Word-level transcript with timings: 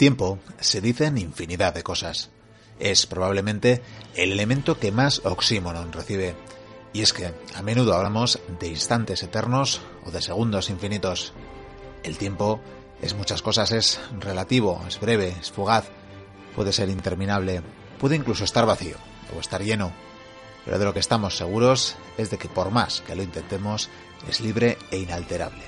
Tiempo 0.00 0.38
se 0.60 0.80
dicen 0.80 1.18
infinidad 1.18 1.74
de 1.74 1.82
cosas. 1.82 2.30
Es 2.78 3.04
probablemente 3.04 3.82
el 4.14 4.32
elemento 4.32 4.78
que 4.78 4.92
más 4.92 5.20
oxímoron 5.26 5.92
recibe. 5.92 6.34
Y 6.94 7.02
es 7.02 7.12
que 7.12 7.34
a 7.54 7.60
menudo 7.60 7.94
hablamos 7.94 8.38
de 8.58 8.68
instantes 8.68 9.22
eternos 9.22 9.82
o 10.06 10.10
de 10.10 10.22
segundos 10.22 10.70
infinitos. 10.70 11.34
El 12.02 12.16
tiempo 12.16 12.62
es 13.02 13.12
muchas 13.12 13.42
cosas, 13.42 13.72
es 13.72 14.00
relativo, 14.18 14.82
es 14.88 14.98
breve, 14.98 15.36
es 15.38 15.50
fugaz, 15.50 15.90
puede 16.56 16.72
ser 16.72 16.88
interminable, 16.88 17.60
puede 17.98 18.16
incluso 18.16 18.44
estar 18.44 18.64
vacío 18.64 18.96
o 19.36 19.40
estar 19.40 19.62
lleno. 19.62 19.92
Pero 20.64 20.78
de 20.78 20.84
lo 20.86 20.94
que 20.94 21.00
estamos 21.00 21.36
seguros 21.36 21.96
es 22.16 22.30
de 22.30 22.38
que 22.38 22.48
por 22.48 22.70
más 22.70 23.02
que 23.02 23.14
lo 23.14 23.22
intentemos, 23.22 23.90
es 24.26 24.40
libre 24.40 24.78
e 24.90 24.96
inalterable. 24.96 25.64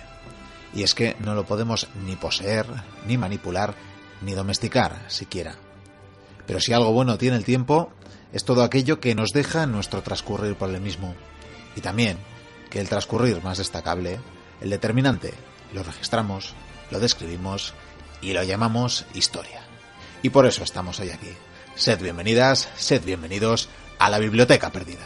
Y 0.72 0.84
es 0.84 0.94
que 0.94 1.16
no 1.18 1.34
lo 1.34 1.44
podemos 1.44 1.88
ni 2.06 2.16
poseer, 2.16 2.64
ni 3.06 3.18
manipular, 3.18 3.74
ni 4.22 4.32
domesticar 4.32 5.04
siquiera. 5.08 5.56
Pero 6.46 6.60
si 6.60 6.72
algo 6.72 6.92
bueno 6.92 7.18
tiene 7.18 7.36
el 7.36 7.44
tiempo, 7.44 7.92
es 8.32 8.44
todo 8.44 8.62
aquello 8.62 9.00
que 9.00 9.14
nos 9.14 9.30
deja 9.30 9.66
nuestro 9.66 10.02
transcurrir 10.02 10.56
por 10.56 10.70
el 10.70 10.80
mismo. 10.80 11.14
Y 11.76 11.80
también 11.80 12.18
que 12.70 12.80
el 12.80 12.88
transcurrir 12.88 13.42
más 13.42 13.58
destacable, 13.58 14.18
el 14.60 14.70
determinante, 14.70 15.34
lo 15.72 15.82
registramos, 15.82 16.54
lo 16.90 17.00
describimos 17.00 17.74
y 18.20 18.32
lo 18.32 18.42
llamamos 18.42 19.04
historia. 19.14 19.60
Y 20.22 20.30
por 20.30 20.46
eso 20.46 20.64
estamos 20.64 21.00
hoy 21.00 21.10
aquí. 21.10 21.34
Sed 21.74 22.00
bienvenidas, 22.00 22.68
sed 22.76 23.04
bienvenidos 23.04 23.68
a 23.98 24.10
la 24.10 24.18
Biblioteca 24.18 24.70
Perdida. 24.70 25.04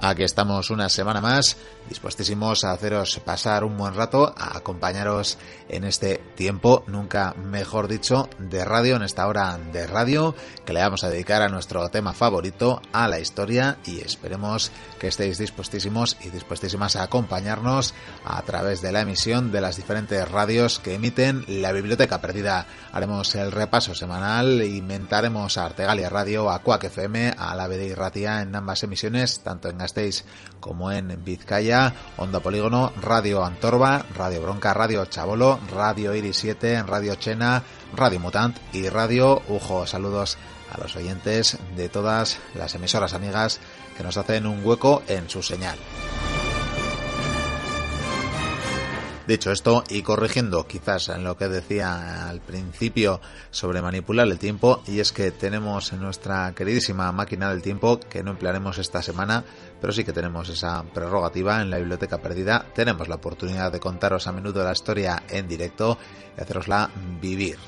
Aquí 0.00 0.22
estamos 0.22 0.70
una 0.70 0.88
semana 0.88 1.20
más, 1.20 1.56
dispuestísimos 1.88 2.64
a 2.64 2.72
haceros 2.72 3.20
pasar 3.24 3.64
un 3.64 3.76
buen 3.76 3.94
rato, 3.94 4.34
a 4.36 4.56
acompañaros 4.56 5.38
en 5.68 5.84
este 5.84 6.18
tiempo, 6.36 6.84
nunca 6.86 7.34
mejor 7.34 7.88
dicho, 7.88 8.28
de 8.38 8.64
radio, 8.64 8.96
en 8.96 9.02
esta 9.02 9.26
hora 9.26 9.58
de 9.72 9.86
radio, 9.86 10.34
que 10.64 10.72
le 10.72 10.80
vamos 10.80 11.04
a 11.04 11.10
dedicar 11.10 11.42
a 11.42 11.48
nuestro 11.48 11.88
tema 11.88 12.12
favorito, 12.12 12.80
a 12.92 13.08
la 13.08 13.20
historia, 13.20 13.78
y 13.84 14.00
esperemos 14.00 14.70
que 14.98 15.08
estéis 15.08 15.38
dispuestísimos 15.38 16.16
y 16.24 16.30
dispuestísimas 16.30 16.96
a 16.96 17.04
acompañarnos 17.04 17.94
a 18.24 18.40
través 18.42 18.82
de 18.82 18.92
la 18.92 19.00
emisión 19.00 19.52
de 19.52 19.60
las 19.60 19.76
diferentes 19.76 20.28
radios 20.30 20.78
que 20.78 20.94
emiten 20.94 21.44
la 21.48 21.72
Biblioteca 21.72 22.20
Perdida. 22.20 22.66
Haremos 22.92 23.34
el 23.34 23.52
repaso 23.52 23.94
semanal, 23.94 24.62
inventaremos 24.62 25.58
a 25.58 25.66
Artegalia 25.66 26.08
Radio, 26.08 26.50
a 26.50 26.60
Cuac 26.60 26.84
FM, 26.84 27.34
a 27.36 27.54
la 27.54 27.68
BD 27.68 27.94
Ratia 27.94 28.42
en 28.42 28.54
ambas 28.54 28.82
emisiones, 28.82 29.40
tanto 29.40 29.68
en 29.68 29.80
estéis 29.80 30.24
como 30.60 30.92
en 30.92 31.24
Vizcaya, 31.24 31.77
Onda 32.16 32.40
Polígono, 32.40 32.92
Radio 33.00 33.44
Antorba, 33.44 34.04
Radio 34.14 34.42
Bronca, 34.42 34.74
Radio 34.74 35.04
Chabolo, 35.06 35.60
Radio 35.72 36.14
Iris 36.14 36.38
7, 36.38 36.82
Radio 36.82 37.14
Chena, 37.14 37.62
Radio 37.94 38.20
Mutant 38.20 38.56
y 38.72 38.88
Radio 38.88 39.42
Ujo. 39.48 39.86
Saludos 39.86 40.38
a 40.72 40.80
los 40.80 40.96
oyentes 40.96 41.58
de 41.76 41.88
todas 41.88 42.38
las 42.54 42.74
emisoras 42.74 43.14
amigas 43.14 43.60
que 43.96 44.02
nos 44.02 44.16
hacen 44.16 44.46
un 44.46 44.64
hueco 44.64 45.02
en 45.08 45.30
su 45.30 45.42
señal. 45.42 45.78
Dicho 49.28 49.52
esto, 49.52 49.84
y 49.90 50.00
corrigiendo 50.00 50.66
quizás 50.66 51.10
en 51.10 51.22
lo 51.22 51.36
que 51.36 51.48
decía 51.48 52.30
al 52.30 52.40
principio 52.40 53.20
sobre 53.50 53.82
manipular 53.82 54.26
el 54.26 54.38
tiempo, 54.38 54.80
y 54.86 55.00
es 55.00 55.12
que 55.12 55.30
tenemos 55.32 55.92
en 55.92 56.00
nuestra 56.00 56.54
queridísima 56.54 57.12
máquina 57.12 57.50
del 57.50 57.60
tiempo 57.60 58.00
que 58.00 58.22
no 58.22 58.30
emplearemos 58.30 58.78
esta 58.78 59.02
semana, 59.02 59.44
pero 59.82 59.92
sí 59.92 60.02
que 60.02 60.14
tenemos 60.14 60.48
esa 60.48 60.82
prerrogativa 60.94 61.60
en 61.60 61.68
la 61.68 61.76
biblioteca 61.76 62.16
perdida. 62.16 62.64
Tenemos 62.74 63.06
la 63.06 63.16
oportunidad 63.16 63.70
de 63.70 63.80
contaros 63.80 64.26
a 64.26 64.32
menudo 64.32 64.64
la 64.64 64.72
historia 64.72 65.22
en 65.28 65.46
directo 65.46 65.98
y 66.34 66.40
hacerosla 66.40 66.88
vivir. 67.20 67.58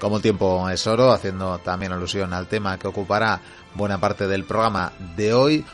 Como 0.00 0.16
el 0.16 0.22
tiempo 0.22 0.68
es 0.68 0.84
oro, 0.88 1.12
haciendo 1.12 1.58
también 1.58 1.92
alusión 1.92 2.32
al 2.32 2.48
tema 2.48 2.76
que 2.76 2.88
ocupará 2.88 3.40
buena 3.76 4.00
parte 4.00 4.26
del 4.26 4.42
programa 4.42 4.92
de 5.14 5.32
hoy, 5.32 5.64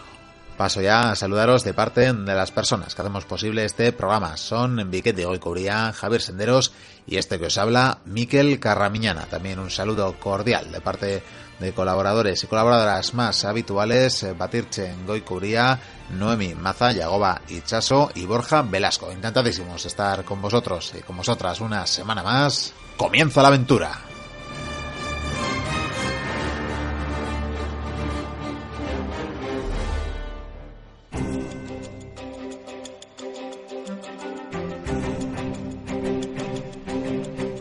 Paso 0.58 0.80
ya 0.80 1.12
a 1.12 1.14
saludaros 1.14 1.62
de 1.62 1.72
parte 1.72 2.12
de 2.12 2.34
las 2.34 2.50
personas 2.50 2.92
que 2.92 3.00
hacemos 3.00 3.24
posible 3.24 3.64
este 3.64 3.92
programa. 3.92 4.36
Son 4.36 4.80
Enrique 4.80 5.12
de 5.12 5.38
Cubría, 5.38 5.92
Javier 5.92 6.20
Senderos 6.20 6.72
y 7.06 7.16
este 7.16 7.38
que 7.38 7.46
os 7.46 7.58
habla, 7.58 7.98
Miquel 8.06 8.58
Carramiñana. 8.58 9.26
También 9.26 9.60
un 9.60 9.70
saludo 9.70 10.18
cordial 10.18 10.72
de 10.72 10.80
parte 10.80 11.22
de 11.60 11.72
colaboradores 11.72 12.42
y 12.42 12.48
colaboradoras 12.48 13.14
más 13.14 13.44
habituales, 13.44 14.26
Batirche 14.36 14.96
Goicuría, 15.06 15.78
Noemi 16.10 16.56
Maza, 16.56 16.90
Yagoba 16.90 17.40
Chaso 17.64 18.10
y 18.16 18.26
Borja 18.26 18.62
Velasco. 18.62 19.12
Encantadísimos 19.12 19.86
estar 19.86 20.24
con 20.24 20.42
vosotros 20.42 20.92
y 20.98 21.02
con 21.02 21.18
vosotras 21.18 21.60
una 21.60 21.86
semana 21.86 22.24
más. 22.24 22.74
¡Comienza 22.96 23.42
la 23.42 23.48
aventura! 23.48 23.92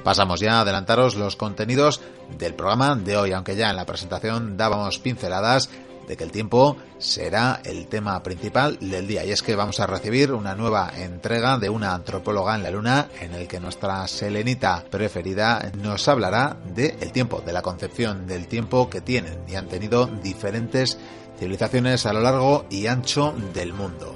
Pasamos 0.07 0.39
ya 0.39 0.59
a 0.59 0.61
adelantaros 0.61 1.15
los 1.15 1.35
contenidos 1.35 1.99
del 2.39 2.53
programa 2.53 2.95
de 2.95 3.17
hoy, 3.17 3.33
aunque 3.33 3.57
ya 3.57 3.69
en 3.69 3.75
la 3.75 3.85
presentación 3.85 4.55
dábamos 4.55 4.99
pinceladas 4.99 5.69
de 6.07 6.15
que 6.15 6.23
el 6.23 6.31
tiempo 6.31 6.77
será 6.97 7.59
el 7.65 7.87
tema 7.87 8.23
principal 8.23 8.77
del 8.79 9.05
día 9.05 9.25
y 9.25 9.31
es 9.31 9.43
que 9.43 9.57
vamos 9.57 9.81
a 9.81 9.85
recibir 9.85 10.31
una 10.31 10.55
nueva 10.55 10.93
entrega 10.95 11.57
de 11.57 11.69
una 11.69 11.93
antropóloga 11.93 12.55
en 12.55 12.63
la 12.63 12.71
luna 12.71 13.09
en 13.19 13.33
el 13.33 13.49
que 13.49 13.59
nuestra 13.59 14.07
selenita 14.07 14.85
preferida 14.89 15.73
nos 15.83 16.07
hablará 16.07 16.55
del 16.73 16.95
el 17.01 17.11
tiempo, 17.11 17.43
de 17.45 17.51
la 17.51 17.61
concepción 17.61 18.27
del 18.27 18.47
tiempo 18.47 18.89
que 18.89 19.01
tienen 19.01 19.43
y 19.45 19.55
han 19.55 19.67
tenido 19.67 20.05
diferentes 20.05 20.97
civilizaciones 21.37 22.05
a 22.05 22.13
lo 22.13 22.21
largo 22.21 22.65
y 22.69 22.87
ancho 22.87 23.35
del 23.53 23.73
mundo. 23.73 24.15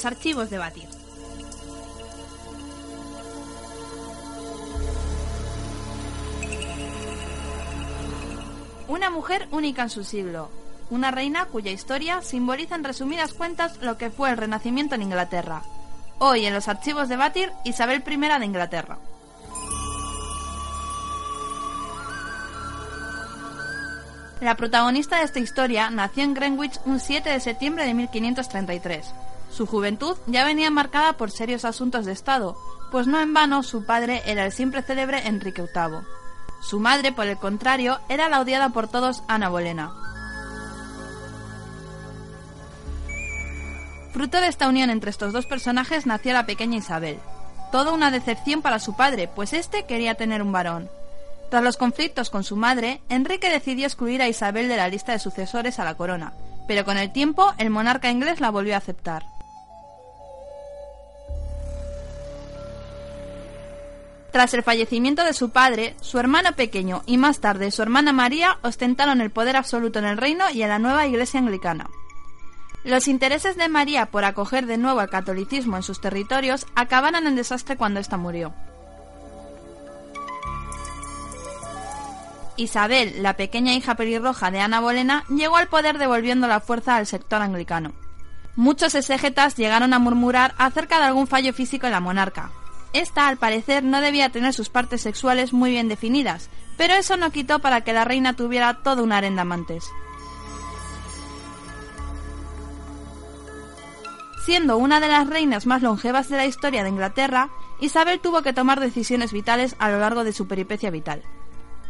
Los 0.00 0.06
archivos 0.06 0.48
de 0.48 0.56
Batir. 0.56 0.88
Una 8.88 9.10
mujer 9.10 9.46
única 9.50 9.82
en 9.82 9.90
su 9.90 10.02
siglo. 10.02 10.48
Una 10.88 11.10
reina 11.10 11.44
cuya 11.44 11.70
historia 11.70 12.22
simboliza 12.22 12.76
en 12.76 12.84
resumidas 12.84 13.34
cuentas 13.34 13.76
lo 13.82 13.98
que 13.98 14.08
fue 14.08 14.30
el 14.30 14.38
Renacimiento 14.38 14.94
en 14.94 15.02
Inglaterra. 15.02 15.64
Hoy 16.18 16.46
en 16.46 16.54
los 16.54 16.68
archivos 16.68 17.10
de 17.10 17.16
Batir, 17.16 17.52
Isabel 17.66 18.02
I 18.06 18.16
de 18.16 18.46
Inglaterra. 18.46 18.96
La 24.40 24.56
protagonista 24.56 25.18
de 25.18 25.24
esta 25.24 25.40
historia 25.40 25.90
nació 25.90 26.24
en 26.24 26.32
Greenwich 26.32 26.80
un 26.86 27.00
7 27.00 27.28
de 27.28 27.40
septiembre 27.40 27.84
de 27.84 27.92
1533. 27.92 29.12
Su 29.50 29.66
juventud 29.66 30.16
ya 30.26 30.44
venía 30.44 30.70
marcada 30.70 31.14
por 31.14 31.30
serios 31.30 31.64
asuntos 31.64 32.06
de 32.06 32.12
Estado, 32.12 32.56
pues 32.90 33.06
no 33.06 33.20
en 33.20 33.34
vano 33.34 33.62
su 33.62 33.84
padre 33.84 34.22
era 34.26 34.44
el 34.44 34.52
siempre 34.52 34.82
célebre 34.82 35.26
Enrique 35.26 35.62
VIII. 35.62 36.00
Su 36.60 36.78
madre, 36.78 37.12
por 37.12 37.26
el 37.26 37.38
contrario, 37.38 38.00
era 38.08 38.28
la 38.28 38.40
odiada 38.40 38.68
por 38.70 38.88
todos 38.88 39.22
Ana 39.28 39.48
Bolena. 39.48 39.92
Fruto 44.12 44.40
de 44.40 44.48
esta 44.48 44.68
unión 44.68 44.90
entre 44.90 45.10
estos 45.10 45.32
dos 45.32 45.46
personajes 45.46 46.04
nació 46.04 46.32
la 46.32 46.46
pequeña 46.46 46.78
Isabel. 46.78 47.18
Toda 47.72 47.92
una 47.92 48.10
decepción 48.10 48.60
para 48.60 48.80
su 48.80 48.96
padre, 48.96 49.28
pues 49.28 49.52
éste 49.52 49.86
quería 49.86 50.16
tener 50.16 50.42
un 50.42 50.52
varón. 50.52 50.90
Tras 51.48 51.62
los 51.62 51.76
conflictos 51.76 52.28
con 52.28 52.44
su 52.44 52.56
madre, 52.56 53.00
Enrique 53.08 53.50
decidió 53.50 53.86
excluir 53.86 54.20
a 54.22 54.28
Isabel 54.28 54.68
de 54.68 54.76
la 54.76 54.88
lista 54.88 55.12
de 55.12 55.18
sucesores 55.18 55.78
a 55.78 55.84
la 55.84 55.94
corona, 55.94 56.32
pero 56.66 56.84
con 56.84 56.98
el 56.98 57.12
tiempo 57.12 57.52
el 57.58 57.70
monarca 57.70 58.10
inglés 58.10 58.40
la 58.40 58.50
volvió 58.50 58.74
a 58.74 58.78
aceptar. 58.78 59.24
Tras 64.32 64.54
el 64.54 64.62
fallecimiento 64.62 65.24
de 65.24 65.32
su 65.32 65.50
padre, 65.50 65.96
su 66.00 66.18
hermano 66.18 66.52
pequeño 66.52 67.02
y 67.06 67.16
más 67.18 67.40
tarde 67.40 67.70
su 67.70 67.82
hermana 67.82 68.12
María 68.12 68.58
ostentaron 68.62 69.20
el 69.20 69.30
poder 69.30 69.56
absoluto 69.56 69.98
en 69.98 70.04
el 70.04 70.18
reino 70.18 70.44
y 70.52 70.62
en 70.62 70.68
la 70.68 70.78
nueva 70.78 71.06
iglesia 71.06 71.40
anglicana. 71.40 71.88
Los 72.84 73.08
intereses 73.08 73.56
de 73.56 73.68
María 73.68 74.06
por 74.06 74.24
acoger 74.24 74.66
de 74.66 74.78
nuevo 74.78 75.00
el 75.00 75.10
catolicismo 75.10 75.76
en 75.76 75.82
sus 75.82 76.00
territorios 76.00 76.66
acabaron 76.74 77.26
en 77.26 77.36
desastre 77.36 77.76
cuando 77.76 78.00
ésta 78.00 78.16
murió. 78.16 78.54
Isabel, 82.56 83.22
la 83.22 83.36
pequeña 83.36 83.74
hija 83.74 83.96
pelirroja 83.96 84.50
de 84.50 84.60
Ana 84.60 84.80
Bolena, 84.80 85.24
llegó 85.28 85.56
al 85.56 85.68
poder 85.68 85.98
devolviendo 85.98 86.46
la 86.46 86.60
fuerza 86.60 86.96
al 86.96 87.06
sector 87.06 87.42
anglicano. 87.42 87.92
Muchos 88.54 88.94
exégetas 88.94 89.56
llegaron 89.56 89.92
a 89.92 89.98
murmurar 89.98 90.54
acerca 90.58 90.98
de 90.98 91.04
algún 91.04 91.26
fallo 91.26 91.52
físico 91.52 91.86
en 91.86 91.92
la 91.92 92.00
monarca, 92.00 92.50
esta, 92.92 93.28
al 93.28 93.36
parecer, 93.36 93.84
no 93.84 94.00
debía 94.00 94.30
tener 94.30 94.52
sus 94.52 94.68
partes 94.68 95.02
sexuales 95.02 95.52
muy 95.52 95.70
bien 95.70 95.88
definidas, 95.88 96.50
pero 96.76 96.94
eso 96.94 97.16
no 97.16 97.30
quitó 97.30 97.58
para 97.58 97.82
que 97.82 97.92
la 97.92 98.04
reina 98.04 98.34
tuviera 98.34 98.82
todo 98.82 99.02
un 99.02 99.12
harén 99.12 99.36
de 99.36 99.42
amantes. 99.42 99.90
Siendo 104.44 104.78
una 104.78 105.00
de 105.00 105.08
las 105.08 105.28
reinas 105.28 105.66
más 105.66 105.82
longevas 105.82 106.28
de 106.28 106.36
la 106.36 106.46
historia 106.46 106.82
de 106.82 106.88
Inglaterra, 106.88 107.50
Isabel 107.80 108.20
tuvo 108.20 108.42
que 108.42 108.52
tomar 108.52 108.80
decisiones 108.80 109.32
vitales 109.32 109.76
a 109.78 109.90
lo 109.90 110.00
largo 110.00 110.24
de 110.24 110.32
su 110.32 110.48
peripecia 110.48 110.90
vital. 110.90 111.22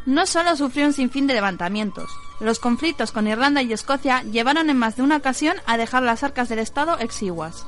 No 0.07 0.27
solo 0.27 0.57
sufrió 0.57 0.87
un 0.87 0.93
sinfín 0.93 1.27
de 1.27 1.35
levantamientos, 1.35 2.11
los 2.41 2.59
conflictos 2.59 3.13
con 3.13 3.29
Irlanda 3.29 3.63
y 3.63 3.73
Escocia 3.73 4.23
llevaron 4.23 4.71
en 4.71 4.79
más 4.79 4.97
de 4.97 5.03
una 5.03 5.19
ocasión 5.19 5.57
a 5.67 5.77
dejar 5.77 6.03
las 6.03 6.25
arcas 6.25 6.49
del 6.49 6.59
Estado 6.59 6.99
exiguas. 6.99 7.67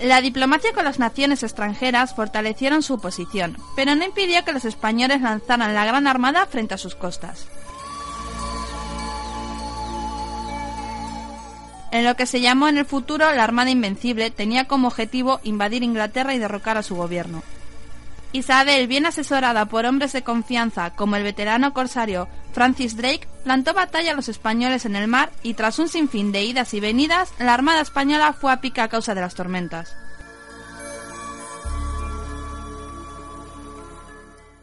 La 0.00 0.20
diplomacia 0.20 0.72
con 0.72 0.84
las 0.84 0.98
naciones 0.98 1.42
extranjeras 1.42 2.14
fortalecieron 2.14 2.82
su 2.82 3.00
posición, 3.00 3.56
pero 3.76 3.94
no 3.94 4.04
impidió 4.04 4.44
que 4.44 4.52
los 4.52 4.64
españoles 4.64 5.20
lanzaran 5.20 5.74
la 5.74 5.84
Gran 5.84 6.06
Armada 6.06 6.46
frente 6.46 6.74
a 6.74 6.78
sus 6.78 6.94
costas. 6.94 7.46
En 11.92 12.04
lo 12.04 12.16
que 12.16 12.24
se 12.24 12.40
llamó 12.40 12.68
en 12.68 12.78
el 12.78 12.86
futuro 12.86 13.30
la 13.32 13.44
Armada 13.44 13.70
Invencible, 13.70 14.30
tenía 14.30 14.66
como 14.66 14.88
objetivo 14.88 15.40
invadir 15.42 15.82
Inglaterra 15.82 16.34
y 16.34 16.38
derrocar 16.38 16.78
a 16.78 16.82
su 16.82 16.96
gobierno. 16.96 17.42
Isabel, 18.32 18.86
bien 18.86 19.04
asesorada 19.04 19.66
por 19.66 19.84
hombres 19.84 20.12
de 20.14 20.22
confianza 20.22 20.94
como 20.94 21.16
el 21.16 21.22
veterano 21.22 21.74
corsario 21.74 22.28
Francis 22.52 22.96
Drake, 22.96 23.28
plantó 23.44 23.74
batalla 23.74 24.12
a 24.12 24.14
los 24.14 24.30
españoles 24.30 24.86
en 24.86 24.96
el 24.96 25.06
mar 25.06 25.30
y 25.42 25.52
tras 25.54 25.78
un 25.78 25.88
sinfín 25.88 26.32
de 26.32 26.42
idas 26.42 26.72
y 26.72 26.80
venidas, 26.80 27.34
la 27.38 27.52
Armada 27.52 27.82
Española 27.82 28.32
fue 28.32 28.50
a 28.50 28.62
pica 28.62 28.84
a 28.84 28.88
causa 28.88 29.14
de 29.14 29.20
las 29.20 29.34
tormentas. 29.34 29.94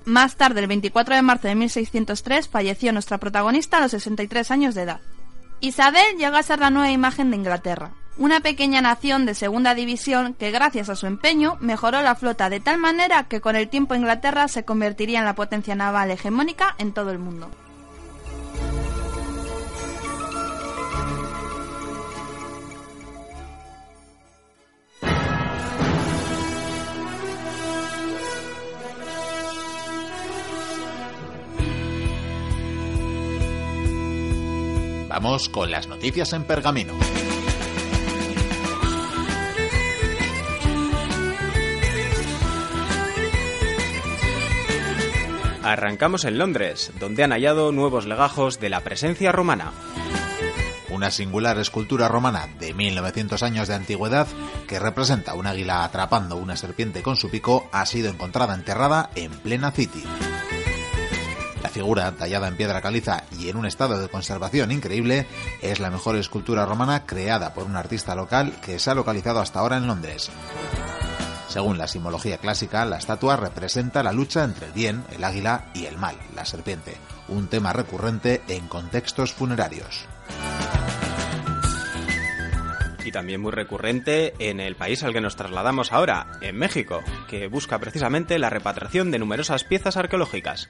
Más 0.06 0.36
tarde, 0.36 0.62
el 0.62 0.68
24 0.68 1.16
de 1.16 1.22
marzo 1.22 1.48
de 1.48 1.54
1603, 1.54 2.50
falleció 2.50 2.92
nuestra 2.92 3.20
protagonista 3.20 3.78
a 3.78 3.82
los 3.82 3.92
63 3.92 4.50
años 4.50 4.74
de 4.74 4.82
edad. 4.82 5.02
Isabel 5.60 6.18
llegó 6.18 6.38
a 6.38 6.44
ser 6.44 6.60
la 6.60 6.72
nueva 6.72 6.90
imagen 6.90 7.30
de 7.30 7.38
Inglaterra 7.38 7.92
una 8.20 8.42
pequeña 8.42 8.82
nación 8.82 9.26
de 9.26 9.34
segunda 9.34 9.74
división 9.74 10.34
que 10.34 10.52
gracias 10.52 10.90
a 10.90 10.96
su 10.96 11.08
empeño 11.08 11.58
mejoró 11.62 12.02
la 12.02 12.16
flota 12.16 12.50
de 12.50 12.60
tal 12.60 12.78
manera 12.78 13.24
que 13.24 13.40
con 13.40 13.56
el 13.56 13.70
tiempo 13.70 13.96
Inglaterra 13.96 14.50
se 14.50 14.66
convertiría 14.66 15.20
en 15.20 15.26
la 15.26 15.36
potencia 15.36 15.74
naval 15.74 16.12
hegemónica 16.12 16.76
en 16.78 16.92
todo 16.92 17.12
el 17.12 17.18
mundo. 17.18 17.50
Vamos 35.08 35.50
con 35.50 35.72
las 35.72 35.88
noticias 35.88 36.34
en 36.34 36.44
pergamino. 36.44 36.94
Arrancamos 45.70 46.26
en 46.26 46.40
Londres, 46.40 46.92
donde 47.00 47.24
han 47.24 47.30
hallado 47.30 47.72
nuevos 47.72 48.08
legajos 48.08 48.60
de 48.60 48.70
la 48.70 48.80
presencia 48.80 49.32
romana. 49.32 49.72
Una 50.90 51.12
singular 51.12 51.60
escultura 51.60 52.08
romana 52.08 52.48
de 52.60 52.74
1900 52.74 53.44
años 53.44 53.68
de 53.68 53.76
antigüedad 53.76 54.26
que 54.68 54.80
representa 54.80 55.36
un 55.36 55.46
águila 55.46 55.84
atrapando 55.84 56.38
una 56.38 56.56
serpiente 56.56 57.04
con 57.04 57.18
su 57.18 57.30
pico 57.30 57.70
ha 57.72 57.86
sido 57.86 58.10
encontrada 58.10 58.56
enterrada 58.56 59.12
en 59.14 59.30
plena 59.30 59.70
City. 59.70 60.04
La 61.62 61.70
figura, 61.70 62.12
tallada 62.14 62.48
en 62.48 62.58
piedra 62.58 62.82
caliza 62.82 63.26
y 63.38 63.50
en 63.50 63.58
un 63.58 63.68
estado 63.68 64.00
de 64.00 64.10
conservación 64.10 64.72
increíble, 64.72 65.28
es 65.62 65.80
la 65.80 65.92
mejor 65.92 66.16
escultura 66.16 66.66
romana 66.66 67.06
creada 67.06 67.54
por 67.54 67.66
un 67.66 67.76
artista 67.76 68.16
local 68.16 68.60
que 68.66 68.80
se 68.80 68.90
ha 68.90 68.96
localizado 68.96 69.40
hasta 69.40 69.60
ahora 69.60 69.78
en 69.78 69.86
Londres. 69.86 70.32
Según 71.50 71.80
la 71.80 71.88
simbología 71.88 72.38
clásica, 72.38 72.86
la 72.86 73.00
estatua 73.00 73.36
representa 73.36 74.04
la 74.04 74.14
lucha 74.14 74.44
entre 74.44 74.68
el 74.68 74.72
bien, 74.72 75.04
el 75.12 75.24
águila, 75.24 75.66
y 75.74 75.88
el 75.88 75.98
mal, 75.98 76.16
la 76.36 76.46
serpiente, 76.46 76.96
un 77.28 77.48
tema 77.48 77.74
recurrente 77.74 78.44
en 78.48 78.68
contextos 78.68 79.34
funerarios. 79.34 80.06
Y 83.04 83.12
también 83.12 83.42
muy 83.42 83.52
recurrente 83.52 84.36
en 84.38 84.60
el 84.60 84.76
país 84.76 85.02
al 85.02 85.12
que 85.12 85.22
nos 85.22 85.36
trasladamos 85.36 85.92
ahora, 85.92 86.28
en 86.42 86.56
México, 86.56 87.02
que 87.28 87.48
busca 87.48 87.80
precisamente 87.80 88.38
la 88.38 88.52
repatriación 88.52 89.10
de 89.10 89.18
numerosas 89.18 89.64
piezas 89.64 89.98
arqueológicas 89.98 90.70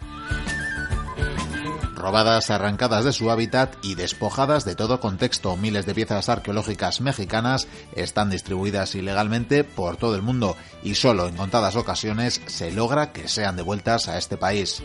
robadas, 2.00 2.50
arrancadas 2.50 3.06
de 3.06 3.13
su 3.13 3.30
hábitat 3.30 3.75
y 3.84 3.96
despojadas 3.96 4.66
de 4.66 4.75
todo 4.75 5.00
contexto. 5.00 5.56
Miles 5.57 5.86
de 5.86 5.94
piezas 5.94 6.30
arqueológicas 6.30 7.01
mexicanas 7.01 7.68
están 7.94 8.30
distribuidas 8.30 8.96
ilegalmente 8.96 9.63
por 9.63 9.98
todo 9.98 10.16
el 10.16 10.21
mundo 10.21 10.57
y 10.81 10.95
solo 10.95 11.28
en 11.28 11.35
contadas 11.35 11.76
ocasiones 11.76 12.42
se 12.47 12.71
logra 12.71 13.12
que 13.12 13.28
sean 13.28 13.56
devueltas 13.56 14.07
a 14.07 14.18
este 14.18 14.38
país. 14.38 14.81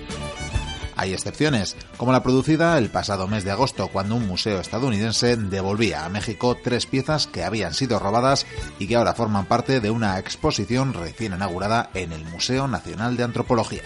Hay 0.96 1.12
excepciones, 1.12 1.76
como 1.96 2.12
la 2.12 2.22
producida 2.22 2.78
el 2.78 2.90
pasado 2.90 3.26
mes 3.26 3.44
de 3.44 3.50
agosto, 3.50 3.88
cuando 3.88 4.14
un 4.14 4.26
museo 4.28 4.60
estadounidense 4.60 5.36
devolvía 5.36 6.04
a 6.04 6.08
México 6.08 6.56
tres 6.62 6.86
piezas 6.86 7.26
que 7.26 7.42
habían 7.42 7.74
sido 7.74 7.98
robadas 7.98 8.46
y 8.78 8.86
que 8.86 8.96
ahora 8.96 9.14
forman 9.14 9.46
parte 9.46 9.80
de 9.80 9.90
una 9.90 10.18
exposición 10.18 10.94
recién 10.94 11.34
inaugurada 11.34 11.90
en 11.94 12.12
el 12.12 12.24
Museo 12.24 12.68
Nacional 12.68 13.16
de 13.16 13.24
Antropología. 13.24 13.82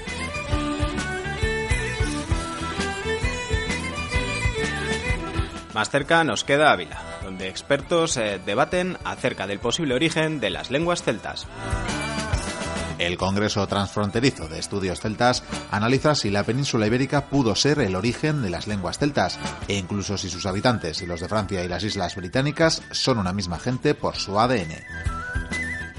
Más 5.78 5.90
cerca 5.90 6.24
nos 6.24 6.42
queda 6.42 6.72
Ávila, 6.72 7.00
donde 7.22 7.46
expertos 7.46 8.16
eh, 8.16 8.40
debaten 8.44 8.98
acerca 9.04 9.46
del 9.46 9.60
posible 9.60 9.94
origen 9.94 10.40
de 10.40 10.50
las 10.50 10.72
lenguas 10.72 11.04
celtas. 11.04 11.46
El 12.98 13.16
Congreso 13.16 13.64
Transfronterizo 13.68 14.48
de 14.48 14.58
Estudios 14.58 14.98
Celtas 14.98 15.44
analiza 15.70 16.16
si 16.16 16.30
la 16.30 16.42
península 16.42 16.88
ibérica 16.88 17.26
pudo 17.26 17.54
ser 17.54 17.78
el 17.78 17.94
origen 17.94 18.42
de 18.42 18.50
las 18.50 18.66
lenguas 18.66 18.98
celtas, 18.98 19.38
e 19.68 19.76
incluso 19.76 20.18
si 20.18 20.28
sus 20.28 20.46
habitantes 20.46 21.00
y 21.00 21.06
los 21.06 21.20
de 21.20 21.28
Francia 21.28 21.62
y 21.62 21.68
las 21.68 21.84
Islas 21.84 22.16
Británicas 22.16 22.82
son 22.90 23.18
una 23.18 23.32
misma 23.32 23.60
gente 23.60 23.94
por 23.94 24.16
su 24.16 24.40
ADN. 24.40 25.17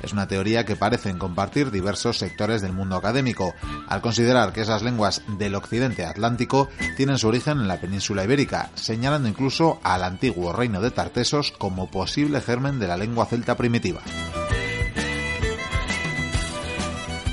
Es 0.03 0.13
una 0.13 0.27
teoría 0.27 0.65
que 0.65 0.75
parecen 0.75 1.17
compartir 1.17 1.71
diversos 1.71 2.17
sectores 2.17 2.61
del 2.61 2.73
mundo 2.73 2.95
académico, 2.95 3.53
al 3.87 4.01
considerar 4.01 4.53
que 4.53 4.61
esas 4.61 4.81
lenguas 4.81 5.21
del 5.37 5.55
occidente 5.55 6.05
atlántico 6.05 6.69
tienen 6.97 7.17
su 7.17 7.27
origen 7.27 7.59
en 7.59 7.67
la 7.67 7.79
península 7.79 8.23
ibérica, 8.23 8.69
señalando 8.75 9.27
incluso 9.27 9.79
al 9.83 10.03
antiguo 10.03 10.53
reino 10.53 10.81
de 10.81 10.91
Tartesos 10.91 11.51
como 11.51 11.89
posible 11.89 12.41
germen 12.41 12.79
de 12.79 12.87
la 12.87 12.97
lengua 12.97 13.25
celta 13.25 13.55
primitiva. 13.55 14.01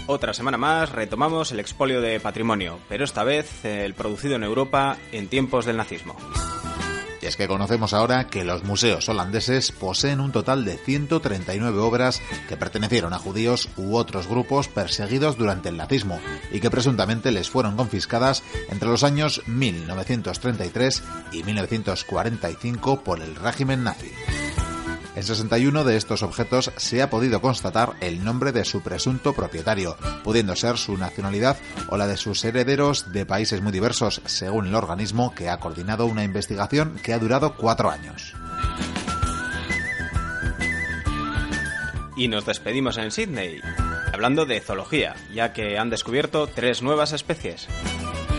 Otra 0.09 0.33
semana 0.33 0.57
más 0.57 0.93
retomamos 0.93 1.51
el 1.51 1.59
expolio 1.59 2.01
de 2.01 2.21
patrimonio, 2.21 2.79
pero 2.89 3.05
esta 3.05 3.25
vez 3.25 3.65
el 3.65 3.95
producido 3.95 4.37
en 4.37 4.45
Europa 4.45 4.97
en 5.11 5.27
tiempos 5.27 5.65
del 5.65 5.77
nazismo. 5.77 6.15
Es 7.27 7.37
que 7.37 7.49
conocemos 7.49 7.93
ahora 7.93 8.29
que 8.29 8.45
los 8.45 8.63
museos 8.63 9.09
holandeses 9.09 9.73
poseen 9.73 10.21
un 10.21 10.31
total 10.31 10.65
de 10.65 10.79
139 10.79 11.77
obras 11.81 12.23
que 12.49 12.57
pertenecieron 12.57 13.13
a 13.13 13.19
judíos 13.19 13.69
u 13.77 13.97
otros 13.97 14.29
grupos 14.29 14.69
perseguidos 14.69 15.37
durante 15.37 15.69
el 15.69 15.77
nazismo 15.77 16.21
y 16.53 16.61
que 16.61 16.71
presuntamente 16.71 17.33
les 17.33 17.51
fueron 17.51 17.77
confiscadas 17.77 18.45
entre 18.71 18.89
los 18.89 19.03
años 19.03 19.43
1933 19.49 21.03
y 21.33 21.43
1945 21.43 23.03
por 23.03 23.21
el 23.21 23.35
régimen 23.35 23.83
nazi. 23.83 24.13
En 25.17 25.23
61 25.23 25.85
de 25.85 25.97
estos 25.97 26.23
objetos 26.23 26.71
se 26.77 27.01
ha 27.01 27.09
podido 27.09 27.41
constatar 27.41 27.95
el 28.03 28.23
nombre 28.23 28.53
de 28.53 28.67
su 28.67 28.83
presunto 28.83 29.33
propietario, 29.33 29.97
pudiendo 30.23 30.55
ser 30.55 30.77
su 30.77 30.99
nacionalidad 30.99 31.57
o 31.89 31.97
la 31.97 32.07
de 32.07 32.19
sus 32.19 32.45
herederos 32.45 33.13
de 33.13 33.25
países 33.25 33.63
muy 33.63 33.73
diversos, 33.73 34.21
según 34.27 34.67
el 34.67 34.75
organismo 34.75 35.35
que 35.35 35.49
ha 35.49 35.59
coordinado 35.59 36.05
una 36.05 36.23
investigación 36.23 36.97
que 37.03 37.15
ha 37.15 37.19
durado 37.19 37.57
cuatro 37.57 37.91
años. 37.91 38.35
Y 42.15 42.29
nos 42.29 42.45
despedimos 42.45 42.99
en 42.99 43.11
Sydney, 43.11 43.63
hablando 44.13 44.45
de 44.45 44.61
zoología, 44.61 45.17
ya 45.33 45.55
que 45.55 45.79
han 45.79 45.89
descubierto 45.89 46.47
tres 46.47 46.83
nuevas 46.83 47.13
especies 47.13 47.69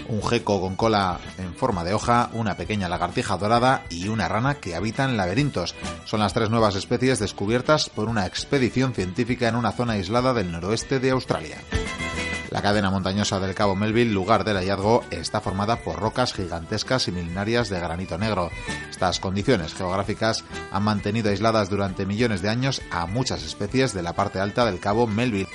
un 0.09 0.25
geco 0.25 0.61
con 0.61 0.75
cola 0.75 1.19
en 1.37 1.53
forma 1.53 1.83
de 1.83 1.93
hoja, 1.93 2.29
una 2.33 2.55
pequeña 2.55 2.89
lagartija 2.89 3.37
dorada 3.37 3.83
y 3.89 4.07
una 4.07 4.27
rana 4.27 4.55
que 4.55 4.75
habitan 4.75 5.17
laberintos. 5.17 5.75
Son 6.05 6.19
las 6.19 6.33
tres 6.33 6.49
nuevas 6.49 6.75
especies 6.75 7.19
descubiertas 7.19 7.89
por 7.89 8.09
una 8.09 8.25
expedición 8.25 8.93
científica 8.93 9.47
en 9.47 9.55
una 9.55 9.71
zona 9.71 9.93
aislada 9.93 10.33
del 10.33 10.51
noroeste 10.51 10.99
de 10.99 11.11
Australia. 11.11 11.57
La 12.49 12.61
cadena 12.61 12.89
montañosa 12.89 13.39
del 13.39 13.53
Cabo 13.53 13.75
Melville, 13.75 14.13
lugar 14.13 14.43
del 14.43 14.57
hallazgo, 14.57 15.03
está 15.11 15.41
formada 15.41 15.75
por 15.83 15.99
rocas 15.99 16.33
gigantescas 16.33 17.07
y 17.07 17.11
milenarias 17.11 17.69
de 17.69 17.79
granito 17.79 18.17
negro. 18.17 18.49
Estas 18.89 19.19
condiciones 19.19 19.73
geográficas 19.73 20.45
han 20.71 20.83
mantenido 20.83 21.29
aisladas 21.29 21.69
durante 21.69 22.05
millones 22.05 22.41
de 22.41 22.49
años 22.49 22.81
a 22.89 23.05
muchas 23.05 23.43
especies 23.43 23.93
de 23.93 24.01
la 24.01 24.13
parte 24.13 24.39
alta 24.39 24.65
del 24.65 24.79
Cabo 24.79 25.07
Melville, 25.07 25.49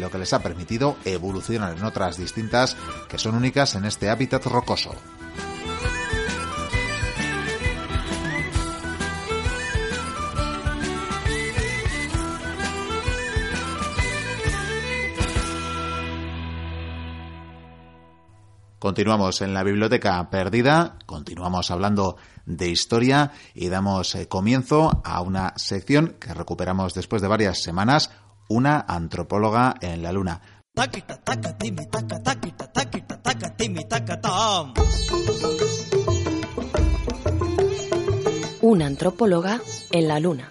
lo 0.00 0.10
que 0.10 0.18
les 0.18 0.32
ha 0.32 0.42
permitido 0.42 0.96
evolucionar 1.04 1.76
en 1.76 1.84
otras 1.84 2.16
distintas 2.16 2.76
que 3.08 3.18
son 3.18 3.34
únicas 3.34 3.74
en 3.74 3.84
este 3.84 4.10
hábitat 4.10 4.44
rocoso. 4.46 4.94
Continuamos 18.84 19.40
en 19.40 19.54
la 19.54 19.62
biblioteca 19.62 20.28
perdida, 20.28 20.98
continuamos 21.06 21.70
hablando 21.70 22.18
de 22.44 22.68
historia 22.68 23.32
y 23.54 23.70
damos 23.70 24.14
eh, 24.14 24.28
comienzo 24.28 25.00
a 25.02 25.22
una 25.22 25.54
sección 25.56 26.16
que 26.20 26.34
recuperamos 26.34 26.92
después 26.92 27.22
de 27.22 27.28
varias 27.28 27.62
semanas, 27.62 28.10
una 28.48 28.80
antropóloga 28.80 29.74
en 29.80 30.02
la 30.02 30.12
luna. 30.12 30.40
Una 38.60 38.86
antropóloga 38.86 39.60
en 39.90 40.08
la 40.08 40.20
luna. 40.20 40.50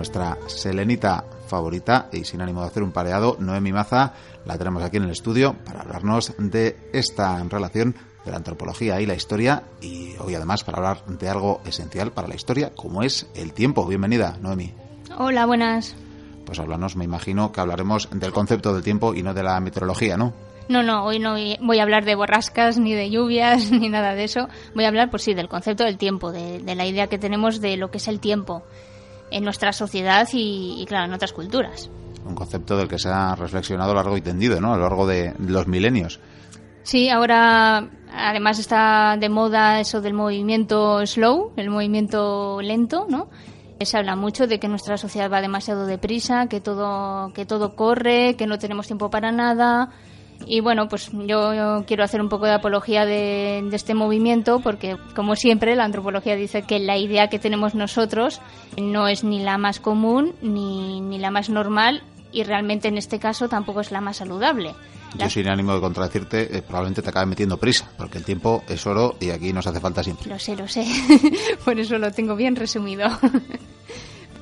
nuestra 0.00 0.38
selenita 0.48 1.24
favorita 1.50 2.08
y 2.12 2.24
sin 2.24 2.40
ánimo 2.40 2.62
de 2.62 2.68
hacer 2.68 2.82
un 2.82 2.92
pareado, 2.92 3.36
Noemi 3.38 3.72
Maza, 3.72 4.14
la 4.46 4.56
tenemos 4.56 4.82
aquí 4.82 4.96
en 4.96 5.02
el 5.02 5.10
estudio 5.10 5.54
para 5.64 5.82
hablarnos 5.82 6.32
de 6.38 6.76
esta 6.94 7.42
relación 7.44 7.94
de 8.24 8.30
la 8.30 8.38
antropología 8.38 9.00
y 9.00 9.06
la 9.06 9.14
historia 9.14 9.64
y 9.80 10.14
hoy 10.18 10.34
además 10.34 10.64
para 10.64 10.78
hablar 10.78 11.04
de 11.06 11.28
algo 11.28 11.60
esencial 11.66 12.12
para 12.12 12.28
la 12.28 12.36
historia 12.36 12.70
como 12.74 13.02
es 13.02 13.26
el 13.34 13.52
tiempo. 13.52 13.86
Bienvenida, 13.86 14.38
Noemi. 14.40 14.72
Hola, 15.18 15.44
buenas. 15.44 15.96
Pues 16.46 16.58
háblanos, 16.58 16.96
me 16.96 17.04
imagino 17.04 17.52
que 17.52 17.60
hablaremos 17.60 18.08
del 18.10 18.32
concepto 18.32 18.72
del 18.72 18.82
tiempo 18.82 19.14
y 19.14 19.22
no 19.22 19.34
de 19.34 19.42
la 19.42 19.60
meteorología, 19.60 20.16
¿no? 20.16 20.32
No, 20.68 20.84
no, 20.84 21.04
hoy 21.04 21.18
no 21.18 21.34
voy 21.60 21.80
a 21.80 21.82
hablar 21.82 22.04
de 22.04 22.14
borrascas, 22.14 22.78
ni 22.78 22.94
de 22.94 23.10
lluvias, 23.10 23.70
ni 23.72 23.88
nada 23.88 24.14
de 24.14 24.24
eso. 24.24 24.48
Voy 24.74 24.84
a 24.84 24.88
hablar, 24.88 25.10
pues 25.10 25.24
sí, 25.24 25.34
del 25.34 25.48
concepto 25.48 25.84
del 25.84 25.98
tiempo, 25.98 26.30
de, 26.30 26.60
de 26.60 26.74
la 26.76 26.86
idea 26.86 27.08
que 27.08 27.18
tenemos 27.18 27.60
de 27.60 27.76
lo 27.76 27.90
que 27.90 27.98
es 27.98 28.06
el 28.06 28.20
tiempo 28.20 28.62
en 29.30 29.44
nuestra 29.44 29.72
sociedad 29.72 30.28
y, 30.32 30.84
claro, 30.86 31.06
en 31.06 31.12
otras 31.12 31.32
culturas. 31.32 31.90
Un 32.26 32.34
concepto 32.34 32.76
del 32.76 32.88
que 32.88 32.98
se 32.98 33.08
ha 33.08 33.34
reflexionado 33.34 33.94
largo 33.94 34.16
y 34.16 34.20
tendido, 34.20 34.60
¿no? 34.60 34.72
A 34.74 34.76
lo 34.76 34.82
largo 34.82 35.06
de 35.06 35.34
los 35.38 35.66
milenios. 35.66 36.20
Sí, 36.82 37.08
ahora 37.08 37.88
además 38.12 38.58
está 38.58 39.16
de 39.18 39.28
moda 39.28 39.80
eso 39.80 40.00
del 40.00 40.14
movimiento 40.14 41.04
slow, 41.06 41.52
el 41.56 41.70
movimiento 41.70 42.60
lento, 42.62 43.06
¿no? 43.08 43.28
Se 43.80 43.96
habla 43.96 44.14
mucho 44.14 44.46
de 44.46 44.58
que 44.60 44.68
nuestra 44.68 44.98
sociedad 44.98 45.30
va 45.32 45.40
demasiado 45.40 45.86
deprisa, 45.86 46.48
que 46.48 46.60
todo, 46.60 47.32
que 47.32 47.46
todo 47.46 47.76
corre, 47.76 48.36
que 48.36 48.46
no 48.46 48.58
tenemos 48.58 48.86
tiempo 48.86 49.08
para 49.08 49.32
nada, 49.32 49.90
y 50.46 50.60
bueno, 50.60 50.88
pues 50.88 51.10
yo, 51.12 51.84
quiero 51.86 52.04
hacer 52.04 52.20
un 52.20 52.28
poco 52.28 52.46
de 52.46 52.54
apología 52.54 53.06
de, 53.06 53.68
este 53.72 53.94
movimiento 53.94 54.60
porque, 54.60 54.96
como 55.14 55.36
siempre, 55.36 55.76
la 55.76 55.84
antropología 55.84 56.36
dice 56.36 56.62
que 56.62 56.78
la 56.78 56.96
idea 56.96 57.28
que 57.28 57.38
tenemos 57.38 57.74
nosotros 57.74 58.40
no 58.80 59.08
es 59.08 59.24
ni 59.24 59.42
la 59.42 59.58
más 59.58 59.80
común 59.80 60.34
ni, 60.42 61.00
ni 61.00 61.18
la 61.18 61.30
más 61.30 61.50
normal 61.50 62.02
y 62.32 62.44
realmente 62.44 62.88
en 62.88 62.98
este 62.98 63.18
caso 63.18 63.48
tampoco 63.48 63.80
es 63.80 63.90
la 63.90 64.00
más 64.00 64.18
saludable. 64.18 64.74
Yo 65.18 65.28
sin 65.28 65.48
ánimo 65.48 65.74
de 65.74 65.80
contradecirte, 65.80 66.56
eh, 66.56 66.62
probablemente 66.62 67.02
te 67.02 67.10
acabe 67.10 67.26
metiendo 67.26 67.56
prisa, 67.56 67.90
porque 67.96 68.18
el 68.18 68.24
tiempo 68.24 68.62
es 68.68 68.86
oro 68.86 69.16
y 69.18 69.30
aquí 69.30 69.52
nos 69.52 69.66
hace 69.66 69.80
falta 69.80 70.04
siempre. 70.04 70.28
Lo 70.28 70.38
sé, 70.38 70.54
lo 70.56 70.68
sé. 70.68 70.86
Por 71.64 71.78
eso 71.80 71.98
lo 71.98 72.12
tengo 72.12 72.36
bien 72.36 72.54
resumido. 72.54 73.08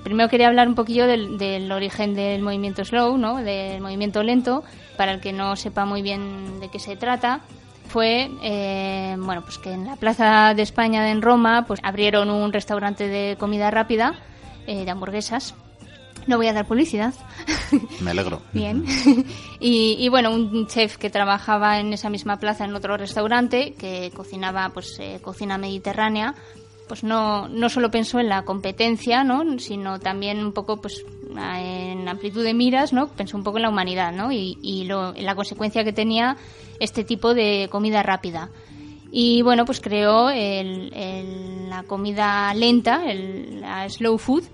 Primero 0.03 0.29
quería 0.29 0.49
hablar 0.49 0.69
un 0.69 0.75
poquillo 0.75 1.07
del, 1.07 1.71
origen 1.71 2.15
del 2.15 2.43
movimiento 2.43 2.85
slow, 2.85 3.17
¿no? 3.19 3.37
del 3.37 3.81
movimiento 3.81 4.23
lento, 4.23 4.65
para 4.97 5.13
el 5.13 5.21
que 5.21 5.33
no 5.33 5.57
sepa 5.57 5.85
muy 5.85 6.03
bien 6.03 6.61
de 6.61 6.69
qué 6.71 6.79
se 6.79 6.97
trata. 6.97 7.41
Fue 7.89 8.31
eh, 8.43 9.17
bueno, 9.19 9.43
pues 9.43 9.59
que 9.59 9.73
en 9.73 9.87
la 9.87 9.97
Plaza 9.97 10.53
de 10.55 10.63
España 10.63 11.11
en 11.11 11.23
Roma 11.23 11.65
pues 11.67 11.81
abrieron 11.83 12.31
un 12.31 12.53
restaurante 12.53 13.09
de 13.09 13.37
comida 13.39 13.71
rápida, 13.71 14.15
eh, 14.67 14.85
de 14.85 14.91
hamburguesas, 14.91 15.55
no 16.29 16.37
voy 16.37 16.47
a 16.47 16.53
dar 16.53 16.67
publicidad. 16.67 17.15
Me 18.01 18.13
alegro. 18.13 18.43
Bien. 18.53 18.85
Y, 19.61 20.09
bueno, 20.09 20.31
un 20.31 20.69
chef 20.69 20.99
que 20.99 21.11
trabajaba 21.11 21.81
en 21.81 21.93
esa 21.93 22.11
misma 22.11 22.39
plaza 22.39 22.65
en 22.65 22.77
otro 22.77 22.97
restaurante, 22.97 23.75
que 23.77 24.13
cocinaba 24.15 24.69
pues 24.69 24.97
eh, 25.01 25.19
cocina 25.21 25.59
mediterránea, 25.59 26.37
pues 26.89 27.05
no, 27.05 27.49
no 27.49 27.69
solo 27.69 27.91
pensó 27.91 28.19
en 28.19 28.29
la 28.29 28.43
competencia, 28.43 29.23
¿no? 29.23 29.59
sino 29.59 30.01
también 30.01 30.45
un 30.45 30.53
poco 30.53 30.81
pues 30.81 31.05
en 31.37 32.09
amplitud 32.09 32.43
de 32.43 32.55
miras, 32.55 32.93
¿no? 32.93 33.09
pensó 33.09 33.37
un 33.37 33.45
poco 33.45 33.59
en 33.59 33.63
la 33.63 33.69
humanidad 33.69 34.13
¿no? 34.13 34.33
y, 34.33 34.59
y 34.63 34.85
lo, 34.85 35.15
en 35.15 35.25
la 35.25 35.35
consecuencia 35.35 35.85
que 35.85 35.93
tenía 35.93 36.37
este 36.81 37.05
tipo 37.05 37.35
de 37.35 37.69
comida 37.71 38.03
rápida. 38.03 38.51
Y 39.11 39.43
bueno, 39.43 39.65
pues 39.65 39.81
creó 39.81 40.29
el, 40.31 40.91
la 41.69 41.83
comida 41.85 42.53
lenta, 42.55 43.11
el, 43.11 43.61
la 43.61 43.89
slow 43.89 44.19
food, 44.19 44.45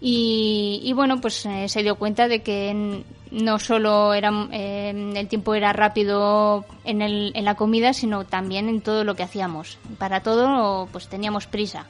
y, 0.00 0.92
bueno, 0.94 1.20
pues 1.20 1.46
eh, 1.46 1.68
se 1.68 1.82
dio 1.82 1.96
cuenta 1.96 2.28
de 2.28 2.42
que 2.42 3.02
no 3.30 3.58
solo 3.58 4.14
era, 4.14 4.30
eh, 4.52 5.12
el 5.16 5.28
tiempo 5.28 5.54
era 5.54 5.72
rápido 5.72 6.64
en, 6.84 7.00
el, 7.02 7.32
en 7.34 7.44
la 7.44 7.54
comida, 7.54 7.92
sino 7.92 8.24
también 8.24 8.68
en 8.68 8.82
todo 8.82 9.04
lo 9.04 9.14
que 9.14 9.22
hacíamos. 9.22 9.78
Para 9.98 10.20
todo 10.20 10.86
pues 10.92 11.08
teníamos 11.08 11.46
prisa. 11.46 11.86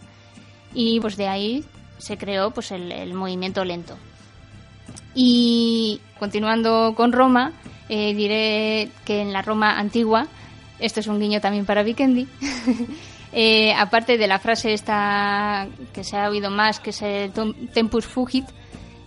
Y 0.72 1.00
pues 1.00 1.16
de 1.16 1.28
ahí 1.28 1.64
se 1.98 2.16
creó 2.16 2.50
pues 2.52 2.70
el, 2.70 3.12
movimiento 3.14 3.64
lento. 3.64 3.96
Y 5.14 6.00
continuando 6.18 6.94
con 6.96 7.12
Roma, 7.12 7.52
eh, 7.88 8.14
diré 8.14 8.90
que 9.04 9.20
en 9.22 9.32
la 9.32 9.42
Roma 9.42 9.78
antigua, 9.78 10.28
esto 10.78 11.00
es 11.00 11.06
un 11.06 11.18
guiño 11.18 11.40
también 11.40 11.66
para 11.66 11.82
Vikendi, 11.82 12.28
eh, 13.33 13.73
aparte 13.75 14.18
de 14.18 14.26
la 14.26 14.38
frase 14.38 14.73
esta 14.73 15.68
que 15.92 16.04
se 16.04 16.16
ha 16.16 16.28
oído 16.28 16.50
más, 16.50 16.80
que 16.80 16.90
es 16.90 17.02
el 17.02 17.33
tempus 17.73 18.06
fugit, 18.06 18.47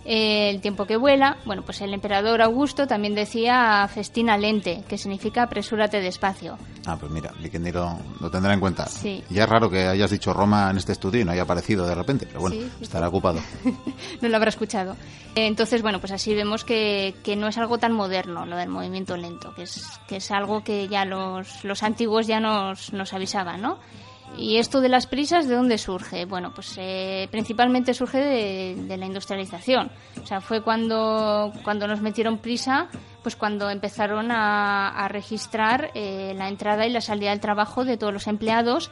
el 0.04 0.60
tiempo 0.60 0.86
que 0.86 0.96
vuela. 0.96 1.36
Bueno, 1.44 1.62
pues 1.62 1.80
el 1.80 1.92
emperador 1.94 2.42
Augusto 2.42 2.86
también 2.86 3.14
decía 3.14 3.88
festina 3.92 4.36
lente, 4.36 4.82
que 4.88 4.98
significa 4.98 5.44
apresúrate 5.44 6.00
despacio. 6.00 6.58
Ah, 6.86 6.96
pues 6.98 7.12
mira, 7.12 7.32
lo, 7.72 7.98
lo 8.20 8.30
tendrá 8.30 8.54
en 8.54 8.60
cuenta. 8.60 8.86
Sí. 8.86 9.22
Ya 9.30 9.44
es 9.44 9.48
raro 9.48 9.70
que 9.70 9.86
hayas 9.86 10.10
dicho 10.10 10.32
Roma 10.32 10.70
en 10.70 10.78
este 10.78 10.92
estudio 10.92 11.20
y 11.20 11.24
no 11.24 11.32
haya 11.32 11.42
aparecido 11.42 11.86
de 11.86 11.94
repente, 11.94 12.26
pero 12.26 12.40
bueno, 12.40 12.56
estará 12.80 13.08
ocupado. 13.08 13.40
no 14.20 14.28
lo 14.28 14.36
habrá 14.36 14.48
escuchado. 14.48 14.96
Entonces, 15.34 15.82
bueno, 15.82 16.00
pues 16.00 16.12
así 16.12 16.34
vemos 16.34 16.64
que, 16.64 17.14
que, 17.22 17.36
no 17.36 17.48
es 17.48 17.58
algo 17.58 17.78
tan 17.78 17.92
moderno 17.92 18.46
lo 18.46 18.56
del 18.56 18.68
movimiento 18.68 19.16
lento, 19.16 19.54
que 19.54 19.62
es, 19.62 19.84
que 20.08 20.16
es 20.16 20.30
algo 20.30 20.64
que 20.64 20.88
ya 20.88 21.04
los, 21.04 21.62
los 21.62 21.82
antiguos 21.82 22.26
ya 22.26 22.40
nos, 22.40 22.92
nos 22.92 23.12
avisaban, 23.12 23.60
¿no? 23.60 23.78
¿Y 24.36 24.56
esto 24.56 24.80
de 24.80 24.88
las 24.88 25.06
prisas 25.06 25.48
de 25.48 25.54
dónde 25.54 25.76
surge? 25.76 26.24
Bueno, 26.24 26.52
pues 26.54 26.74
eh, 26.78 27.28
principalmente 27.30 27.94
surge 27.94 28.18
de, 28.18 28.96
la 28.96 29.06
industrialización. 29.06 29.90
O 30.22 30.26
sea, 30.26 30.40
fue 30.40 30.62
cuando, 30.62 31.52
cuando 31.62 31.86
nos 31.86 32.00
metieron 32.00 32.38
prisa, 32.38 32.88
pues 33.22 33.36
cuando 33.36 33.70
empezaron 33.70 34.30
a, 34.30 35.06
registrar 35.08 35.90
eh, 35.94 36.34
la 36.36 36.48
entrada 36.48 36.86
y 36.86 36.90
la 36.90 37.00
salida 37.00 37.30
del 37.30 37.40
trabajo 37.40 37.84
de 37.84 37.96
todos 37.96 38.12
los 38.12 38.26
empleados 38.28 38.90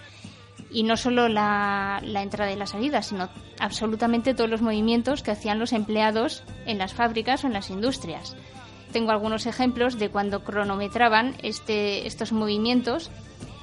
y 0.71 0.83
no 0.83 0.97
solo 0.97 1.28
la, 1.28 2.00
la, 2.02 2.23
entrada 2.23 2.52
y 2.52 2.57
la 2.57 2.66
salida, 2.66 3.02
sino 3.02 3.28
absolutamente 3.59 4.35
todos 4.35 4.50
los 4.50 4.61
movimientos 4.61 5.23
que 5.23 5.30
hacían 5.30 5.59
los 5.59 5.73
empleados 5.73 6.42
en 6.66 6.78
las 6.78 6.92
fábricas 6.92 7.45
o 7.45 7.47
en 7.47 7.54
las 7.54 7.71
industrias. 7.71 8.37
tengo 8.92 9.12
algunos 9.12 9.47
ejemplos 9.47 9.99
de 9.99 10.11
cuando 10.11 10.42
cronometraban 10.42 11.35
este, 11.42 12.07
estos 12.07 12.33
movimientos. 12.33 13.11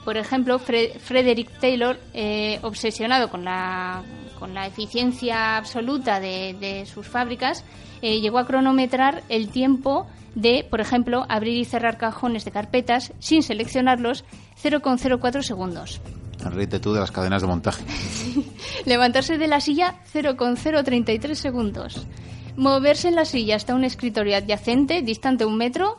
Por 0.05 0.17
ejemplo, 0.17 0.59
Frederick 0.59 1.51
Taylor, 1.59 1.99
eh, 2.13 2.59
obsesionado 2.61 3.29
con 3.29 3.43
la, 3.43 4.03
con 4.37 4.53
la 4.53 4.67
eficiencia 4.67 5.57
absoluta 5.57 6.19
de, 6.19 6.85
sus 6.85 7.07
fábricas, 7.07 7.65
eh, 8.03 8.21
llegó 8.21 8.37
a 8.37 8.45
cronometrar 8.45 9.23
el 9.29 9.49
tiempo 9.49 10.05
de, 10.35 10.65
por 10.69 10.79
ejemplo, 10.79 11.25
abrir 11.27 11.57
y 11.57 11.65
cerrar 11.65 11.97
cajones 11.97 12.45
de 12.45 12.51
carpetas 12.51 13.13
sin 13.17 13.41
seleccionarlos 13.41 14.25
0,04 14.63 15.41
segundos. 15.41 16.01
Ríete 16.39 16.79
tú 16.79 16.93
de 16.93 16.99
las 16.99 17.11
cadenas 17.11 17.41
de 17.41 17.47
montaje. 17.47 17.83
Levantarse 18.85 19.39
de 19.39 19.47
la 19.47 19.59
silla 19.59 19.95
0,033 20.11 21.37
segundos. 21.37 22.05
Moverse 22.55 23.07
en 23.07 23.15
la 23.15 23.25
silla 23.25 23.55
hasta 23.55 23.73
un 23.73 23.83
escritorio 23.83 24.37
adyacente, 24.37 25.01
distante 25.01 25.45
un 25.45 25.57
metro, 25.57 25.97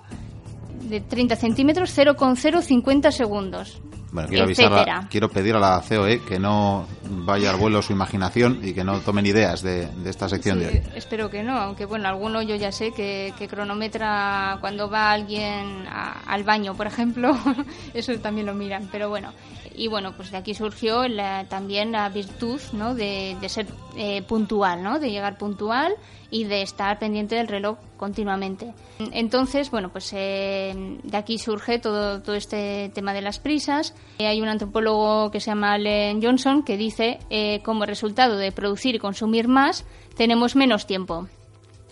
de 0.88 1.00
30 1.00 1.36
centímetros, 1.36 1.90
0,050 1.90 3.10
segundos. 3.10 3.80
Bueno, 4.12 4.28
quiero, 4.28 4.44
avisar 4.44 5.08
quiero 5.10 5.28
pedir 5.28 5.56
a 5.56 5.58
la 5.58 5.82
COE 5.86 6.22
que 6.22 6.38
no 6.38 6.86
vaya 7.10 7.50
al 7.50 7.56
vuelo 7.56 7.82
su 7.82 7.92
imaginación 7.92 8.60
y 8.62 8.72
que 8.72 8.82
no 8.82 9.00
tomen 9.00 9.26
ideas 9.26 9.62
de, 9.62 9.88
esta 10.06 10.28
sección 10.28 10.60
de 10.60 10.68
hoy. 10.68 10.82
Espero 10.94 11.28
que 11.28 11.42
no, 11.42 11.58
aunque 11.58 11.84
bueno, 11.84 12.08
alguno 12.08 12.40
yo 12.40 12.54
ya 12.54 12.72
sé 12.72 12.92
que, 12.92 13.34
cronometra 13.50 14.56
cuando 14.60 14.88
va 14.88 15.10
alguien 15.10 15.84
al 15.88 16.44
baño, 16.44 16.74
por 16.74 16.86
ejemplo, 16.86 17.36
eso 17.94 18.16
también 18.20 18.46
lo 18.46 18.54
miran, 18.54 18.88
pero 18.90 19.08
bueno 19.08 19.32
y 19.76 19.88
bueno, 19.88 20.14
pues 20.16 20.30
de 20.30 20.38
aquí 20.38 20.54
surgió 20.54 21.02
también 21.48 21.92
la 21.92 22.08
virtud 22.08 22.60
¿no? 22.72 22.94
de, 22.94 23.36
ser 23.48 23.66
eh, 23.96 24.22
puntual, 24.22 24.82
¿no? 24.82 24.98
de 24.98 25.10
llegar 25.10 25.36
puntual 25.36 25.94
y 26.30 26.44
de 26.44 26.62
estar 26.62 26.98
pendiente 26.98 27.36
del 27.36 27.46
reloj 27.46 27.78
continuamente. 27.96 28.72
Entonces, 29.12 29.70
bueno, 29.70 29.90
pues 29.90 30.12
eh, 30.14 30.98
de 31.02 31.16
aquí 31.16 31.38
surge 31.38 31.78
todo, 31.78 32.22
todo 32.22 32.34
este 32.34 32.90
tema 32.94 33.12
de 33.12 33.20
las 33.20 33.38
prisas. 33.38 33.94
Eh, 34.18 34.26
hay 34.26 34.40
un 34.40 34.48
antropólogo 34.48 35.30
que 35.30 35.40
se 35.40 35.50
llama 35.50 35.74
Allen 35.74 36.22
Johnson 36.22 36.62
que 36.62 36.76
dice, 36.76 37.18
como 37.62 37.84
resultado 37.84 38.38
de 38.38 38.52
producir 38.52 38.94
y 38.94 38.98
consumir 38.98 39.46
más, 39.46 39.84
tenemos 40.16 40.56
menos 40.56 40.86
tiempo. 40.86 41.28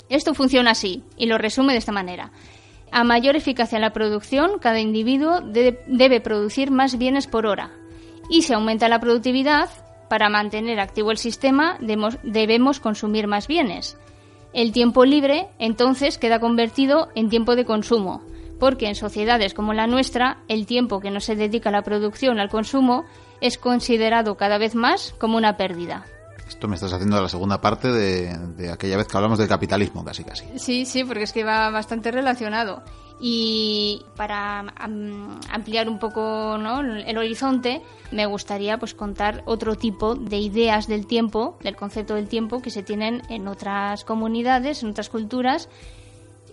Esto 0.08 0.34
funciona 0.34 0.72
así 0.72 1.02
y 1.16 1.26
lo 1.26 1.38
resume 1.38 1.72
de 1.72 1.78
esta 1.78 1.92
manera. 1.92 2.30
A 2.96 3.02
mayor 3.02 3.34
eficacia 3.34 3.74
en 3.74 3.82
la 3.82 3.92
producción, 3.92 4.60
cada 4.60 4.78
individuo 4.78 5.40
debe 5.40 6.20
producir 6.20 6.70
más 6.70 6.96
bienes 6.96 7.26
por 7.26 7.44
hora. 7.44 7.72
Y 8.30 8.42
si 8.42 8.52
aumenta 8.52 8.88
la 8.88 9.00
productividad, 9.00 9.68
para 10.08 10.28
mantener 10.28 10.78
activo 10.78 11.10
el 11.10 11.18
sistema 11.18 11.76
debemos 12.22 12.78
consumir 12.78 13.26
más 13.26 13.48
bienes. 13.48 13.98
El 14.52 14.70
tiempo 14.70 15.04
libre, 15.04 15.48
entonces, 15.58 16.18
queda 16.18 16.38
convertido 16.38 17.08
en 17.16 17.30
tiempo 17.30 17.56
de 17.56 17.64
consumo, 17.64 18.22
porque 18.60 18.86
en 18.86 18.94
sociedades 18.94 19.54
como 19.54 19.74
la 19.74 19.88
nuestra, 19.88 20.38
el 20.46 20.64
tiempo 20.64 21.00
que 21.00 21.10
no 21.10 21.18
se 21.18 21.34
dedica 21.34 21.70
a 21.70 21.72
la 21.72 21.82
producción, 21.82 22.38
al 22.38 22.48
consumo, 22.48 23.06
es 23.40 23.58
considerado 23.58 24.36
cada 24.36 24.56
vez 24.56 24.76
más 24.76 25.16
como 25.18 25.36
una 25.36 25.56
pérdida. 25.56 26.06
Esto 26.54 26.68
me 26.68 26.76
estás 26.76 26.92
haciendo 26.92 27.20
la 27.20 27.28
segunda 27.28 27.60
parte 27.60 27.90
de, 27.90 28.70
aquella 28.70 28.96
vez 28.96 29.08
que 29.08 29.16
hablamos 29.16 29.40
del 29.40 29.48
capitalismo, 29.48 30.04
casi 30.04 30.22
casi. 30.22 30.46
Sí, 30.56 30.86
sí, 30.86 31.02
porque 31.02 31.24
es 31.24 31.32
que 31.32 31.42
va 31.42 31.68
bastante 31.70 32.12
relacionado. 32.12 32.84
Y 33.20 34.04
para 34.16 34.60
ampliar 35.50 35.88
un 35.88 35.98
poco 35.98 36.54
el 36.54 37.18
horizonte, 37.18 37.82
me 38.12 38.26
gustaría 38.26 38.78
pues 38.78 38.94
contar 38.94 39.42
otro 39.46 39.74
tipo 39.74 40.14
de 40.14 40.38
ideas 40.38 40.86
del 40.86 41.08
tiempo, 41.08 41.58
del 41.60 41.74
concepto 41.74 42.14
del 42.14 42.28
tiempo 42.28 42.62
que 42.62 42.70
se 42.70 42.84
tienen 42.84 43.22
en 43.30 43.48
otras 43.48 44.04
comunidades, 44.04 44.84
en 44.84 44.90
otras 44.90 45.10
culturas 45.10 45.68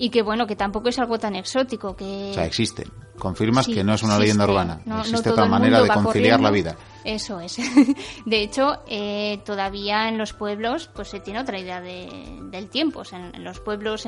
y 0.01 0.09
que 0.09 0.23
bueno 0.23 0.47
que 0.47 0.55
tampoco 0.55 0.89
es 0.89 0.97
algo 0.97 1.19
tan 1.19 1.35
exótico 1.35 1.95
que 1.95 2.31
o 2.31 2.33
sea 2.33 2.45
existe. 2.45 2.87
Confirmas 3.19 3.67
que 3.67 3.83
no 3.83 3.93
es 3.93 4.01
una 4.01 4.17
leyenda 4.17 4.45
urbana. 4.45 4.81
Existe 4.99 5.29
otra 5.29 5.45
manera 5.45 5.79
de 5.79 5.89
conciliar 5.89 6.39
la 6.39 6.49
vida. 6.49 6.75
Eso 7.05 7.39
es. 7.39 7.57
De 8.25 8.41
hecho 8.41 8.81
eh, 8.87 9.39
todavía 9.45 10.09
en 10.09 10.17
los 10.17 10.33
pueblos 10.33 10.89
pues 10.91 11.09
se 11.09 11.19
tiene 11.19 11.39
otra 11.39 11.59
idea 11.59 11.81
del 11.81 12.67
tiempo. 12.69 13.03
En, 13.11 13.43
los 13.43 13.59
pueblos 13.59 14.07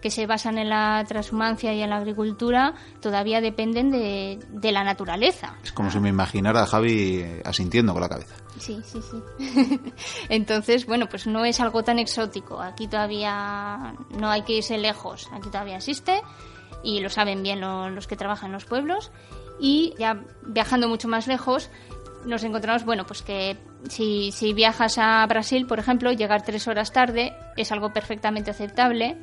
que 0.00 0.10
se 0.10 0.26
basan 0.26 0.56
en 0.56 0.70
la 0.70 1.04
transhumancia 1.06 1.74
y 1.74 1.82
en 1.82 1.90
la 1.90 1.96
agricultura 1.96 2.72
todavía 3.02 3.42
dependen 3.42 3.90
de, 3.90 4.38
de 4.48 4.72
la 4.72 4.84
naturaleza. 4.84 5.58
Es 5.62 5.72
como 5.72 5.90
si 5.90 6.00
me 6.00 6.08
imaginara 6.08 6.62
a 6.62 6.66
Javi 6.66 7.22
asintiendo 7.44 7.92
con 7.92 8.00
la 8.00 8.08
cabeza 8.08 8.36
Sí, 8.58 8.80
sí, 8.84 9.00
sí. 9.02 9.22
Entonces, 10.28 10.86
bueno, 10.86 11.08
pues 11.08 11.26
no 11.26 11.44
es 11.44 11.60
algo 11.60 11.82
tan 11.82 11.98
exótico. 11.98 12.60
Aquí 12.60 12.86
todavía 12.86 13.94
no 14.18 14.30
hay 14.30 14.42
que 14.42 14.54
irse 14.54 14.78
lejos. 14.78 15.28
Aquí 15.32 15.50
todavía 15.50 15.76
existe 15.76 16.22
y 16.82 17.00
lo 17.00 17.10
saben 17.10 17.42
bien 17.42 17.60
los 17.60 18.06
que 18.06 18.16
trabajan 18.16 18.48
en 18.48 18.52
los 18.52 18.64
pueblos. 18.64 19.10
Y 19.58 19.94
ya 19.98 20.22
viajando 20.42 20.88
mucho 20.88 21.08
más 21.08 21.26
lejos, 21.26 21.70
nos 22.24 22.42
encontramos, 22.44 22.84
bueno, 22.84 23.06
pues 23.06 23.22
que 23.22 23.56
si, 23.88 24.32
si 24.32 24.52
viajas 24.52 24.98
a 24.98 25.26
Brasil, 25.26 25.66
por 25.66 25.78
ejemplo, 25.78 26.12
llegar 26.12 26.44
tres 26.44 26.66
horas 26.68 26.92
tarde 26.92 27.34
es 27.56 27.72
algo 27.72 27.92
perfectamente 27.92 28.50
aceptable. 28.50 29.16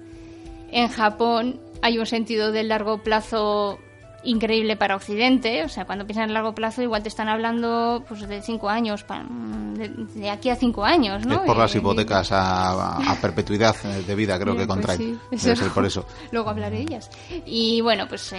En 0.71 0.87
Japón 0.87 1.59
hay 1.81 1.97
un 1.97 2.05
sentido 2.05 2.51
del 2.51 2.69
largo 2.69 3.03
plazo 3.03 3.79
increíble 4.23 4.75
para 4.75 4.95
Occidente. 4.95 5.63
O 5.63 5.69
sea, 5.69 5.85
cuando 5.85 6.05
piensan 6.05 6.29
en 6.29 6.33
largo 6.33 6.53
plazo, 6.53 6.81
igual 6.81 7.03
te 7.03 7.09
están 7.09 7.29
hablando 7.29 8.03
pues, 8.07 8.27
de 8.27 8.41
cinco 8.41 8.69
años, 8.69 9.05
de, 9.05 10.29
aquí 10.29 10.49
a 10.49 10.55
cinco 10.55 10.83
años, 10.83 11.25
¿no? 11.25 11.35
Es 11.35 11.41
por 11.41 11.57
las 11.57 11.75
hipotecas 11.75 12.29
a, 12.31 13.17
perpetuidad 13.21 13.75
de 13.75 14.15
vida, 14.15 14.39
creo 14.39 14.53
que 14.53 14.65
pues 14.65 14.67
contraen. 14.67 15.19
Debe 15.29 15.55
ser 15.55 15.69
por 15.69 15.85
eso. 15.85 16.05
Luego 16.31 16.49
hablaré 16.49 16.77
de 16.77 16.81
ellas. 16.83 17.09
Y 17.45 17.81
bueno, 17.81 18.07
pues 18.07 18.33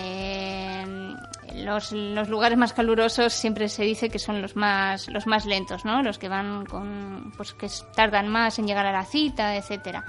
los, 1.54 1.92
los, 1.92 2.28
lugares 2.28 2.58
más 2.58 2.72
calurosos 2.72 3.32
siempre 3.32 3.68
se 3.68 3.82
dice 3.84 4.08
que 4.08 4.18
son 4.18 4.40
los 4.40 4.56
más, 4.56 5.08
los 5.08 5.26
más 5.26 5.46
lentos, 5.46 5.84
¿no? 5.84 6.02
Los 6.02 6.18
que 6.18 6.28
van 6.28 6.64
con, 6.66 7.32
pues 7.36 7.52
que 7.52 7.68
tardan 7.94 8.28
más 8.28 8.58
en 8.58 8.66
llegar 8.66 8.86
a 8.86 8.92
la 8.92 9.04
cita, 9.04 9.56
etcétera 9.56 10.04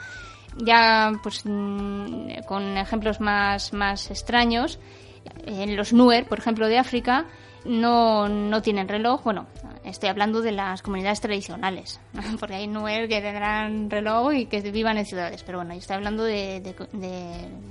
ya 0.58 1.12
pues 1.22 1.42
mm, 1.46 2.44
con 2.46 2.78
ejemplos 2.78 3.20
más, 3.20 3.74
más 3.74 4.12
extraños 4.12 4.80
en 5.46 5.76
los 5.76 5.94
Nuer, 5.94 6.26
por 6.26 6.40
ejemplo, 6.40 6.68
de 6.68 6.78
África, 6.78 7.26
no, 7.66 8.28
no 8.28 8.62
tienen 8.62 8.88
reloj. 8.88 9.24
Bueno, 9.24 9.48
estoy 9.84 10.10
hablando 10.10 10.42
de 10.42 10.52
las 10.52 10.82
comunidades 10.82 11.22
tradicionales, 11.22 12.00
porque 12.40 12.56
hay 12.56 12.68
Nuer 12.68 13.08
que 13.08 13.22
tendrán 13.22 13.90
reloj 13.90 14.34
y 14.34 14.46
que 14.46 14.62
vivan 14.72 14.98
en 14.98 15.06
ciudades. 15.06 15.44
Pero 15.44 15.60
bueno, 15.60 15.74
yo 15.74 15.80
estoy 15.80 15.96
hablando 15.96 16.24
de, 16.24 16.76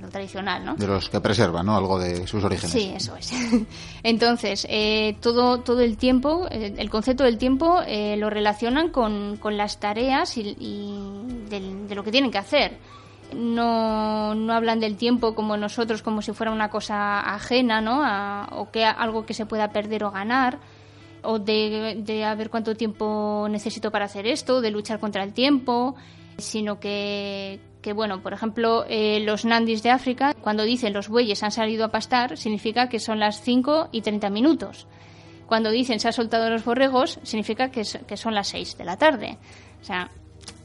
lo 0.01 0.09
tradicional, 0.09 0.65
¿no? 0.65 0.75
De 0.75 0.87
los 0.87 1.09
que 1.09 1.19
preservan, 1.19 1.65
¿no? 1.65 1.75
Algo 1.75 1.99
de 1.99 2.27
sus 2.27 2.43
orígenes. 2.43 2.71
Sí, 2.71 2.91
eso 2.95 3.15
es. 3.15 3.31
Entonces, 4.03 4.65
eh, 4.69 5.17
todo, 5.19 5.59
todo 5.59 5.81
el 5.81 5.97
tiempo, 5.97 6.47
eh, 6.49 6.73
el 6.77 6.89
concepto 6.89 7.23
del 7.23 7.37
tiempo 7.37 7.81
eh, 7.85 8.15
lo 8.17 8.29
relacionan 8.29 8.89
con, 8.89 9.37
con 9.37 9.57
las 9.57 9.79
tareas 9.79 10.37
y, 10.37 10.55
de 11.49 11.95
lo 11.95 12.03
que 12.03 12.11
tienen 12.11 12.31
que 12.31 12.39
hacer 12.39 12.77
no, 13.35 14.35
no 14.35 14.53
hablan 14.53 14.79
del 14.79 14.97
tiempo 14.97 15.35
como 15.35 15.57
nosotros, 15.57 16.01
como 16.01 16.21
si 16.21 16.33
fuera 16.33 16.51
una 16.51 16.69
cosa 16.69 17.19
ajena, 17.19 17.81
¿no? 17.81 18.01
o 18.57 18.71
que 18.71 18.85
algo 18.85 19.25
que 19.25 19.33
se 19.33 19.45
pueda 19.45 19.71
perder 19.71 20.03
o 20.03 20.11
ganar, 20.11 20.59
o 21.23 21.39
de, 21.39 21.97
de 21.99 22.25
a 22.25 22.37
cuánto 22.49 22.75
tiempo 22.75 23.47
necesito 23.49 23.91
para 23.91 24.05
hacer 24.05 24.27
esto, 24.27 24.61
de 24.61 24.71
luchar 24.71 24.99
contra 24.99 25.23
el 25.23 25.33
tiempo, 25.33 25.95
sino 26.37 26.79
que, 26.79 27.59
que 27.81 27.93
bueno, 27.93 28.21
por 28.21 28.33
ejemplo, 28.33 28.85
eh, 28.87 29.19
los 29.21 29.45
nandis 29.45 29.83
de 29.83 29.91
África, 29.91 30.33
cuando 30.41 30.63
dicen 30.63 30.93
los 30.93 31.09
bueyes 31.09 31.43
han 31.43 31.51
salido 31.51 31.85
a 31.85 31.89
pastar, 31.89 32.37
significa 32.37 32.89
que 32.89 32.99
son 32.99 33.19
las 33.19 33.41
5 33.41 33.89
y 33.91 34.01
30 34.01 34.29
minutos. 34.29 34.87
Cuando 35.45 35.69
dicen 35.69 35.99
se 35.99 36.07
ha 36.07 36.11
soltado 36.11 36.49
los 36.49 36.65
borregos, 36.65 37.19
significa 37.23 37.69
que, 37.69 37.83
que 38.07 38.17
son 38.17 38.33
las 38.33 38.47
6 38.47 38.77
de 38.77 38.85
la 38.85 38.97
tarde. 38.97 39.37
O 39.81 39.85
sea, 39.85 40.09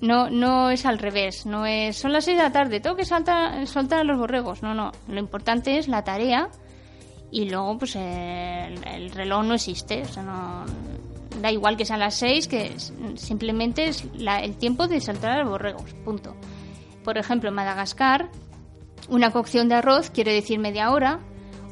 no, 0.01 0.31
no 0.31 0.71
es 0.71 0.87
al 0.87 0.99
revés, 0.99 1.45
no 1.45 1.67
es 1.67 1.97
son 1.97 2.13
las 2.13 2.25
6 2.25 2.37
de 2.37 2.43
la 2.43 2.53
tarde, 2.53 2.81
tengo 2.81 2.97
que 2.97 3.05
saltar, 3.05 3.67
soltar 3.67 4.01
a 4.01 4.05
los 4.05 4.19
borregos. 4.19 4.63
No, 4.63 4.75
no, 4.75 4.93
lo 5.09 5.19
importante 5.19 5.79
es 5.79 5.89
la 5.89 6.05
tarea 6.05 6.51
y 7.31 7.49
luego 7.51 7.79
pues 7.79 7.97
el, 7.97 9.11
reloj 9.11 9.45
no 9.45 9.55
existe, 9.55 10.03
o 10.03 10.09
sea, 10.09 10.23
no 10.23 10.65
da 11.41 11.53
igual 11.53 11.77
que 11.77 11.85
sean 11.85 12.01
las 12.01 12.15
6, 12.17 12.49
que 12.49 12.73
simplemente 13.17 13.89
es 13.89 14.05
el 14.43 14.57
tiempo 14.57 14.89
de 14.89 15.01
saltar 15.01 15.33
a 15.33 15.43
los 15.43 15.51
borregos, 15.51 15.95
punto. 16.05 16.35
Por 17.05 17.19
ejemplo, 17.19 17.49
en 17.49 17.55
Madagascar, 17.55 18.31
una 19.09 19.31
cocción 19.31 19.69
de 19.69 19.77
arroz 19.77 20.11
quiere 20.11 20.33
decir 20.33 20.59
media 20.59 20.91
hora, 20.91 21.21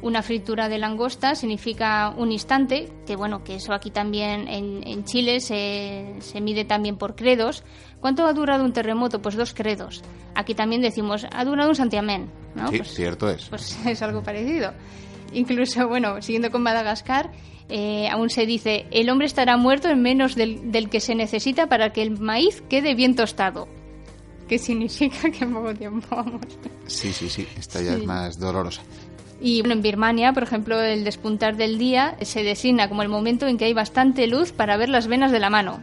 una 0.01 0.21
fritura 0.21 0.69
de 0.69 0.77
langosta 0.77 1.35
significa 1.35 2.13
un 2.15 2.31
instante, 2.31 2.89
que 3.05 3.15
bueno, 3.15 3.43
que 3.43 3.55
eso 3.55 3.73
aquí 3.73 3.89
también 3.89 4.47
en, 4.47 4.85
en 4.85 5.03
Chile 5.05 5.39
se, 5.39 6.15
se, 6.19 6.41
mide 6.41 6.65
también 6.65 6.97
por 6.97 7.15
credos. 7.15 7.63
¿Cuánto 7.99 8.25
ha 8.25 8.33
durado 8.33 8.63
un 8.63 8.73
terremoto? 8.73 9.21
Pues 9.21 9.35
dos 9.35 9.53
credos. 9.53 10.03
Aquí 10.35 10.53
también 10.53 10.81
decimos, 10.81 11.25
ha 11.31 11.43
durado 11.45 11.69
un 11.69 11.75
santiamén, 11.75 12.29
¿no? 12.55 12.67
Sí, 12.67 12.77
pues, 12.77 12.93
cierto 12.93 13.29
es. 13.29 13.45
Pues 13.49 13.77
es 13.85 14.01
algo 14.01 14.21
parecido. 14.21 14.73
Incluso, 15.33 15.87
bueno, 15.87 16.21
siguiendo 16.21 16.51
con 16.51 16.61
Madagascar, 16.61 17.31
eh, 17.69 18.07
aún 18.09 18.29
se 18.29 18.45
dice, 18.45 18.85
el 18.91 19.09
hombre 19.09 19.25
estará 19.27 19.57
muerto 19.57 19.89
en 19.89 20.01
menos 20.01 20.35
del, 20.35 20.71
del 20.71 20.89
que 20.89 20.99
se 20.99 21.15
necesita 21.15 21.67
para 21.67 21.91
que 21.91 22.01
el 22.01 22.19
maíz 22.19 22.61
quede 22.69 22.93
bien 22.93 23.15
tostado. 23.15 23.67
que 24.47 24.57
significa 24.57 25.29
que 25.29 25.45
poco 25.45 25.73
tiempo 25.73 26.15
vamos. 26.15 26.41
Sí, 26.87 27.11
sí, 27.11 27.29
sí, 27.29 27.47
esta 27.57 27.81
ya 27.81 27.93
es 27.93 28.05
más 28.05 28.39
dolorosa. 28.39 28.81
Y 29.39 29.61
bueno, 29.61 29.75
en 29.75 29.81
Birmania, 29.81 30.33
por 30.33 30.43
ejemplo, 30.43 30.81
el 30.81 31.03
despuntar 31.03 31.57
del 31.57 31.77
día 31.77 32.15
se 32.21 32.43
designa 32.43 32.89
como 32.89 33.03
el 33.03 33.09
momento 33.09 33.47
en 33.47 33.57
que 33.57 33.65
hay 33.65 33.73
bastante 33.73 34.27
luz 34.27 34.51
para 34.51 34.77
ver 34.77 34.89
las 34.89 35.07
venas 35.07 35.31
de 35.31 35.39
la 35.39 35.49
mano. 35.49 35.79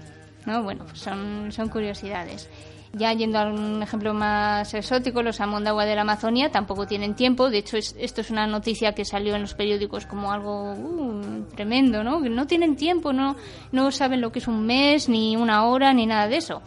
¿no? 0.47 0.63
Bueno, 0.63 0.85
pues 0.85 0.99
son, 1.01 1.53
son 1.53 1.69
curiosidades. 1.69 2.49
Ya 2.93 3.13
yendo 3.13 3.39
a 3.39 3.47
un 3.47 3.83
ejemplo 3.83 4.15
más 4.15 4.73
exótico, 4.73 5.23
los 5.23 5.41
Amondagua 5.41 5.85
de 5.85 5.97
la 5.97 6.03
Amazonia 6.03 6.51
tampoco 6.51 6.87
tienen 6.87 7.15
tiempo. 7.15 7.51
De 7.51 7.59
hecho, 7.59 7.77
esto 7.77 8.21
es 8.21 8.31
una 8.31 8.47
noticia 8.47 8.93
que 8.93 9.05
salió 9.05 9.35
en 9.35 9.43
los 9.43 9.55
periódicos 9.55 10.07
como 10.07 10.31
algo 10.31 10.73
uh, 10.73 11.45
tremendo, 11.57 12.05
¿no? 12.05 12.23
Que 12.23 12.29
no 12.29 12.47
tienen 12.47 12.77
tiempo, 12.77 13.13
no, 13.13 13.35
no 13.73 13.91
saben 13.91 14.21
lo 14.21 14.31
que 14.31 14.39
es 14.39 14.47
un 14.47 14.65
mes, 14.65 15.09
ni 15.09 15.37
una 15.37 15.65
hora, 15.65 15.93
ni 15.93 16.07
nada 16.07 16.29
de 16.29 16.37
eso. 16.37 16.63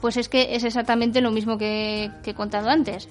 Pues 0.00 0.16
es 0.16 0.28
que 0.28 0.56
es 0.56 0.64
exactamente 0.64 1.20
lo 1.20 1.30
mismo 1.30 1.56
que, 1.56 2.10
que 2.24 2.30
he 2.30 2.34
contado 2.34 2.68
antes 2.68 3.08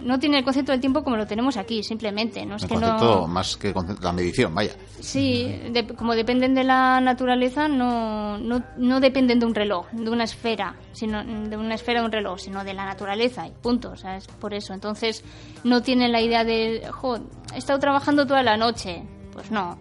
no 0.00 0.18
tiene 0.18 0.38
el 0.38 0.44
concepto 0.44 0.72
del 0.72 0.80
tiempo 0.80 1.02
como 1.02 1.16
lo 1.16 1.26
tenemos 1.26 1.56
aquí, 1.56 1.82
simplemente. 1.82 2.44
No 2.44 2.56
es 2.56 2.62
el 2.62 2.68
que 2.68 2.74
concepto 2.74 3.20
no... 3.22 3.26
más 3.26 3.56
que 3.56 3.74
la 4.00 4.12
medición, 4.12 4.54
vaya. 4.54 4.72
Sí, 5.00 5.60
como 5.96 6.14
dependen 6.14 6.54
de 6.54 6.64
la 6.64 7.00
naturaleza, 7.00 7.68
no, 7.68 8.38
no, 8.38 8.62
no, 8.76 9.00
dependen 9.00 9.38
de 9.38 9.46
un 9.46 9.54
reloj, 9.54 9.86
de 9.92 10.10
una 10.10 10.24
esfera, 10.24 10.76
sino 10.92 11.24
de 11.24 11.56
una 11.56 11.74
esfera 11.74 12.00
de 12.00 12.06
un 12.06 12.12
reloj, 12.12 12.38
sino 12.38 12.64
de 12.64 12.74
la 12.74 12.84
naturaleza 12.84 13.46
y 13.46 13.52
punto. 13.52 13.90
O 13.90 13.96
sea, 13.96 14.16
es 14.16 14.26
por 14.26 14.54
eso. 14.54 14.74
Entonces, 14.74 15.24
no 15.64 15.82
tienen 15.82 16.12
la 16.12 16.20
idea 16.20 16.44
de, 16.44 16.88
jo, 16.90 17.18
he 17.54 17.58
estado 17.58 17.78
trabajando 17.78 18.26
toda 18.26 18.42
la 18.42 18.56
noche. 18.56 19.02
Pues 19.32 19.50
no. 19.50 19.78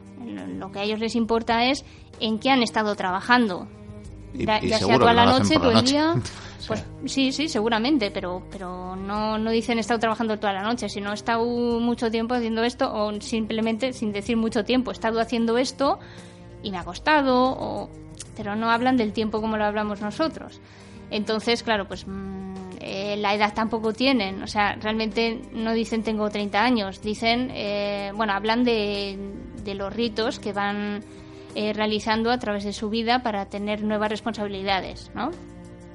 Lo 0.58 0.72
que 0.72 0.80
a 0.80 0.84
ellos 0.84 1.00
les 1.00 1.16
importa 1.16 1.66
es 1.66 1.86
en 2.20 2.40
qué 2.40 2.50
han 2.50 2.64
estado 2.64 2.96
trabajando. 2.96 3.68
Y, 4.34 4.46
ya, 4.46 4.64
y 4.64 4.70
sea 4.70 4.98
toda 4.98 5.14
la 5.14 5.26
noche, 5.26 5.56
todo 5.56 5.72
el 5.72 5.86
día. 5.86 6.16
Pues 6.68 6.86
sí, 7.06 7.32
sí, 7.32 7.48
seguramente, 7.50 8.12
pero, 8.12 8.44
pero 8.52 8.96
no, 8.96 9.38
no 9.38 9.52
dicen 9.52 9.78
he 9.78 9.82
estado 9.82 10.00
trabajando 10.00 10.40
toda 10.40 10.54
la 10.54 10.64
noche, 10.64 10.90
sino 10.90 11.12
he 11.12 11.14
estado 11.14 11.46
mucho 11.46 12.10
tiempo 12.12 12.36
haciendo 12.36 12.64
esto 12.64 12.92
o 12.94 13.20
simplemente 13.22 13.94
sin 13.94 14.12
decir 14.12 14.38
mucho 14.38 14.64
tiempo, 14.64 14.92
he 14.92 14.94
estado 14.94 15.20
haciendo 15.20 15.58
esto 15.58 16.00
y 16.62 16.72
me 16.72 16.78
ha 16.78 16.84
costado, 16.84 17.52
o... 17.52 17.90
pero 18.36 18.56
no 18.56 18.70
hablan 18.70 18.98
del 18.98 19.14
tiempo 19.14 19.42
como 19.42 19.58
lo 19.58 19.66
hablamos 19.66 20.02
nosotros. 20.02 20.62
Entonces, 21.12 21.64
claro, 21.64 21.88
pues 21.88 22.08
mm, 22.08 22.54
eh, 22.80 23.18
la 23.18 23.34
edad 23.36 23.54
tampoco 23.54 23.94
tienen, 23.94 24.42
o 24.42 24.48
sea, 24.48 24.76
realmente 24.76 25.42
no 25.54 25.74
dicen 25.74 26.04
tengo 26.04 26.30
30 26.30 26.64
años, 26.64 27.02
dicen, 27.02 27.52
eh, 27.54 28.12
bueno, 28.16 28.34
hablan 28.34 28.64
de, 28.64 29.18
de 29.64 29.76
los 29.76 29.94
ritos 29.94 30.40
que 30.40 30.54
van 30.54 31.04
eh, 31.56 31.72
realizando 31.74 32.32
a 32.32 32.40
través 32.40 32.64
de 32.64 32.74
su 32.74 32.90
vida 32.90 33.22
para 33.22 33.46
tener 33.46 33.84
nuevas 33.84 34.10
responsabilidades, 34.10 35.12
¿no? 35.14 35.30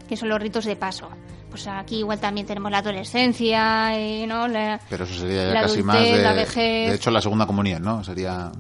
Que 0.08 0.16
son 0.16 0.28
los 0.28 0.40
ritos 0.40 0.64
de 0.64 0.76
paso. 0.76 1.08
Pues 1.50 1.66
aquí 1.66 1.98
igual 1.98 2.20
también 2.20 2.46
tenemos 2.46 2.70
la 2.70 2.78
adolescencia, 2.78 3.96
eh, 3.98 4.26
¿no? 4.26 4.48
La, 4.48 4.80
Pero 4.90 5.04
eso 5.04 5.14
sería 5.14 5.46
ya 5.46 5.54
la 5.54 5.62
casi 5.62 5.80
adultez, 5.80 5.84
más 5.84 6.02
de, 6.02 6.22
la 6.22 6.32
vejez. 6.32 6.90
de 6.90 6.94
hecho 6.94 7.10
la 7.10 7.20
segunda 7.20 7.46
comunión, 7.46 7.82
¿no? 7.82 8.04
Sería 8.04 8.50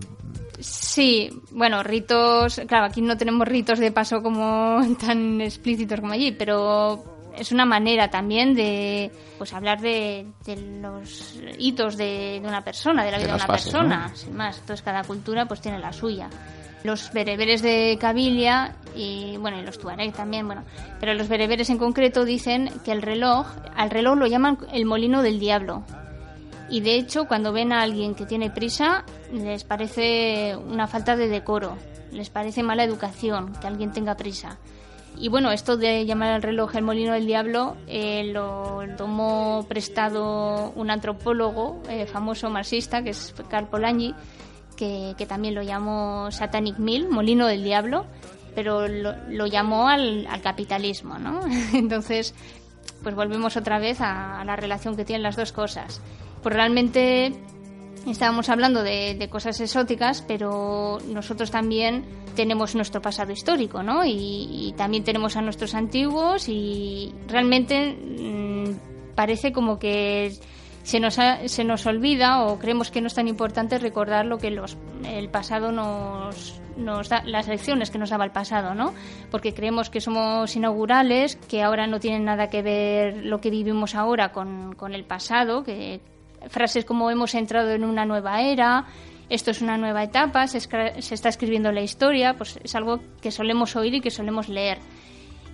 Sí, 0.60 1.30
bueno, 1.52 1.82
ritos, 1.84 2.60
claro, 2.66 2.86
aquí 2.86 3.00
no 3.00 3.16
tenemos 3.16 3.46
ritos 3.46 3.78
de 3.78 3.92
paso 3.92 4.22
como 4.22 4.80
tan 5.00 5.40
explícitos 5.40 6.00
como 6.00 6.12
allí, 6.12 6.32
pero 6.32 7.04
es 7.36 7.52
una 7.52 7.64
manera 7.64 8.10
también 8.10 8.54
de 8.54 9.10
pues 9.38 9.52
hablar 9.52 9.80
de, 9.80 10.26
de 10.44 10.56
los 10.80 11.38
hitos 11.58 11.96
de, 11.96 12.40
de 12.42 12.48
una 12.48 12.64
persona, 12.64 13.04
de 13.04 13.12
la 13.12 13.18
vida 13.18 13.28
de, 13.28 13.34
una 13.34 13.46
fases, 13.46 13.72
persona, 13.72 14.08
¿no? 14.08 14.16
sin 14.16 14.36
más. 14.36 14.58
Entonces 14.58 14.82
cada 14.82 15.04
cultura 15.04 15.46
pues 15.46 15.60
tiene 15.60 15.78
la 15.78 15.92
suya. 15.92 16.28
Los 16.84 17.12
bereberes 17.12 17.62
de 17.62 17.96
Cabilia 18.00 18.76
y 18.94 19.36
bueno, 19.36 19.58
y 19.58 19.62
los 19.62 19.78
tuareg 19.78 20.12
también, 20.12 20.46
bueno, 20.46 20.64
pero 21.00 21.14
los 21.14 21.28
bereberes 21.28 21.70
en 21.70 21.78
concreto 21.78 22.24
dicen 22.24 22.70
que 22.84 22.92
el 22.92 23.02
reloj, 23.02 23.46
al 23.76 23.90
reloj 23.90 24.16
lo 24.16 24.26
llaman 24.26 24.58
el 24.72 24.86
molino 24.86 25.22
del 25.22 25.38
diablo. 25.38 25.84
Y 26.70 26.80
de 26.80 26.96
hecho, 26.96 27.26
cuando 27.26 27.52
ven 27.52 27.72
a 27.72 27.82
alguien 27.82 28.14
que 28.14 28.26
tiene 28.26 28.50
prisa, 28.50 29.04
les 29.32 29.64
parece 29.64 30.56
una 30.56 30.86
falta 30.86 31.16
de 31.16 31.28
decoro, 31.28 31.76
les 32.12 32.28
parece 32.28 32.62
mala 32.62 32.84
educación 32.84 33.54
que 33.60 33.66
alguien 33.66 33.92
tenga 33.92 34.16
prisa. 34.16 34.58
Y 35.16 35.28
bueno, 35.28 35.50
esto 35.50 35.76
de 35.76 36.06
llamar 36.06 36.30
al 36.30 36.42
reloj 36.42 36.76
el 36.76 36.84
molino 36.84 37.12
del 37.12 37.26
diablo 37.26 37.76
eh, 37.86 38.30
lo 38.32 38.80
tomó 38.96 39.64
prestado 39.68 40.72
un 40.76 40.90
antropólogo 40.90 41.82
eh, 41.88 42.06
famoso 42.06 42.50
marxista, 42.50 43.02
que 43.02 43.10
es 43.10 43.34
Karl 43.48 43.66
Polanyi, 43.66 44.14
que, 44.78 45.26
también 45.28 45.54
lo 45.54 45.62
llamó 45.62 46.30
Satanic 46.30 46.78
Mill, 46.78 47.08
molino 47.08 47.46
del 47.46 47.64
diablo, 47.64 48.06
pero 48.54 48.86
lo, 48.86 49.14
lo 49.28 49.46
llamó 49.46 49.88
al, 49.88 50.26
al 50.28 50.40
capitalismo, 50.40 51.18
¿no? 51.18 51.40
Entonces, 51.74 52.34
pues 53.02 53.14
volvemos 53.14 53.56
otra 53.56 53.78
vez 53.78 54.00
a, 54.00 54.42
la 54.44 54.56
relación 54.56 54.96
que 54.96 55.04
tienen 55.04 55.22
las 55.22 55.36
dos 55.36 55.52
cosas. 55.52 56.00
Pues 56.42 56.54
realmente 56.54 57.32
estábamos 58.06 58.48
hablando 58.48 58.82
de, 58.82 59.16
de 59.18 59.28
cosas 59.28 59.60
exóticas, 59.60 60.22
pero 60.26 60.98
nosotros 61.08 61.50
también 61.50 62.04
tenemos 62.36 62.76
nuestro 62.76 63.02
pasado 63.02 63.32
histórico, 63.32 63.82
¿no? 63.82 64.04
Y, 64.04 64.48
y 64.50 64.74
también 64.76 65.02
tenemos 65.02 65.36
a 65.36 65.42
nuestros 65.42 65.74
antiguos 65.74 66.48
y 66.48 67.12
realmente 67.26 67.94
mm, 67.94 69.14
parece 69.16 69.52
como 69.52 69.80
que 69.80 70.32
se 70.88 71.00
nos, 71.00 71.18
ha- 71.18 71.46
se 71.48 71.64
nos 71.64 71.84
olvida 71.84 72.44
o 72.44 72.58
creemos 72.58 72.90
que 72.90 73.02
no 73.02 73.08
es 73.08 73.14
tan 73.14 73.28
importante 73.28 73.78
recordar 73.78 74.24
lo 74.24 74.38
que 74.38 74.50
los, 74.50 74.78
el 75.04 75.28
pasado 75.28 75.70
nos, 75.70 76.62
nos 76.78 77.10
da, 77.10 77.22
las 77.26 77.46
lecciones 77.46 77.90
que 77.90 77.98
nos 77.98 78.08
daba 78.08 78.24
el 78.24 78.30
pasado, 78.30 78.74
¿no? 78.74 78.94
Porque 79.30 79.52
creemos 79.52 79.90
que 79.90 80.00
somos 80.00 80.56
inaugurales, 80.56 81.36
que 81.36 81.62
ahora 81.62 81.86
no 81.86 82.00
tienen 82.00 82.24
nada 82.24 82.48
que 82.48 82.62
ver 82.62 83.26
lo 83.26 83.38
que 83.38 83.50
vivimos 83.50 83.94
ahora 83.94 84.32
con, 84.32 84.74
con 84.76 84.94
el 84.94 85.04
pasado, 85.04 85.62
que 85.62 86.00
frases 86.48 86.86
como 86.86 87.10
hemos 87.10 87.34
entrado 87.34 87.68
en 87.72 87.84
una 87.84 88.06
nueva 88.06 88.40
era, 88.40 88.86
esto 89.28 89.50
es 89.50 89.60
una 89.60 89.76
nueva 89.76 90.02
etapa, 90.04 90.46
se, 90.46 90.58
se 90.58 91.14
está 91.14 91.28
escribiendo 91.28 91.70
la 91.70 91.82
historia, 91.82 92.32
pues 92.38 92.58
es 92.64 92.74
algo 92.74 93.00
que 93.20 93.30
solemos 93.30 93.76
oír 93.76 93.92
y 93.96 94.00
que 94.00 94.10
solemos 94.10 94.48
leer 94.48 94.78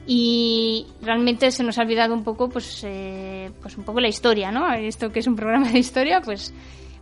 y 0.06 0.86
realmente 1.02 1.50
se 1.50 1.62
nos 1.64 1.78
ha 1.78 1.82
olvidado 1.82 2.14
un 2.14 2.24
poco 2.24 2.48
pues 2.48 2.82
eh, 2.84 3.50
pues 3.62 3.76
un 3.78 3.84
poco 3.84 4.00
la 4.00 4.08
historia 4.08 4.50
no 4.50 4.70
esto 4.72 5.10
que 5.10 5.20
es 5.20 5.26
un 5.26 5.36
programa 5.36 5.70
de 5.70 5.78
historia 5.78 6.20
pues 6.20 6.52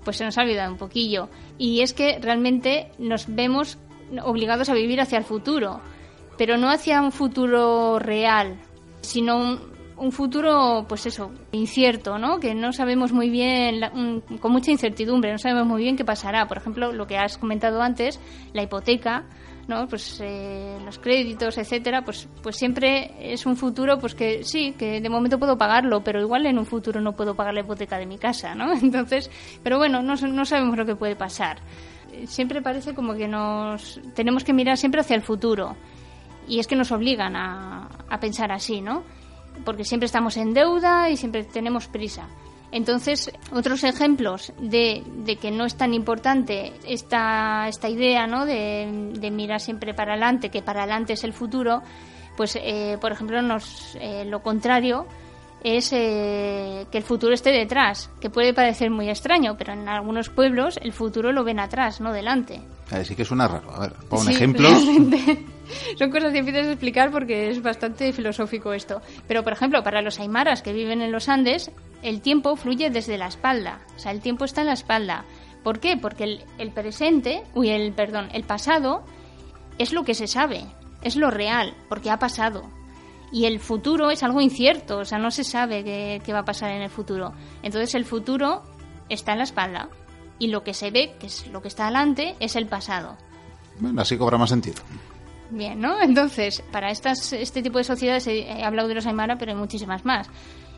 pues 0.04 0.16
se 0.16 0.24
nos 0.24 0.36
ha 0.36 0.42
olvidado 0.42 0.72
un 0.72 0.78
poquillo. 0.78 1.28
Y 1.58 1.80
es 1.82 1.92
que 1.92 2.18
realmente 2.20 2.90
nos 2.98 3.26
vemos 3.32 3.78
obligados 4.24 4.68
a 4.68 4.74
vivir 4.74 5.00
hacia 5.00 5.18
el 5.18 5.24
futuro 5.24 5.80
pero 6.36 6.56
no 6.56 6.70
hacia 6.70 7.00
un 7.02 7.12
futuro 7.12 7.98
real 8.00 8.56
sino 9.00 9.36
un, 9.36 9.60
un 9.96 10.10
futuro 10.12 10.86
pues 10.88 11.06
eso 11.06 11.30
incierto 11.52 12.18
no 12.18 12.40
que 12.40 12.54
no 12.54 12.72
sabemos 12.72 13.12
muy 13.12 13.30
bien 13.30 13.78
la- 13.80 13.90
un- 13.92 14.22
con 14.40 14.50
mucha 14.52 14.70
incertidumbre 14.72 15.30
no 15.30 15.38
sabemos 15.38 15.66
muy 15.66 15.82
bien 15.82 15.96
qué 15.96 16.04
pasará. 16.04 16.46
Por 16.48 16.56
ejemplo 16.58 16.92
lo 16.92 17.06
que 17.06 17.16
has 17.18 17.38
comentado 17.38 17.80
antes 17.80 18.18
la 18.52 18.62
hipoteca 18.62 19.24
¿no? 19.68 19.86
Pues 19.88 20.18
eh, 20.20 20.78
los 20.84 20.98
créditos, 20.98 21.56
etcétera, 21.58 22.02
pues, 22.02 22.28
pues 22.42 22.56
siempre 22.56 23.12
es 23.20 23.46
un 23.46 23.56
futuro, 23.56 23.98
pues 23.98 24.14
que 24.14 24.44
sí, 24.44 24.72
que 24.72 25.00
de 25.00 25.08
momento 25.08 25.38
puedo 25.38 25.56
pagarlo, 25.56 26.02
pero 26.02 26.20
igual 26.20 26.46
en 26.46 26.58
un 26.58 26.66
futuro 26.66 27.00
no 27.00 27.12
puedo 27.12 27.34
pagar 27.34 27.54
la 27.54 27.60
hipoteca 27.60 27.98
de 27.98 28.06
mi 28.06 28.18
casa, 28.18 28.54
¿no? 28.54 28.72
Entonces, 28.82 29.30
pero 29.62 29.78
bueno, 29.78 30.02
no, 30.02 30.14
no 30.14 30.44
sabemos 30.44 30.76
lo 30.76 30.86
que 30.86 30.96
puede 30.96 31.16
pasar. 31.16 31.58
Siempre 32.26 32.60
parece 32.60 32.94
como 32.94 33.14
que 33.14 33.26
nos 33.26 34.00
tenemos 34.14 34.44
que 34.44 34.52
mirar 34.52 34.76
siempre 34.76 35.00
hacia 35.00 35.16
el 35.16 35.22
futuro 35.22 35.76
y 36.46 36.58
es 36.58 36.66
que 36.66 36.76
nos 36.76 36.92
obligan 36.92 37.36
a, 37.36 37.88
a 38.08 38.20
pensar 38.20 38.52
así, 38.52 38.82
¿no? 38.82 39.02
Porque 39.64 39.84
siempre 39.84 40.06
estamos 40.06 40.36
en 40.36 40.52
deuda 40.52 41.08
y 41.08 41.16
siempre 41.16 41.44
tenemos 41.44 41.88
prisa. 41.88 42.28
Entonces, 42.72 43.30
otros 43.52 43.84
ejemplos 43.84 44.52
de, 44.58 45.02
de 45.18 45.36
que 45.36 45.50
no 45.50 45.66
es 45.66 45.76
tan 45.76 45.92
importante 45.92 46.72
esta, 46.88 47.68
esta 47.68 47.88
idea 47.88 48.26
¿no? 48.26 48.46
de, 48.46 49.12
de 49.12 49.30
mirar 49.30 49.60
siempre 49.60 49.92
para 49.94 50.12
adelante, 50.14 50.48
que 50.48 50.62
para 50.62 50.82
adelante 50.82 51.12
es 51.12 51.22
el 51.22 51.34
futuro, 51.34 51.82
pues, 52.36 52.56
eh, 52.56 52.96
por 53.00 53.12
ejemplo, 53.12 53.42
nos, 53.42 53.94
eh, 54.00 54.24
lo 54.24 54.42
contrario 54.42 55.06
es 55.62 55.92
eh, 55.92 56.86
que 56.90 56.98
el 56.98 57.04
futuro 57.04 57.34
esté 57.34 57.50
detrás, 57.50 58.10
que 58.20 58.30
puede 58.30 58.52
parecer 58.52 58.90
muy 58.90 59.08
extraño, 59.08 59.56
pero 59.56 59.72
en 59.74 59.88
algunos 59.88 60.28
pueblos 60.28 60.78
el 60.82 60.92
futuro 60.92 61.30
lo 61.30 61.44
ven 61.44 61.60
atrás, 61.60 62.00
no 62.00 62.12
delante. 62.12 62.60
Sí 63.04 63.14
que 63.14 63.24
suena 63.24 63.46
raro. 63.46 63.70
A 63.72 63.80
ver, 63.80 63.92
pon 64.08 64.20
un 64.20 64.26
Sí, 64.26 64.32
ejemplo. 64.32 64.68
Son 65.98 66.10
cosas 66.10 66.32
difíciles 66.32 66.66
de 66.66 66.72
explicar 66.72 67.10
porque 67.10 67.48
es 67.50 67.62
bastante 67.62 68.12
filosófico 68.12 68.72
esto. 68.72 69.00
Pero, 69.28 69.42
por 69.42 69.52
ejemplo, 69.52 69.82
para 69.82 70.02
los 70.02 70.18
aymaras 70.18 70.62
que 70.62 70.72
viven 70.72 71.00
en 71.00 71.12
los 71.12 71.28
Andes, 71.28 71.70
el 72.02 72.20
tiempo 72.20 72.56
fluye 72.56 72.90
desde 72.90 73.18
la 73.18 73.28
espalda. 73.28 73.80
O 73.96 73.98
sea, 73.98 74.12
el 74.12 74.20
tiempo 74.20 74.44
está 74.44 74.62
en 74.62 74.68
la 74.68 74.72
espalda. 74.72 75.24
¿Por 75.62 75.78
qué? 75.78 75.96
Porque 75.96 76.24
el, 76.24 76.44
el 76.58 76.72
presente, 76.72 77.42
uy, 77.54 77.70
el, 77.70 77.92
perdón, 77.92 78.28
el 78.32 78.44
pasado 78.44 79.04
es 79.78 79.92
lo 79.92 80.04
que 80.04 80.14
se 80.14 80.26
sabe, 80.26 80.66
es 81.02 81.16
lo 81.16 81.30
real, 81.30 81.74
porque 81.88 82.10
ha 82.10 82.18
pasado. 82.18 82.62
Y 83.30 83.46
el 83.46 83.60
futuro 83.60 84.10
es 84.10 84.22
algo 84.22 84.40
incierto, 84.40 84.98
o 84.98 85.04
sea, 85.04 85.18
no 85.18 85.30
se 85.30 85.44
sabe 85.44 85.84
qué, 85.84 86.20
qué 86.24 86.32
va 86.32 86.40
a 86.40 86.44
pasar 86.44 86.70
en 86.72 86.82
el 86.82 86.90
futuro. 86.90 87.32
Entonces 87.62 87.94
el 87.94 88.04
futuro 88.04 88.62
está 89.08 89.32
en 89.32 89.38
la 89.38 89.44
espalda. 89.44 89.88
Y 90.38 90.48
lo 90.48 90.64
que 90.64 90.74
se 90.74 90.90
ve, 90.90 91.14
que 91.20 91.26
es 91.26 91.46
lo 91.46 91.62
que 91.62 91.68
está 91.68 91.86
delante, 91.86 92.34
es 92.40 92.56
el 92.56 92.66
pasado. 92.66 93.16
Bueno, 93.78 94.02
así 94.02 94.18
cobra 94.18 94.36
más 94.36 94.50
sentido. 94.50 94.82
Bien, 95.50 95.78
¿no? 95.80 96.00
Entonces, 96.00 96.62
para 96.72 96.90
estas, 96.90 97.32
este 97.32 97.62
tipo 97.62 97.78
de 97.78 97.84
sociedades, 97.84 98.26
he, 98.26 98.64
hablado 98.64 98.88
de 98.88 98.94
los 98.94 99.06
Aymara, 99.06 99.36
pero 99.36 99.52
hay 99.52 99.58
muchísimas 99.58 100.04
más. 100.04 100.28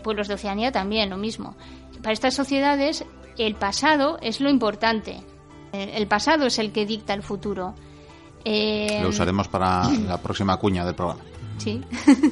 Pueblos 0.05 0.29
de 0.29 0.35
Oceanía 0.35 0.71
también, 0.71 1.11
lo 1.11 1.17
mismo. 1.17 1.57
Para 2.01 2.13
estas 2.13 2.35
sociedades, 2.35 3.05
el 3.37 3.57
pasado 3.57 4.19
es 4.23 4.41
lo 4.41 4.49
importante. 4.49 5.25
El 5.73 6.07
pasado 6.07 6.47
es 6.47 6.61
el 6.61 6.71
que 6.71 6.87
dicta 6.87 7.15
el 7.15 7.25
futuro. 7.25 7.75
Eh, 8.45 9.01
lo 9.03 9.09
usaremos 9.09 9.49
para 9.49 9.89
la 9.91 10.19
próxima 10.19 10.57
cuña 10.59 10.85
del 10.85 10.95
programa. 10.95 11.23
Sí, 11.59 11.83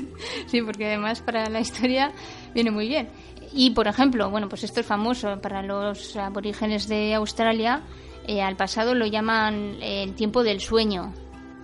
sí, 0.46 0.62
porque 0.62 0.86
además 0.86 1.22
para 1.22 1.48
la 1.48 1.60
historia 1.60 2.12
viene 2.54 2.70
muy 2.70 2.86
bien. 2.86 3.08
Y, 3.52 3.70
por 3.70 3.88
ejemplo, 3.88 4.30
bueno, 4.30 4.48
pues 4.48 4.64
esto 4.64 4.80
es 4.80 4.86
famoso 4.86 5.40
para 5.40 5.62
los 5.62 6.16
aborígenes 6.16 6.88
de 6.88 7.14
Australia. 7.14 7.82
Eh, 8.26 8.40
al 8.40 8.56
pasado 8.56 8.94
lo 8.94 9.06
llaman 9.06 9.76
el 9.80 10.14
tiempo 10.14 10.42
del 10.42 10.60
sueño. 10.60 11.12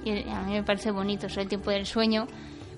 Y 0.04 0.28
a 0.28 0.42
mí 0.42 0.52
me 0.52 0.62
parece 0.62 0.90
bonito 0.90 1.26
eso, 1.26 1.40
el 1.40 1.48
tiempo 1.48 1.70
del 1.70 1.86
sueño, 1.86 2.26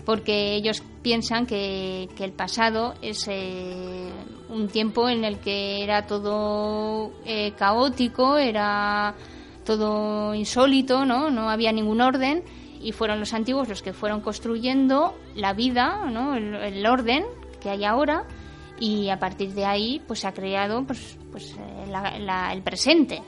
porque 0.04 0.54
ellos 0.54 0.82
piensan 1.02 1.46
que, 1.46 2.08
que 2.16 2.24
el 2.24 2.32
pasado 2.32 2.94
es 3.02 3.26
eh, 3.28 4.10
un 4.48 4.68
tiempo 4.68 5.08
en 5.08 5.24
el 5.24 5.38
que 5.38 5.82
era 5.82 6.06
todo 6.06 7.12
eh, 7.24 7.52
caótico, 7.52 8.36
era 8.36 9.14
todo 9.64 10.34
insólito, 10.34 11.04
¿no? 11.04 11.30
No 11.30 11.48
había 11.48 11.72
ningún 11.72 12.00
orden 12.00 12.42
y 12.80 12.92
fueron 12.92 13.20
los 13.20 13.34
antiguos 13.34 13.68
los 13.68 13.82
que 13.82 13.92
fueron 13.92 14.20
construyendo 14.20 15.14
la 15.34 15.52
vida, 15.52 16.06
¿no? 16.10 16.34
el, 16.34 16.86
orden 16.86 17.24
que 17.60 17.70
hay 17.70 17.84
ahora 17.84 18.24
y 18.78 19.10
a 19.10 19.18
partir 19.18 19.52
de 19.52 19.66
ahí 19.66 20.02
pues 20.06 20.20
se 20.20 20.26
ha 20.26 20.32
creado 20.32 20.84
pues, 20.84 21.18
pues 21.30 21.54
eh, 21.58 22.52
el 22.52 22.62
presente. 22.62 23.22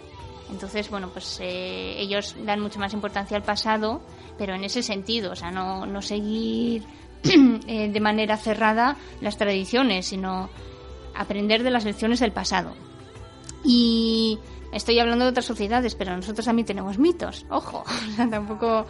Entonces, 0.50 0.90
bueno, 0.90 1.08
pues 1.10 1.38
eh, 1.40 1.94
ellos 1.98 2.36
dan 2.44 2.60
mucha 2.60 2.78
más 2.78 2.92
importancia 2.92 3.36
al 3.36 3.42
pasado, 3.42 4.02
pero 4.36 4.54
en 4.54 4.64
ese 4.64 4.82
sentido, 4.82 5.32
o 5.32 5.36
sea, 5.36 5.50
no, 5.50 5.86
no 5.86 6.02
seguir 6.02 6.82
eh, 7.66 7.88
de 7.88 8.00
manera 8.00 8.36
cerrada 8.36 8.96
las 9.20 9.36
tradiciones, 9.36 10.06
sino 10.06 10.50
aprender 11.14 11.62
de 11.62 11.70
las 11.70 11.84
lecciones 11.84 12.20
del 12.20 12.32
pasado. 12.32 12.74
Y 13.64 14.38
estoy 14.72 14.98
hablando 14.98 15.24
de 15.24 15.30
otras 15.30 15.46
sociedades, 15.46 15.94
pero 15.94 16.16
nosotros 16.16 16.44
también 16.44 16.66
tenemos 16.66 16.98
mitos, 16.98 17.46
ojo, 17.48 17.84
tampoco 18.30 18.86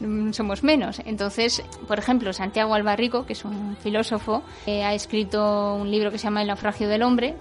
Mm, 0.00 0.32
somos 0.32 0.62
menos. 0.62 1.00
Entonces, 1.04 1.62
por 1.86 1.98
ejemplo, 1.98 2.32
Santiago 2.32 2.74
Albarrico, 2.74 3.24
que 3.24 3.32
es 3.32 3.44
un 3.44 3.76
filósofo, 3.76 4.42
eh, 4.66 4.84
ha 4.84 4.94
escrito 4.94 5.74
un 5.74 5.90
libro 5.90 6.10
que 6.10 6.18
se 6.18 6.24
llama 6.24 6.42
El 6.42 6.48
naufragio 6.48 6.88
del 6.88 7.02
hombre, 7.02 7.34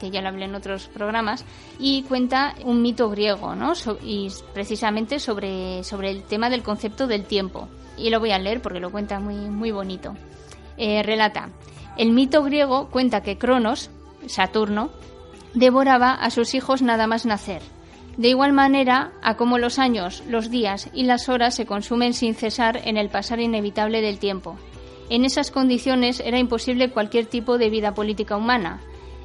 que 0.00 0.10
ya 0.10 0.20
lo 0.20 0.28
hablé 0.28 0.46
en 0.46 0.54
otros 0.54 0.88
programas, 0.88 1.44
y 1.78 2.02
cuenta 2.02 2.54
un 2.64 2.82
mito 2.82 3.08
griego, 3.08 3.54
¿no? 3.54 3.72
y 4.02 4.28
precisamente 4.52 5.20
sobre, 5.20 5.84
sobre 5.84 6.10
el 6.10 6.24
tema 6.24 6.50
del 6.50 6.62
concepto 6.62 7.06
del 7.06 7.24
tiempo. 7.24 7.68
Y 7.96 8.10
lo 8.10 8.20
voy 8.20 8.32
a 8.32 8.38
leer 8.38 8.60
porque 8.60 8.80
lo 8.80 8.90
cuenta 8.90 9.20
muy, 9.20 9.36
muy 9.36 9.70
bonito. 9.70 10.14
Eh, 10.76 11.02
relata, 11.02 11.50
el 11.96 12.12
mito 12.12 12.42
griego 12.42 12.88
cuenta 12.88 13.22
que 13.22 13.38
Cronos, 13.38 13.90
Saturno, 14.26 14.90
devoraba 15.54 16.12
a 16.12 16.30
sus 16.30 16.54
hijos 16.54 16.82
nada 16.82 17.06
más 17.06 17.26
nacer 17.26 17.62
de 18.16 18.28
igual 18.28 18.52
manera 18.52 19.12
a 19.22 19.36
cómo 19.36 19.58
los 19.58 19.78
años, 19.78 20.22
los 20.28 20.50
días 20.50 20.90
y 20.92 21.04
las 21.04 21.28
horas 21.28 21.54
se 21.54 21.66
consumen 21.66 22.12
sin 22.12 22.34
cesar 22.34 22.80
en 22.84 22.96
el 22.96 23.08
pasar 23.08 23.40
inevitable 23.40 24.02
del 24.02 24.18
tiempo. 24.18 24.56
En 25.08 25.24
esas 25.24 25.50
condiciones 25.50 26.20
era 26.20 26.38
imposible 26.38 26.90
cualquier 26.90 27.26
tipo 27.26 27.58
de 27.58 27.70
vida 27.70 27.94
política 27.94 28.36
humana. 28.36 28.80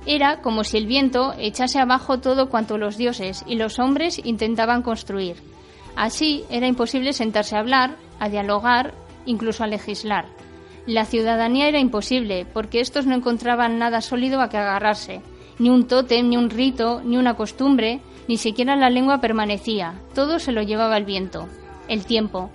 Era 0.05 0.41
como 0.41 0.63
si 0.63 0.77
el 0.77 0.87
viento 0.87 1.33
echase 1.37 1.79
abajo 1.79 2.19
todo 2.19 2.49
cuanto 2.49 2.77
los 2.77 2.97
dioses 2.97 3.43
y 3.45 3.55
los 3.55 3.77
hombres 3.77 4.21
intentaban 4.23 4.81
construir. 4.81 5.35
Así 5.95 6.45
era 6.49 6.67
imposible 6.67 7.11
sentarse 7.11 7.55
a 7.55 7.59
hablar, 7.59 7.97
a 8.19 8.29
dialogar, 8.29 8.93
incluso 9.25 9.63
a 9.63 9.67
legislar. 9.67 10.25
La 10.85 11.05
ciudadanía 11.05 11.67
era 11.67 11.79
imposible, 11.79 12.45
porque 12.53 12.79
estos 12.79 13.05
no 13.05 13.15
encontraban 13.15 13.77
nada 13.77 14.01
sólido 14.01 14.41
a 14.41 14.49
que 14.49 14.57
agarrarse, 14.57 15.21
ni 15.59 15.69
un 15.69 15.87
tótem, 15.87 16.29
ni 16.29 16.37
un 16.37 16.49
rito, 16.49 17.01
ni 17.03 17.17
una 17.17 17.35
costumbre, 17.35 17.99
ni 18.27 18.37
siquiera 18.37 18.75
la 18.75 18.89
lengua 18.89 19.19
permanecía, 19.19 19.99
todo 20.13 20.39
se 20.39 20.51
lo 20.51 20.61
llevaba 20.61 20.97
el 20.97 21.05
viento, 21.05 21.47
el 21.87 22.05
tiempo. 22.05 22.51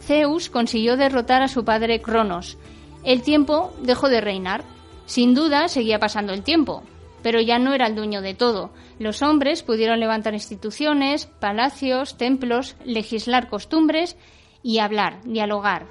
Zeus 0.00 0.50
consiguió 0.50 0.96
derrotar 0.96 1.42
a 1.42 1.48
su 1.48 1.64
padre 1.64 2.00
Cronos. 2.00 2.58
El 3.04 3.22
tiempo 3.22 3.72
dejó 3.82 4.08
de 4.08 4.20
reinar. 4.20 4.64
Sin 5.06 5.34
duda 5.34 5.68
seguía 5.68 5.98
pasando 5.98 6.32
el 6.32 6.42
tiempo, 6.42 6.82
pero 7.22 7.40
ya 7.40 7.58
no 7.58 7.72
era 7.72 7.86
el 7.86 7.94
dueño 7.94 8.20
de 8.20 8.34
todo. 8.34 8.70
Los 8.98 9.22
hombres 9.22 9.62
pudieron 9.62 10.00
levantar 10.00 10.34
instituciones, 10.34 11.26
palacios, 11.26 12.16
templos, 12.16 12.76
legislar 12.84 13.48
costumbres 13.48 14.16
y 14.62 14.78
hablar, 14.78 15.20
dialogar. 15.24 15.86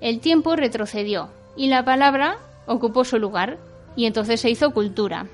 El 0.00 0.20
tiempo 0.20 0.56
retrocedió 0.56 1.30
y 1.56 1.68
la 1.68 1.84
palabra 1.84 2.38
ocupó 2.66 3.04
su 3.04 3.18
lugar 3.18 3.58
y 3.96 4.06
entonces 4.06 4.40
se 4.40 4.50
hizo 4.50 4.72
cultura. 4.72 5.26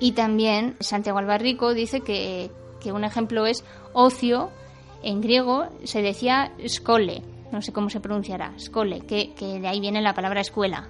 Y 0.00 0.12
también 0.12 0.76
Santiago 0.80 1.18
Albarrico 1.18 1.74
dice 1.74 2.00
que, 2.00 2.50
un 2.86 3.04
ejemplo 3.04 3.46
es 3.46 3.64
ocio, 3.92 4.50
en 5.02 5.20
griego 5.20 5.68
se 5.84 6.02
decía 6.02 6.52
skole, 6.66 7.22
no 7.52 7.62
sé 7.62 7.72
cómo 7.72 7.90
se 7.90 8.00
pronunciará, 8.00 8.54
skole, 8.58 9.00
que, 9.00 9.34
que 9.34 9.60
de 9.60 9.68
ahí 9.68 9.80
viene 9.80 10.00
la 10.00 10.14
palabra 10.14 10.40
escuela. 10.40 10.88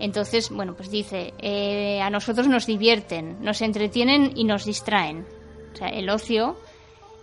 Entonces, 0.00 0.50
bueno, 0.50 0.74
pues 0.74 0.90
dice, 0.90 1.32
eh, 1.38 2.00
a 2.00 2.10
nosotros 2.10 2.48
nos 2.48 2.66
divierten, 2.66 3.42
nos 3.42 3.62
entretienen 3.62 4.32
y 4.34 4.44
nos 4.44 4.64
distraen. 4.64 5.24
O 5.72 5.76
sea, 5.76 5.88
el 5.88 6.08
ocio 6.10 6.56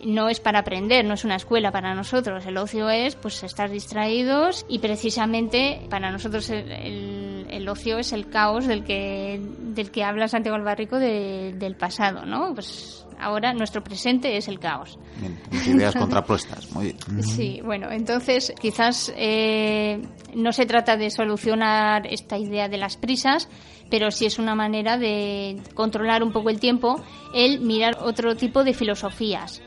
no 0.05 0.29
es 0.29 0.39
para 0.39 0.59
aprender, 0.59 1.05
no 1.05 1.13
es 1.13 1.23
una 1.23 1.35
escuela 1.35 1.71
para 1.71 1.93
nosotros. 1.93 2.45
El 2.45 2.57
ocio 2.57 2.89
es 2.89 3.15
pues 3.15 3.43
estar 3.43 3.69
distraídos 3.69 4.65
y 4.67 4.79
precisamente 4.79 5.81
para 5.89 6.11
nosotros 6.11 6.49
el, 6.49 7.47
el, 7.49 7.69
ocio 7.69 7.97
es 7.99 8.13
el 8.13 8.29
caos 8.29 8.67
del 8.67 8.83
que, 8.83 9.39
del 9.59 9.91
que 9.91 10.03
habla 10.03 10.27
Santiago 10.27 10.55
Albarrico 10.57 10.97
del 10.99 11.75
pasado, 11.75 12.25
¿no? 12.25 12.53
Pues 12.53 13.05
ahora 13.19 13.53
nuestro 13.53 13.83
presente 13.83 14.37
es 14.37 14.47
el 14.47 14.59
caos. 14.59 14.97
Bien, 15.19 15.39
ideas 15.67 15.95
contrapuestas, 15.95 16.71
muy 16.71 16.85
bien. 16.85 17.23
Sí, 17.23 17.61
bueno, 17.63 17.91
entonces 17.91 18.53
quizás 18.59 19.13
eh, 19.15 20.01
no 20.33 20.51
se 20.51 20.65
trata 20.65 20.97
de 20.97 21.09
solucionar 21.09 22.07
esta 22.07 22.37
idea 22.37 22.67
de 22.67 22.77
las 22.77 22.97
prisas, 22.97 23.47
pero 23.89 24.09
sí 24.11 24.25
es 24.25 24.39
una 24.39 24.55
manera 24.55 24.97
de 24.97 25.61
controlar 25.75 26.23
un 26.23 26.31
poco 26.31 26.49
el 26.49 26.59
tiempo, 26.59 27.01
el 27.33 27.61
mirar 27.61 27.97
otro 28.01 28.35
tipo 28.35 28.63
de 28.63 28.73
filosofías 28.73 29.61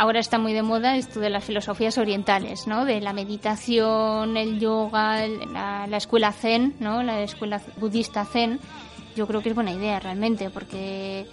ahora 0.00 0.18
está 0.18 0.38
muy 0.38 0.54
de 0.54 0.62
moda 0.62 0.96
esto 0.96 1.20
de 1.20 1.28
las 1.28 1.44
filosofías 1.44 1.98
orientales, 1.98 2.66
¿no? 2.66 2.86
De 2.86 3.02
la 3.02 3.12
meditación, 3.12 4.38
el 4.38 4.58
yoga, 4.58 5.26
la, 5.26 5.96
escuela 5.98 6.32
zen, 6.32 6.74
¿no? 6.80 7.02
La 7.02 7.22
escuela 7.22 7.60
budista 7.76 8.24
zen. 8.24 8.60
Yo 9.14 9.26
creo 9.26 9.42
que 9.42 9.50
es 9.50 9.54
buena 9.54 9.72
idea 9.72 10.00
realmente 10.00 10.48
porque 10.48 11.26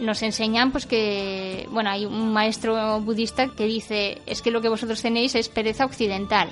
nos 0.00 0.22
enseñan 0.22 0.70
pues 0.70 0.84
que 0.84 1.66
bueno 1.70 1.88
hay 1.88 2.04
un 2.04 2.30
maestro 2.30 3.00
budista 3.00 3.48
que 3.48 3.64
dice 3.64 4.20
es 4.26 4.42
que 4.42 4.50
lo 4.50 4.60
que 4.60 4.68
vosotros 4.68 5.00
tenéis 5.00 5.34
es 5.34 5.48
pereza 5.48 5.84
occidental 5.84 6.48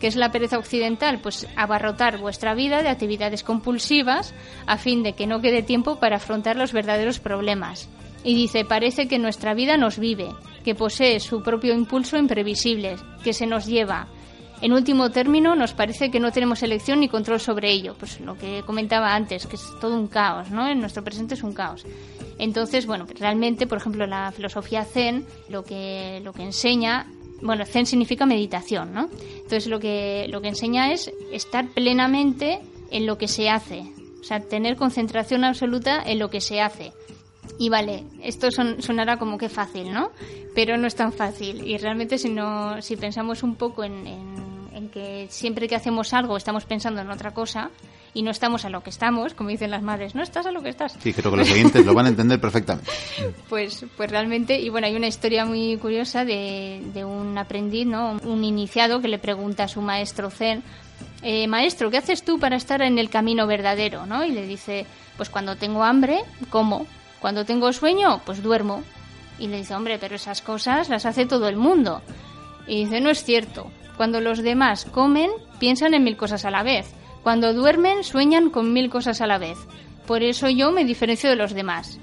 ¿Qué 0.00 0.06
es 0.06 0.16
la 0.16 0.32
pereza 0.32 0.58
occidental? 0.58 1.20
Pues 1.20 1.46
abarrotar 1.56 2.18
vuestra 2.18 2.54
vida 2.54 2.82
de 2.82 2.88
actividades 2.88 3.44
compulsivas 3.44 4.34
a 4.66 4.78
fin 4.78 5.02
de 5.02 5.12
que 5.12 5.26
no 5.26 5.42
quede 5.42 5.62
tiempo 5.62 6.00
para 6.00 6.16
afrontar 6.16 6.56
los 6.56 6.72
verdaderos 6.72 7.20
problemas. 7.20 7.88
Y 8.24 8.34
dice, 8.34 8.64
parece 8.64 9.08
que 9.08 9.18
nuestra 9.18 9.52
vida 9.52 9.76
nos 9.76 9.98
vive, 9.98 10.30
que 10.64 10.74
posee 10.74 11.20
su 11.20 11.42
propio 11.42 11.74
impulso 11.74 12.16
imprevisible, 12.16 12.96
que 13.22 13.32
se 13.32 13.46
nos 13.46 13.66
lleva. 13.66 14.08
En 14.62 14.72
último 14.74 15.10
término, 15.10 15.54
nos 15.54 15.72
parece 15.72 16.10
que 16.10 16.20
no 16.20 16.32
tenemos 16.32 16.62
elección 16.62 17.00
ni 17.00 17.08
control 17.08 17.40
sobre 17.40 17.70
ello. 17.70 17.94
Pues 17.98 18.20
lo 18.20 18.36
que 18.36 18.62
comentaba 18.66 19.14
antes, 19.14 19.46
que 19.46 19.56
es 19.56 19.66
todo 19.80 19.94
un 19.96 20.08
caos, 20.08 20.50
¿no? 20.50 20.68
En 20.68 20.80
nuestro 20.80 21.02
presente 21.02 21.34
es 21.34 21.42
un 21.42 21.54
caos. 21.54 21.86
Entonces, 22.38 22.86
bueno, 22.86 23.06
realmente, 23.18 23.66
por 23.66 23.78
ejemplo, 23.78 24.06
la 24.06 24.32
filosofía 24.32 24.84
zen 24.84 25.26
lo 25.48 25.64
que, 25.64 26.20
lo 26.22 26.32
que 26.34 26.42
enseña, 26.42 27.06
bueno, 27.42 27.64
zen 27.64 27.86
significa 27.86 28.26
meditación, 28.26 28.92
¿no? 28.92 29.08
Entonces 29.36 29.66
lo 29.66 29.80
que, 29.80 30.26
lo 30.28 30.42
que 30.42 30.48
enseña 30.48 30.92
es 30.92 31.10
estar 31.32 31.66
plenamente 31.68 32.60
en 32.90 33.06
lo 33.06 33.16
que 33.16 33.28
se 33.28 33.48
hace, 33.48 33.84
o 34.20 34.24
sea, 34.24 34.40
tener 34.40 34.76
concentración 34.76 35.44
absoluta 35.44 36.02
en 36.04 36.18
lo 36.18 36.28
que 36.28 36.40
se 36.40 36.60
hace. 36.60 36.92
Y 37.60 37.68
vale, 37.68 38.04
esto 38.22 38.50
son, 38.50 38.80
sonará 38.80 39.18
como 39.18 39.36
que 39.36 39.50
fácil, 39.50 39.92
¿no? 39.92 40.12
Pero 40.54 40.78
no 40.78 40.86
es 40.86 40.94
tan 40.94 41.12
fácil. 41.12 41.68
Y 41.68 41.76
realmente 41.76 42.16
si, 42.16 42.30
no, 42.30 42.80
si 42.80 42.96
pensamos 42.96 43.42
un 43.42 43.54
poco 43.54 43.84
en, 43.84 44.06
en, 44.06 44.88
que 44.88 45.26
siempre 45.28 45.68
que 45.68 45.76
hacemos 45.76 46.14
algo 46.14 46.38
estamos 46.38 46.64
pensando 46.64 47.02
en 47.02 47.10
otra 47.10 47.34
cosa 47.34 47.70
y 48.14 48.22
no 48.22 48.30
estamos 48.30 48.64
a 48.64 48.70
lo 48.70 48.82
que 48.82 48.88
estamos, 48.88 49.34
como 49.34 49.50
dicen 49.50 49.70
las 49.70 49.82
madres, 49.82 50.14
no 50.14 50.22
estás 50.22 50.46
a 50.46 50.52
lo 50.52 50.62
que 50.62 50.70
estás. 50.70 50.96
Sí, 51.02 51.12
creo 51.12 51.30
que 51.30 51.36
los 51.36 51.50
oyentes 51.52 51.84
lo 51.84 51.92
van 51.92 52.06
a 52.06 52.08
entender 52.08 52.40
perfectamente. 52.40 52.90
Pues, 53.50 53.84
pues 53.94 54.10
realmente, 54.10 54.58
y 54.58 54.70
bueno, 54.70 54.86
hay 54.86 54.96
una 54.96 55.08
historia 55.08 55.44
muy 55.44 55.76
curiosa 55.76 56.24
de, 56.24 56.80
de 56.94 57.04
un 57.04 57.36
aprendiz, 57.36 57.86
¿no? 57.86 58.16
Un 58.24 58.42
iniciado 58.42 59.02
que 59.02 59.08
le 59.08 59.18
pregunta 59.18 59.64
a 59.64 59.68
su 59.68 59.82
maestro 59.82 60.30
Zen, 60.30 60.62
eh, 61.22 61.46
maestro, 61.46 61.90
¿qué 61.90 61.98
haces 61.98 62.22
tú 62.22 62.38
para 62.38 62.56
estar 62.56 62.80
en 62.80 62.98
el 62.98 63.10
camino 63.10 63.46
verdadero? 63.46 64.06
¿no? 64.06 64.24
Y 64.24 64.30
le 64.30 64.46
dice, 64.46 64.86
pues 65.16 65.28
cuando 65.28 65.56
tengo 65.56 65.84
hambre, 65.84 66.20
como. 66.48 66.86
Cuando 67.20 67.44
tengo 67.44 67.72
sueño, 67.72 68.20
pues 68.24 68.42
duermo. 68.42 68.82
Y 69.38 69.48
le 69.48 69.58
dice, 69.58 69.74
hombre, 69.74 69.98
pero 69.98 70.16
esas 70.16 70.42
cosas 70.42 70.88
las 70.88 71.06
hace 71.06 71.26
todo 71.26 71.48
el 71.48 71.56
mundo. 71.56 72.02
Y 72.66 72.84
dice, 72.84 73.00
no 73.00 73.10
es 73.10 73.24
cierto. 73.24 73.70
cuando 74.00 74.22
los 74.22 74.42
demás 74.42 74.86
comen, 74.86 75.30
piensan 75.58 75.92
en 75.92 76.02
mil 76.02 76.16
cosas 76.16 76.46
a 76.46 76.50
la 76.50 76.62
vez. 76.62 76.90
Cuando 77.22 77.52
duermen, 77.52 78.02
sueñan 78.02 78.48
con 78.48 78.72
mil 78.72 78.88
cosas 78.88 79.20
a 79.20 79.26
la 79.26 79.36
vez. 79.36 79.58
Por 80.06 80.22
eso 80.22 80.48
yo 80.48 80.72
me 80.72 80.86
diferencio 80.86 81.28
de 81.28 81.36
los 81.36 81.52
demás. 81.52 81.98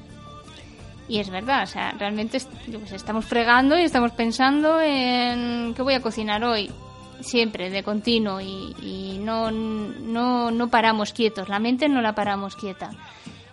Y 1.08 1.18
es 1.18 1.32
verdad, 1.32 1.64
o 1.64 1.66
sea, 1.66 1.94
realmente 1.98 2.40
pues, 2.72 2.92
estamos 2.92 3.26
fregando 3.26 3.80
y 3.80 3.82
estamos 3.82 4.12
pensando 4.12 4.80
en 4.80 5.74
qué 5.74 5.82
voy 5.82 5.96
a 5.96 6.02
cocinar 6.02 6.44
hoy. 6.44 6.70
Siempre, 7.22 7.72
de 7.72 7.82
continuo, 7.82 8.42
y, 8.42 8.76
y 8.80 9.18
no, 9.18 9.50
no, 9.50 10.52
no 10.52 10.68
paramos 10.70 11.14
quietos, 11.14 11.50
la 11.50 11.58
mente 11.58 11.90
no 11.90 12.02
la 12.04 12.14
paramos 12.14 12.56
quieta. 12.56 12.92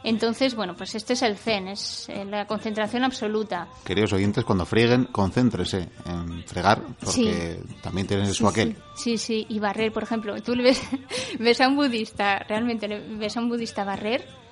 Entonces, 0.05 0.55
bueno, 0.55 0.75
pues 0.77 0.95
este 0.95 1.15
es 1.15 1.23
el 1.23 1.37
zen, 1.37 1.69
es 1.69 2.09
eh, 2.11 2.25
la 2.27 2.47
concentración 2.47 3.05
absoluta. 3.05 3.69
Queridos 3.85 4.13
oyentes, 4.13 4.45
cuando 4.45 4.67
frieguen, 4.67 5.07
concéntrese 5.07 5.89
en 6.05 6.45
fregar, 6.45 6.83
porque 7.03 7.59
también 7.83 8.07
tiene 8.07 8.33
su 8.33 8.47
aquel. 8.47 8.77
Sí. 8.95 9.17
sí, 9.17 9.47
y 9.49 9.59
barrer, 9.59 9.93
por 9.93 10.03
ejemplo. 10.03 10.41
Tú 10.43 10.55
ves, 10.57 10.81
ves 11.39 11.61
a 11.63 11.69
un 11.69 11.77
budista, 11.77 12.39
realmente 12.41 12.87
ves 12.87 13.37
a 13.37 13.41
un 13.41 13.49
budista 13.49 13.83
barrer 13.85 14.44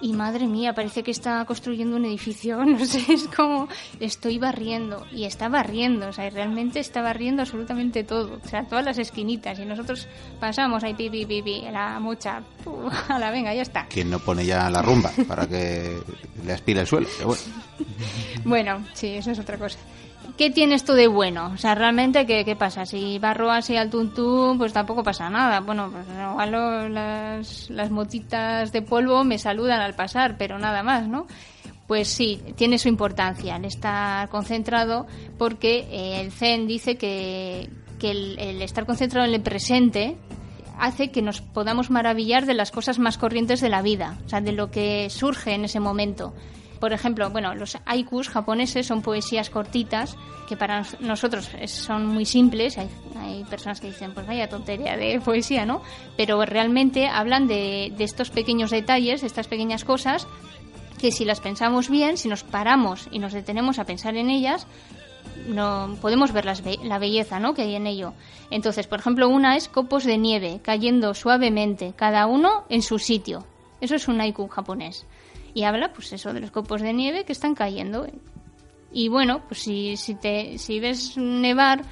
y 0.00 0.12
madre 0.12 0.46
mía, 0.46 0.74
parece 0.74 1.02
que 1.02 1.10
está 1.10 1.44
construyendo 1.44 1.96
un 1.96 2.04
edificio, 2.04 2.64
no 2.64 2.84
sé, 2.84 3.12
es 3.12 3.28
como 3.28 3.68
estoy 4.00 4.38
barriendo 4.38 5.06
y 5.12 5.24
está 5.24 5.48
barriendo, 5.48 6.08
o 6.08 6.12
sea, 6.12 6.28
realmente 6.30 6.80
está 6.80 7.02
barriendo 7.02 7.42
absolutamente 7.42 8.04
todo, 8.04 8.40
o 8.44 8.48
sea, 8.48 8.64
todas 8.64 8.84
las 8.84 8.98
esquinitas 8.98 9.58
y 9.58 9.64
nosotros 9.64 10.06
pasamos 10.40 10.84
ahí 10.84 10.94
pipi 10.94 11.26
pipi, 11.26 11.62
la 11.70 11.98
mocha, 12.00 12.42
a 13.08 13.18
la 13.18 13.30
venga, 13.30 13.54
ya 13.54 13.62
está. 13.62 13.86
¿Quién 13.88 14.10
no 14.10 14.18
pone 14.18 14.44
ya 14.44 14.68
la 14.70 14.82
rumba 14.82 15.10
para 15.28 15.46
que 15.46 15.98
le 16.44 16.52
aspire 16.52 16.80
el 16.80 16.86
suelo? 16.86 17.08
bueno. 17.24 17.42
bueno, 18.44 18.86
sí, 18.94 19.08
eso 19.08 19.30
es 19.30 19.38
otra 19.38 19.58
cosa. 19.58 19.78
¿Qué 20.36 20.50
tiene 20.50 20.74
esto 20.74 20.94
de 20.94 21.06
bueno? 21.06 21.52
O 21.54 21.56
sea, 21.56 21.74
realmente, 21.74 22.26
¿qué, 22.26 22.44
qué 22.44 22.56
pasa? 22.56 22.86
Si 22.86 23.18
barro 23.18 23.50
así 23.50 23.76
al 23.76 23.90
tuntún, 23.90 24.58
pues 24.58 24.72
tampoco 24.72 25.02
pasa 25.02 25.30
nada. 25.30 25.60
Bueno, 25.60 25.90
pues 25.90 26.06
igual 26.08 26.94
las, 26.94 27.70
las 27.70 27.90
motitas 27.90 28.72
de 28.72 28.82
polvo 28.82 29.24
me 29.24 29.38
saludan 29.38 29.80
al 29.80 29.94
pasar, 29.94 30.36
pero 30.38 30.58
nada 30.58 30.82
más, 30.82 31.08
¿no? 31.08 31.26
Pues 31.86 32.08
sí, 32.08 32.40
tiene 32.56 32.78
su 32.78 32.88
importancia 32.88 33.56
el 33.56 33.66
estar 33.66 34.28
concentrado 34.30 35.06
porque 35.38 35.86
eh, 35.90 36.20
el 36.20 36.32
Zen 36.32 36.66
dice 36.66 36.96
que, 36.96 37.68
que 37.98 38.10
el, 38.10 38.38
el 38.38 38.62
estar 38.62 38.86
concentrado 38.86 39.26
en 39.26 39.34
el 39.34 39.42
presente 39.42 40.16
hace 40.78 41.10
que 41.10 41.22
nos 41.22 41.40
podamos 41.40 41.90
maravillar 41.90 42.46
de 42.46 42.54
las 42.54 42.70
cosas 42.70 42.98
más 42.98 43.18
corrientes 43.18 43.60
de 43.60 43.68
la 43.68 43.82
vida, 43.82 44.18
o 44.24 44.28
sea, 44.28 44.40
de 44.40 44.52
lo 44.52 44.70
que 44.70 45.08
surge 45.10 45.54
en 45.54 45.64
ese 45.64 45.78
momento 45.78 46.34
por 46.84 46.92
ejemplo, 46.92 47.30
bueno, 47.30 47.54
los 47.54 47.78
haikus 47.86 48.28
japoneses 48.28 48.86
son 48.86 49.00
poesías 49.00 49.48
cortitas 49.48 50.18
que 50.46 50.54
para 50.54 50.84
nosotros 51.00 51.48
son 51.64 52.04
muy 52.04 52.26
simples. 52.26 52.76
Hay, 52.76 53.42
personas 53.48 53.80
que 53.80 53.86
dicen, 53.86 54.12
pues 54.12 54.26
vaya 54.26 54.50
tontería 54.50 54.94
de 54.94 55.18
poesía, 55.18 55.64
¿no? 55.64 55.80
Pero 56.18 56.44
realmente 56.44 57.08
hablan 57.08 57.48
de, 57.48 57.94
estos 57.98 58.28
pequeños 58.28 58.70
detalles, 58.70 59.22
de 59.22 59.28
estas 59.28 59.48
pequeñas 59.48 59.82
cosas 59.82 60.26
que 61.00 61.10
si 61.10 61.24
las 61.24 61.40
pensamos 61.40 61.88
bien, 61.88 62.18
si 62.18 62.28
nos 62.28 62.44
paramos 62.44 63.08
y 63.10 63.18
nos 63.18 63.32
detenemos 63.32 63.78
a 63.78 63.86
pensar 63.86 64.18
en 64.18 64.28
ellas, 64.28 64.66
no 65.48 65.96
podemos 66.02 66.32
ver 66.32 66.44
la 66.44 66.98
belleza 66.98 67.40
¿no? 67.40 67.54
que 67.54 67.62
hay 67.62 67.76
en 67.76 67.86
ello. 67.86 68.12
Entonces, 68.50 68.86
por 68.86 68.98
ejemplo, 68.98 69.30
una 69.30 69.56
es 69.56 69.70
copos 69.70 70.04
de 70.04 70.18
nieve 70.18 70.60
cayendo 70.62 71.14
suavemente, 71.14 71.94
cada 71.96 72.26
uno 72.26 72.64
en 72.68 72.82
su 72.82 72.98
sitio. 72.98 73.46
Eso 73.80 73.94
es 73.94 74.06
un 74.06 74.20
haiku 74.20 74.48
japonés 74.48 75.06
y 75.54 75.62
habla 75.62 75.92
pues 75.92 76.12
eso 76.12 76.32
de 76.32 76.40
los 76.40 76.50
copos 76.50 76.82
de 76.82 76.92
nieve 76.92 77.24
que 77.24 77.32
están 77.32 77.54
cayendo 77.54 78.06
y 78.92 79.08
bueno 79.08 79.42
pues 79.48 79.60
si, 79.62 79.96
si 79.96 80.14
te 80.14 80.58
si 80.58 80.80
ves 80.80 81.16
nevar 81.16 81.84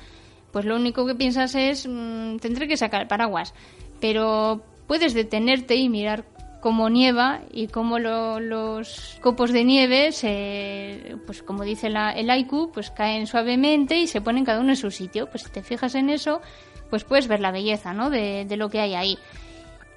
pues 0.52 0.66
lo 0.66 0.76
único 0.76 1.06
que 1.06 1.14
piensas 1.14 1.54
es 1.54 1.88
mm, 1.88 2.36
tendré 2.36 2.68
que 2.68 2.76
sacar 2.76 3.02
el 3.02 3.08
paraguas. 3.08 3.54
Pero 4.00 4.62
puedes 4.86 5.14
detenerte 5.14 5.74
y 5.76 5.88
mirar 5.88 6.24
cómo 6.60 6.88
nieva 6.88 7.40
y 7.50 7.66
cómo 7.66 7.98
los 7.98 9.18
copos 9.20 9.50
de 9.52 9.64
nieve 9.64 10.12
se, 10.12 11.16
pues 11.26 11.42
como 11.42 11.64
dice 11.64 11.90
la, 11.90 12.12
el 12.12 12.30
haiku 12.30 12.70
pues 12.72 12.90
caen 12.90 13.26
suavemente 13.26 13.96
y 13.98 14.06
se 14.06 14.20
ponen 14.20 14.44
cada 14.44 14.60
uno 14.60 14.70
en 14.70 14.76
su 14.76 14.90
sitio. 14.90 15.28
Pues 15.28 15.44
si 15.44 15.50
te 15.50 15.62
fijas 15.62 15.94
en 15.94 16.10
eso 16.10 16.40
pues 16.90 17.04
puedes 17.04 17.26
ver 17.26 17.40
la 17.40 17.50
belleza 17.50 17.94
¿no? 17.94 18.10
de, 18.10 18.44
de 18.44 18.56
lo 18.58 18.68
que 18.68 18.80
hay 18.80 18.94
ahí 18.94 19.18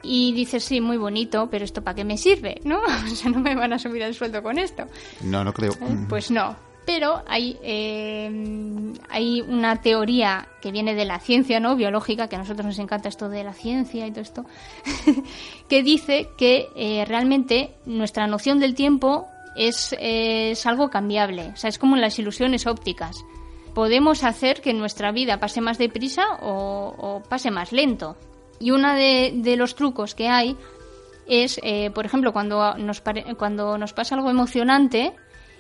y 0.05 0.33
dices, 0.33 0.63
sí, 0.63 0.81
muy 0.81 0.97
bonito, 0.97 1.47
pero 1.49 1.65
¿esto 1.65 1.83
para 1.83 1.95
qué 1.95 2.03
me 2.03 2.17
sirve? 2.17 2.61
¿No? 2.63 2.79
O 2.81 3.15
sea, 3.15 3.31
no 3.31 3.39
me 3.39 3.55
van 3.55 3.73
a 3.73 3.79
subir 3.79 4.01
el 4.01 4.13
sueldo 4.13 4.41
con 4.43 4.57
esto. 4.57 4.85
No, 5.21 5.43
no 5.43 5.53
creo. 5.53 5.73
Eh, 5.73 6.05
pues 6.07 6.31
no. 6.31 6.55
Pero 6.85 7.23
hay, 7.27 7.57
eh, 7.63 8.93
hay 9.09 9.41
una 9.41 9.81
teoría 9.81 10.47
que 10.61 10.71
viene 10.71 10.93
de 10.93 11.05
la 11.05 11.19
ciencia 11.19 11.59
no 11.59 11.75
biológica, 11.75 12.27
que 12.27 12.35
a 12.35 12.39
nosotros 12.39 12.63
nos 12.63 12.77
encanta 12.77 13.09
esto 13.09 13.27
de 13.27 13.43
la 13.43 13.53
ciencia 13.53 14.05
y 14.05 14.11
todo 14.11 14.21
esto, 14.21 14.45
que 15.67 15.81
dice 15.81 16.29
que 16.37 16.67
eh, 16.75 17.03
realmente 17.05 17.71
nuestra 17.87 18.27
noción 18.27 18.59
del 18.59 18.75
tiempo 18.75 19.27
es, 19.55 19.95
es 19.99 20.63
algo 20.67 20.91
cambiable. 20.91 21.47
O 21.53 21.57
sea, 21.57 21.69
es 21.69 21.79
como 21.79 21.95
las 21.95 22.19
ilusiones 22.19 22.67
ópticas 22.67 23.25
podemos 23.75 24.23
hacer 24.23 24.61
que 24.61 24.73
nuestra 24.73 25.11
vida 25.11 25.37
pase 25.39 25.61
más 25.61 25.77
deprisa 25.77 26.23
o, 26.41 26.95
o 26.97 27.21
pase 27.29 27.51
más 27.51 27.71
lento. 27.71 28.15
Y 28.59 28.71
uno 28.71 28.93
de, 28.93 29.55
los 29.57 29.75
trucos 29.75 30.15
que 30.15 30.27
hay 30.27 30.55
es, 31.27 31.59
eh, 31.63 31.91
por 31.91 32.05
ejemplo, 32.05 32.33
cuando 32.33 32.77
nos, 32.77 33.01
cuando 33.37 33.77
nos 33.77 33.93
pasa 33.93 34.15
algo 34.15 34.29
emocionante, 34.29 35.13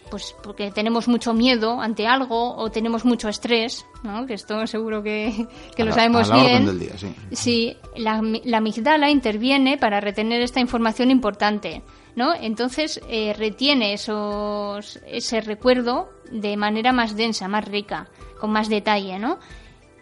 pues 0.09 0.35
porque 0.43 0.71
tenemos 0.71 1.07
mucho 1.07 1.33
miedo 1.33 1.81
ante 1.81 2.07
algo 2.07 2.55
o 2.55 2.69
tenemos 2.69 3.05
mucho 3.05 3.27
estrés, 3.27 3.85
¿no? 4.03 4.25
que 4.25 4.35
esto 4.35 4.65
seguro 4.67 5.01
que, 5.01 5.47
lo 5.77 5.91
sabemos 5.91 6.31
bien. 6.31 6.89
sí. 7.31 7.75
la, 7.95 8.21
la, 8.43 8.57
amigdala 8.57 9.09
interviene 9.09 9.77
para 9.77 9.99
retener 9.99 10.41
esta 10.41 10.59
información 10.59 11.11
importante, 11.11 11.81
¿no? 12.15 12.33
Entonces 12.33 13.01
eh, 13.09 13.33
retiene 13.37 13.93
esos, 13.93 14.99
ese 15.07 15.41
recuerdo 15.41 16.09
de 16.31 16.55
manera 16.57 16.91
más 16.91 17.15
densa, 17.15 17.47
más 17.47 17.65
rica, 17.65 18.07
con 18.39 18.51
más 18.51 18.69
detalle, 18.69 19.19
¿no? 19.19 19.39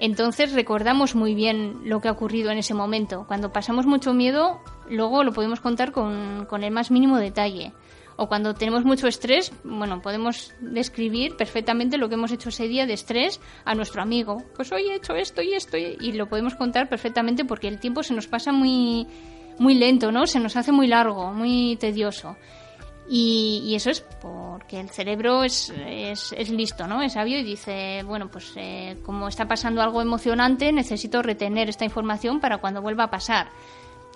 Entonces 0.03 0.51
recordamos 0.51 1.15
muy 1.15 1.33
bien 1.33 1.79
lo 1.85 2.01
que 2.01 2.09
ha 2.09 2.11
ocurrido 2.11 2.51
en 2.51 2.57
ese 2.57 2.73
momento. 2.73 3.23
Cuando 3.25 3.53
pasamos 3.53 3.85
mucho 3.85 4.13
miedo, 4.13 4.59
luego 4.89 5.23
lo 5.23 5.31
podemos 5.31 5.61
contar 5.61 5.93
con, 5.93 6.45
el 6.61 6.71
más 6.71 6.91
mínimo 6.91 7.17
detalle. 7.19 7.71
O 8.17 8.27
cuando 8.27 8.53
tenemos 8.53 8.83
mucho 8.83 9.07
estrés, 9.07 9.53
bueno, 9.63 10.01
podemos 10.01 10.53
describir 10.59 11.37
perfectamente 11.37 11.97
lo 11.97 12.09
que 12.09 12.15
hemos 12.15 12.33
hecho 12.33 12.49
ese 12.49 12.67
día 12.67 12.85
de 12.85 12.91
estrés 12.91 13.39
a 13.63 13.75
nuestro 13.75 14.01
amigo. 14.01 14.43
Pues 14.57 14.73
hoy 14.73 14.89
he 14.89 14.95
hecho 14.95 15.15
esto 15.15 15.41
y 15.41 15.53
esto 15.53 15.77
y 15.77 16.11
lo 16.11 16.27
podemos 16.27 16.55
contar 16.55 16.89
perfectamente 16.89 17.45
porque 17.45 17.69
el 17.69 17.79
tiempo 17.79 18.03
se 18.03 18.13
nos 18.13 18.27
pasa 18.27 18.51
muy, 18.51 19.07
muy 19.57 19.73
lento, 19.73 20.11
¿no? 20.11 20.27
Se 20.27 20.41
nos 20.41 20.57
hace 20.57 20.73
muy 20.73 20.87
largo, 20.87 21.31
muy 21.31 21.77
tedioso. 21.79 22.35
Y, 23.09 23.73
eso 23.75 23.89
es 23.89 24.01
porque 24.21 24.79
el 24.79 24.89
cerebro 24.89 25.43
es, 25.43 25.73
es, 25.77 26.49
listo, 26.49 26.87
¿no? 26.87 27.01
Es 27.01 27.13
sabio 27.13 27.37
y 27.39 27.43
dice, 27.43 28.01
bueno, 28.03 28.29
pues 28.29 28.53
eh, 28.55 28.97
como 29.05 29.27
está 29.27 29.47
pasando 29.47 29.81
algo 29.81 30.01
emocionante, 30.01 30.71
necesito 30.71 31.21
retener 31.21 31.69
esta 31.69 31.85
información 31.85 32.39
para 32.39 32.59
cuando 32.59 32.81
vuelva 32.81 33.05
a 33.05 33.11
pasar. 33.11 33.49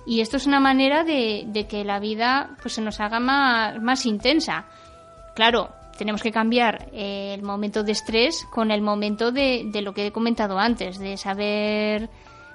Y 0.05 0.21
esto 0.21 0.37
es 0.37 0.47
una 0.47 0.61
manera 0.61 1.03
de, 1.03 1.65
que 1.69 1.83
la 1.83 1.99
vida 1.99 2.55
pues 2.61 2.75
se 2.75 2.81
nos 2.81 3.01
haga 3.01 3.19
más, 3.19 3.81
más 3.81 4.05
intensa. 4.05 4.65
Claro, 5.35 5.69
tenemos 5.97 6.23
que 6.23 6.31
cambiar 6.31 6.87
el 6.93 7.41
momento 7.43 7.83
de 7.83 7.91
estrés 7.91 8.45
con 8.49 8.71
el 8.71 8.81
momento 8.81 9.33
de, 9.33 9.63
de 9.65 9.81
lo 9.81 9.93
que 9.93 10.07
he 10.07 10.11
comentado 10.13 10.59
antes, 10.59 10.97
de 10.97 11.17
saber 11.17 12.09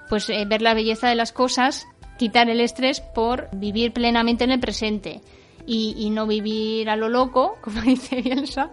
pues 0.09 0.31
eh, 0.31 0.45
ver 0.47 0.62
la 0.62 0.73
belleza 0.73 1.09
de 1.09 1.14
las 1.14 1.33
cosas, 1.33 1.87
quitar 2.18 2.49
el 2.49 2.61
estrés 2.61 3.01
por 3.01 3.51
vivir 3.53 3.92
plenamente 3.92 4.45
en 4.45 4.53
el 4.53 4.61
presente 4.61 5.21
y, 5.66 6.11
no 6.11 6.27
vivir 6.27 6.90
a 6.90 6.96
lo 6.96 7.09
loco, 7.09 7.57
como 7.61 7.81
dice 7.83 8.20
Bielsa, 8.20 8.70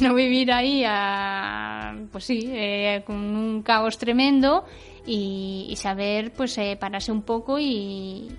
no 0.00 0.14
vivir 0.14 0.52
ahí 0.52 0.84
a, 0.86 1.96
pues 2.10 2.24
sí, 2.24 2.50
eh, 2.52 3.02
con 3.06 3.16
un 3.16 3.62
caos 3.62 3.98
tremendo 3.98 4.64
y, 5.06 5.74
saber 5.76 6.32
pues 6.32 6.56
eh, 6.58 6.76
pararse 6.80 7.12
un 7.12 7.22
poco 7.22 7.58
y, 7.58 8.30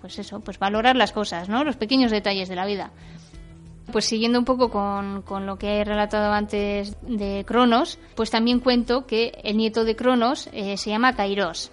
pues 0.00 0.18
eso, 0.18 0.40
pues 0.40 0.58
valorar 0.58 0.96
las 0.96 1.12
cosas, 1.12 1.48
¿no? 1.48 1.64
Los 1.64 1.76
pequeños 1.76 2.10
detalles 2.10 2.48
de 2.48 2.56
la 2.56 2.66
vida. 2.66 2.90
Pues 3.92 4.04
siguiendo 4.04 4.38
un 4.38 4.44
poco 4.44 4.70
con, 4.70 5.22
con, 5.22 5.46
lo 5.46 5.58
que 5.58 5.80
he 5.80 5.84
relatado 5.84 6.32
antes 6.32 6.96
de 7.02 7.44
Cronos, 7.44 7.98
pues 8.14 8.30
también 8.30 8.60
cuento 8.60 9.04
que 9.04 9.32
el 9.42 9.56
nieto 9.56 9.84
de 9.84 9.96
Cronos 9.96 10.48
eh, 10.52 10.76
se 10.76 10.90
llama 10.90 11.16
Kairos. 11.16 11.72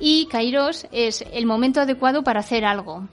Y 0.00 0.26
Kairos 0.26 0.86
es 0.90 1.22
el 1.32 1.44
momento 1.44 1.80
adecuado 1.80 2.24
para 2.24 2.40
hacer 2.40 2.64
algo. 2.64 3.08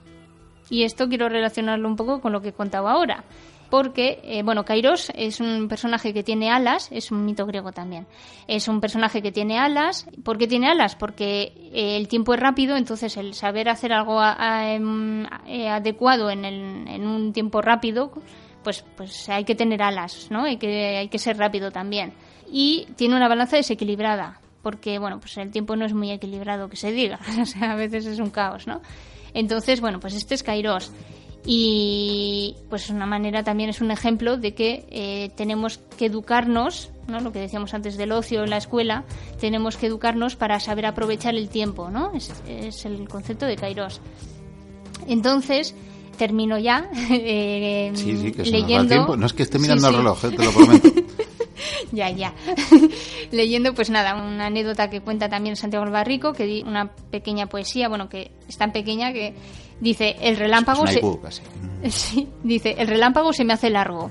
Y 0.72 0.84
esto 0.84 1.06
quiero 1.06 1.28
relacionarlo 1.28 1.86
un 1.86 1.96
poco 1.96 2.22
con 2.22 2.32
lo 2.32 2.40
que 2.40 2.54
contaba 2.54 2.92
ahora. 2.92 3.24
Porque, 3.68 4.20
eh, 4.24 4.42
bueno, 4.42 4.64
Kairos 4.64 5.12
es 5.14 5.38
un 5.38 5.68
personaje 5.68 6.14
que 6.14 6.22
tiene 6.22 6.50
alas, 6.50 6.88
es 6.90 7.10
un 7.10 7.26
mito 7.26 7.44
griego 7.44 7.72
también. 7.72 8.06
Es 8.48 8.68
un 8.68 8.80
personaje 8.80 9.20
que 9.20 9.30
tiene 9.32 9.58
alas. 9.58 10.06
¿Por 10.24 10.38
qué 10.38 10.46
tiene 10.46 10.70
alas? 10.70 10.96
Porque 10.96 11.52
eh, 11.74 11.98
el 11.98 12.08
tiempo 12.08 12.32
es 12.32 12.40
rápido, 12.40 12.74
entonces 12.78 13.18
el 13.18 13.34
saber 13.34 13.68
hacer 13.68 13.92
algo 13.92 14.18
em, 14.24 15.26
eh, 15.46 15.68
adecuado 15.68 16.30
en, 16.30 16.46
en, 16.46 17.06
un 17.06 17.34
tiempo 17.34 17.60
rápido, 17.60 18.10
pues, 18.64 18.82
pues 18.96 19.28
hay 19.28 19.44
que 19.44 19.54
tener 19.54 19.82
alas, 19.82 20.28
¿no? 20.30 20.44
Hay 20.44 20.56
que, 20.56 20.96
hay 20.96 21.08
que 21.08 21.18
ser 21.18 21.36
rápido 21.36 21.70
también. 21.70 22.14
Y 22.50 22.86
tiene 22.96 23.14
una 23.14 23.28
balanza 23.28 23.56
desequilibrada 23.56 24.40
porque 24.62 24.98
bueno, 25.00 25.18
pues 25.18 25.36
el 25.38 25.50
tiempo 25.50 25.74
no 25.74 25.84
es 25.84 25.92
muy 25.92 26.12
equilibrado 26.12 26.68
que 26.68 26.76
se 26.76 26.92
diga, 26.92 27.18
o 27.42 27.44
sea, 27.44 27.72
a 27.72 27.74
veces 27.74 28.06
es 28.06 28.20
un 28.20 28.30
caos, 28.30 28.66
¿no? 28.66 28.80
Entonces, 29.34 29.80
bueno, 29.80 30.00
pues 30.00 30.14
este 30.14 30.34
es 30.34 30.42
Kairos. 30.42 30.90
Y 31.44 32.54
pues 32.70 32.88
una 32.88 33.04
manera 33.04 33.42
también 33.42 33.68
es 33.70 33.80
un 33.80 33.90
ejemplo 33.90 34.36
de 34.36 34.54
que 34.54 34.86
eh, 34.90 35.30
tenemos 35.36 35.78
que 35.98 36.06
educarnos, 36.06 36.90
¿no? 37.08 37.18
lo 37.20 37.32
que 37.32 37.40
decíamos 37.40 37.74
antes 37.74 37.96
del 37.96 38.12
ocio 38.12 38.44
en 38.44 38.50
la 38.50 38.58
escuela, 38.58 39.04
tenemos 39.40 39.76
que 39.76 39.86
educarnos 39.88 40.36
para 40.36 40.60
saber 40.60 40.86
aprovechar 40.86 41.34
el 41.34 41.48
tiempo, 41.48 41.90
¿no? 41.90 42.12
Es, 42.14 42.32
es 42.46 42.84
el 42.84 43.08
concepto 43.08 43.46
de 43.46 43.56
Kairos. 43.56 44.00
Entonces, 45.08 45.74
termino 46.16 46.58
ya 46.58 46.88
eh, 47.10 47.90
Sí, 47.94 48.16
sí, 48.16 48.32
que 48.32 48.44
se 48.44 48.50
nos 48.50 48.52
va 48.52 48.56
el 48.56 48.62
leyendo. 48.62 48.88
tiempo. 48.94 49.16
No 49.16 49.26
es 49.26 49.32
que 49.32 49.42
esté 49.42 49.58
Sí, 49.58 49.62
mirando 49.62 49.82
sí. 49.88 49.88
el 49.90 49.96
reloj, 49.96 50.24
eh, 50.24 50.30
te 50.36 50.44
lo 50.44 50.52
prometo. 50.52 50.88
ya, 51.92 52.10
ya. 52.10 52.34
Leyendo, 53.30 53.74
pues 53.74 53.90
nada, 53.90 54.14
una 54.14 54.46
anécdota 54.46 54.90
que 54.90 55.00
cuenta 55.00 55.28
también 55.28 55.56
Santiago 55.56 55.88
Barrico, 55.90 56.32
que 56.32 56.46
di 56.46 56.62
una 56.62 56.94
pequeña 57.10 57.46
poesía, 57.46 57.88
bueno, 57.88 58.08
que 58.08 58.32
es 58.48 58.56
tan 58.56 58.72
pequeña 58.72 59.12
que 59.12 59.34
dice, 59.80 60.16
el 60.20 60.36
relámpago 60.36 60.86
se... 60.86 61.00
Sí, 61.90 62.28
dice, 62.44 62.76
el 62.78 62.86
relámpago 62.86 63.32
se 63.32 63.44
me 63.44 63.52
hace 63.52 63.68
largo. 63.68 64.10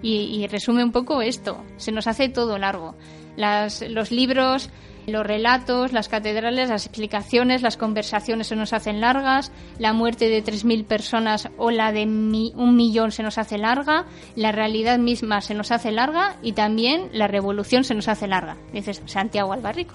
Y, 0.00 0.42
y 0.42 0.46
resume 0.46 0.82
un 0.82 0.90
poco 0.90 1.22
esto, 1.22 1.62
se 1.76 1.92
nos 1.92 2.06
hace 2.06 2.28
todo 2.28 2.58
largo. 2.58 2.96
Las, 3.36 3.82
los 3.88 4.10
libros, 4.10 4.70
los 5.06 5.26
relatos, 5.26 5.92
las 5.92 6.08
catedrales, 6.08 6.68
las 6.68 6.86
explicaciones, 6.86 7.62
las 7.62 7.76
conversaciones 7.76 8.46
se 8.48 8.56
nos 8.56 8.72
hacen 8.72 9.00
largas, 9.00 9.52
la 9.78 9.92
muerte 9.92 10.28
de 10.28 10.42
3.000 10.42 10.84
personas 10.84 11.48
o 11.58 11.70
la 11.70 11.92
de 11.92 12.06
mi- 12.06 12.52
un 12.56 12.76
millón 12.76 13.12
se 13.12 13.22
nos 13.22 13.38
hace 13.38 13.58
larga, 13.58 14.06
la 14.36 14.52
realidad 14.52 14.98
misma 14.98 15.40
se 15.40 15.54
nos 15.54 15.70
hace 15.72 15.92
larga 15.92 16.36
y 16.42 16.52
también 16.52 17.08
la 17.12 17.26
revolución 17.28 17.84
se 17.84 17.94
nos 17.94 18.08
hace 18.08 18.26
larga, 18.26 18.56
dice 18.72 18.94
Santiago 19.06 19.52
Albarrico. 19.52 19.94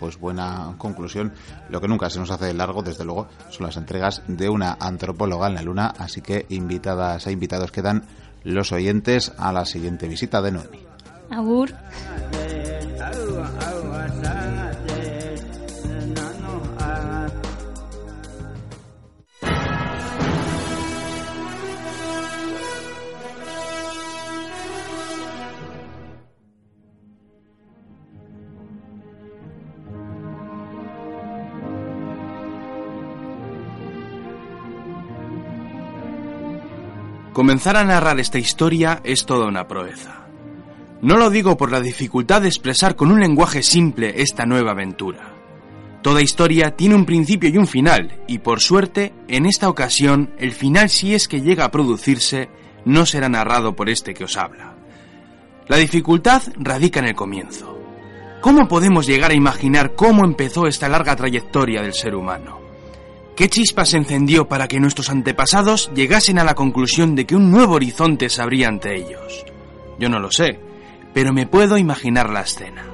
Pues 0.00 0.16
buena 0.20 0.74
conclusión. 0.78 1.32
Lo 1.70 1.80
que 1.80 1.88
nunca 1.88 2.08
se 2.08 2.20
nos 2.20 2.30
hace 2.30 2.54
largo, 2.54 2.82
desde 2.84 3.04
luego, 3.04 3.26
son 3.50 3.66
las 3.66 3.76
entregas 3.76 4.22
de 4.28 4.48
una 4.48 4.76
antropóloga 4.78 5.48
en 5.48 5.54
la 5.56 5.62
Luna. 5.62 5.92
Así 5.98 6.20
que 6.20 6.46
invitadas 6.50 7.26
e 7.26 7.32
invitados 7.32 7.72
quedan 7.72 8.04
los 8.44 8.70
oyentes 8.70 9.32
a 9.38 9.52
la 9.52 9.64
siguiente 9.64 10.06
visita 10.06 10.40
de 10.40 10.52
Noemi. 10.52 10.78
Agur. 11.30 11.74
Comenzar 37.38 37.76
a 37.76 37.84
narrar 37.84 38.18
esta 38.18 38.40
historia 38.40 39.00
es 39.04 39.24
toda 39.24 39.46
una 39.46 39.68
proeza. 39.68 40.26
No 41.02 41.16
lo 41.16 41.30
digo 41.30 41.56
por 41.56 41.70
la 41.70 41.80
dificultad 41.80 42.42
de 42.42 42.48
expresar 42.48 42.96
con 42.96 43.12
un 43.12 43.20
lenguaje 43.20 43.62
simple 43.62 44.22
esta 44.22 44.44
nueva 44.44 44.72
aventura. 44.72 45.34
Toda 46.02 46.20
historia 46.20 46.74
tiene 46.74 46.96
un 46.96 47.04
principio 47.04 47.48
y 47.48 47.56
un 47.56 47.68
final, 47.68 48.22
y 48.26 48.38
por 48.38 48.58
suerte, 48.58 49.14
en 49.28 49.46
esta 49.46 49.68
ocasión, 49.68 50.34
el 50.36 50.50
final 50.50 50.90
si 50.90 51.14
es 51.14 51.28
que 51.28 51.40
llega 51.40 51.64
a 51.64 51.70
producirse, 51.70 52.48
no 52.84 53.06
será 53.06 53.28
narrado 53.28 53.76
por 53.76 53.88
este 53.88 54.14
que 54.14 54.24
os 54.24 54.36
habla. 54.36 54.74
La 55.68 55.76
dificultad 55.76 56.42
radica 56.56 56.98
en 56.98 57.06
el 57.06 57.14
comienzo. 57.14 57.78
¿Cómo 58.40 58.66
podemos 58.66 59.06
llegar 59.06 59.30
a 59.30 59.36
imaginar 59.36 59.94
cómo 59.94 60.24
empezó 60.24 60.66
esta 60.66 60.88
larga 60.88 61.14
trayectoria 61.14 61.82
del 61.82 61.94
ser 61.94 62.16
humano? 62.16 62.57
¿Qué 63.38 63.48
chispa 63.48 63.84
se 63.84 63.98
encendió 63.98 64.48
para 64.48 64.66
que 64.66 64.80
nuestros 64.80 65.10
antepasados 65.10 65.92
llegasen 65.94 66.40
a 66.40 66.44
la 66.44 66.56
conclusión 66.56 67.14
de 67.14 67.24
que 67.24 67.36
un 67.36 67.52
nuevo 67.52 67.74
horizonte 67.74 68.28
se 68.30 68.42
abría 68.42 68.66
ante 68.66 68.96
ellos? 68.96 69.44
Yo 70.00 70.08
no 70.08 70.18
lo 70.18 70.32
sé, 70.32 70.58
pero 71.14 71.32
me 71.32 71.46
puedo 71.46 71.78
imaginar 71.78 72.30
la 72.30 72.40
escena. 72.40 72.84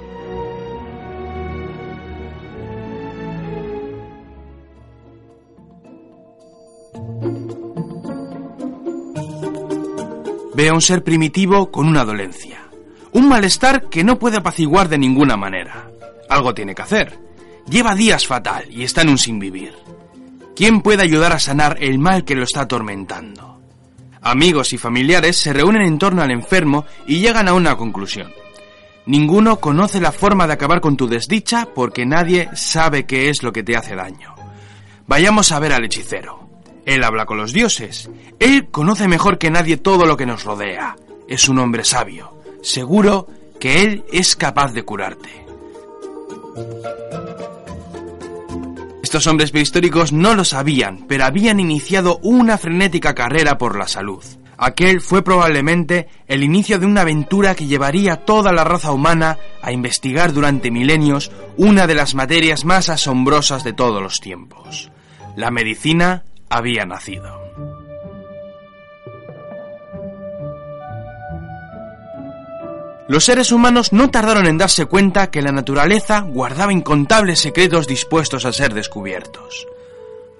Ve 10.55 10.69
a 10.69 10.75
un 10.75 10.83
ser 10.83 11.03
primitivo 11.03 11.71
con 11.71 11.89
una 11.89 12.05
dolencia, 12.05 12.69
un 13.13 13.31
malestar 13.31 13.89
que 13.89 14.05
no 14.05 14.19
puede 14.19 14.37
apaciguar 14.37 14.91
de 14.91 14.99
ninguna 14.99 15.39
manera. 15.39 15.89
Algo 16.29 16.53
tiene 16.53 16.75
que 16.75 16.83
hacer. 16.83 17.19
Lleva 17.67 17.95
días 17.95 18.27
fatal 18.27 18.67
y 18.71 18.83
está 18.83 19.01
en 19.01 19.09
un 19.09 19.17
sinvivir. 19.17 19.73
¿Quién 20.57 20.83
puede 20.83 21.03
ayudar 21.03 21.33
a 21.33 21.41
sanar 21.41 21.79
el 21.81 21.99
mal 21.99 22.25
que 22.25 22.37
lo 22.37 22.45
está 22.45 22.63
atormentando? 22.63 23.61
Amigos 24.23 24.73
y 24.73 24.79
familiares 24.79 25.37
se 25.37 25.53
reúnen 25.53 25.83
en 25.83 25.99
torno 25.99 26.23
al 26.23 26.31
enfermo 26.31 26.87
y 27.07 27.19
llegan 27.19 27.49
a 27.49 27.55
una 27.55 27.77
conclusión. 27.77 28.33
Ninguno 29.07 29.61
conoce 29.61 30.01
la 30.01 30.13
forma 30.13 30.47
de 30.47 30.55
acabar 30.55 30.81
con 30.81 30.97
tu 30.97 31.09
desdicha 31.09 31.69
porque 31.75 32.07
nadie 32.07 32.49
sabe 32.55 33.05
qué 33.05 33.29
es 33.29 33.43
lo 33.43 33.53
que 33.53 33.63
te 33.63 33.77
hace 33.77 33.95
daño. 33.97 34.35
Vayamos 35.07 35.53
a 35.53 35.59
ver 35.59 35.73
al 35.73 35.85
hechicero. 35.85 36.49
Él 36.87 37.03
habla 37.03 37.27
con 37.27 37.37
los 37.37 37.53
dioses. 37.53 38.09
Él 38.39 38.69
conoce 38.71 39.09
mejor 39.09 39.39
que 39.39 39.51
nadie 39.51 39.77
todo 39.77 40.07
lo 40.07 40.17
que 40.17 40.27
nos 40.27 40.45
rodea. 40.45 40.97
Es 41.29 41.49
un 41.49 41.59
hombre 41.59 41.85
sabio. 41.85 42.39
Seguro 42.63 43.27
que 43.59 43.83
él 43.83 44.05
es 44.13 44.37
capaz 44.37 44.73
de 44.73 44.85
curarte. 44.85 45.45
Estos 49.15 49.29
hombres 49.29 49.53
prehistóricos 49.53 50.12
no 50.12 50.35
lo 50.35 50.45
sabían, 50.45 51.05
pero 51.07 51.25
habían 51.25 51.61
iniciado 51.61 52.19
una 52.25 52.59
frenética 52.59 53.15
carrera 53.15 53.59
por 53.59 53.79
la 53.79 53.87
salud. 53.87 54.25
Aquel 54.59 55.01
fue 55.01 55.23
probablemente 55.23 56.09
el 56.27 56.43
inicio 56.43 56.81
de 56.81 56.87
una 56.87 57.03
aventura 57.03 57.55
que 57.55 57.69
llevaría 57.69 58.15
a 58.15 58.17
toda 58.25 58.53
la 58.53 58.65
raza 58.65 58.91
humana 58.91 59.39
a 59.62 59.71
investigar 59.71 60.33
durante 60.33 60.73
milenios 60.73 61.31
una 61.57 61.87
de 61.87 61.95
las 61.95 62.17
materias 62.17 62.65
más 62.65 62.89
asombrosas 62.89 63.62
de 63.62 63.73
todos 63.73 64.03
los 64.03 64.21
tiempos. 64.21 64.91
La 65.37 65.53
medicina 65.53 66.25
había 66.51 66.85
nacido. 66.85 67.44
Los 73.07 73.27
seres 73.27 73.53
humanos 73.53 73.93
no 73.93 74.11
tardaron 74.11 74.47
en 74.47 74.57
darse 74.57 74.87
cuenta 74.87 75.31
que 75.31 75.43
la 75.43 75.53
naturaleza 75.53 76.21
guardaba 76.21 76.73
incontables 76.73 77.39
secretos 77.39 77.87
dispuestos 77.87 78.47
a 78.47 78.53
ser 78.53 78.73
descubiertos. 78.73 79.67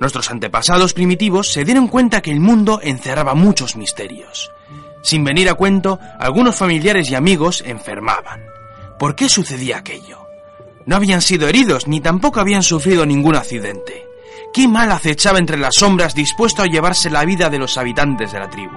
Nuestros 0.01 0.31
antepasados 0.31 0.95
primitivos 0.95 1.53
se 1.53 1.65
dieron 1.65 1.89
cuenta 1.89 2.23
que 2.23 2.31
el 2.31 2.41
mundo 2.41 2.81
encerraba 2.83 3.35
muchos 3.35 3.77
misterios. 3.77 4.51
Sin 5.03 5.25
venir 5.25 5.51
a 5.51 5.55
cuento, 5.55 5.99
algunos 6.19 6.57
familiares 6.57 7.11
y 7.11 7.15
amigos 7.15 7.63
enfermaban. 7.67 8.43
¿Por 8.99 9.15
qué 9.15 9.29
sucedía 9.29 9.79
aquello? 9.79 10.27
No 10.87 10.97
habían 10.97 11.21
sido 11.21 11.49
heridos 11.49 11.87
ni 11.87 12.01
tampoco 12.01 12.41
habían 12.41 12.63
sufrido 12.63 13.05
ningún 13.05 13.37
accidente. 13.37 14.07
¿Qué 14.55 14.69
mal 14.69 14.91
acechaba 14.91 15.39
entre 15.39 15.59
las 15.59 15.75
sombras 15.75 16.15
dispuesto 16.15 16.63
a 16.63 16.67
llevarse 16.67 17.11
la 17.11 17.27
vida 17.27 17.51
de 17.51 17.59
los 17.59 17.77
habitantes 17.77 18.33
de 18.33 18.39
la 18.39 18.49
tribu? 18.49 18.77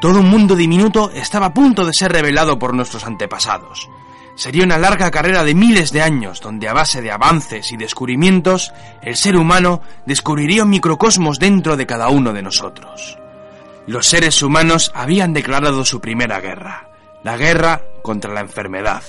Todo 0.00 0.20
un 0.20 0.30
mundo 0.30 0.54
diminuto 0.54 1.10
estaba 1.10 1.46
a 1.46 1.54
punto 1.54 1.84
de 1.84 1.92
ser 1.92 2.12
revelado 2.12 2.58
por 2.58 2.72
nuestros 2.72 3.04
antepasados. 3.04 3.90
Sería 4.36 4.62
una 4.62 4.78
larga 4.78 5.10
carrera 5.10 5.42
de 5.42 5.56
miles 5.56 5.90
de 5.90 6.02
años 6.02 6.40
donde 6.40 6.68
a 6.68 6.72
base 6.72 7.02
de 7.02 7.10
avances 7.10 7.72
y 7.72 7.76
descubrimientos 7.76 8.72
el 9.02 9.16
ser 9.16 9.36
humano 9.36 9.80
descubriría 10.06 10.62
un 10.62 10.70
microcosmos 10.70 11.40
dentro 11.40 11.76
de 11.76 11.86
cada 11.86 12.10
uno 12.10 12.32
de 12.32 12.42
nosotros. 12.42 13.18
Los 13.88 14.06
seres 14.06 14.40
humanos 14.40 14.92
habían 14.94 15.32
declarado 15.32 15.84
su 15.84 16.00
primera 16.00 16.40
guerra, 16.40 16.90
la 17.24 17.36
guerra 17.36 17.82
contra 18.02 18.32
la 18.32 18.40
enfermedad. 18.40 19.02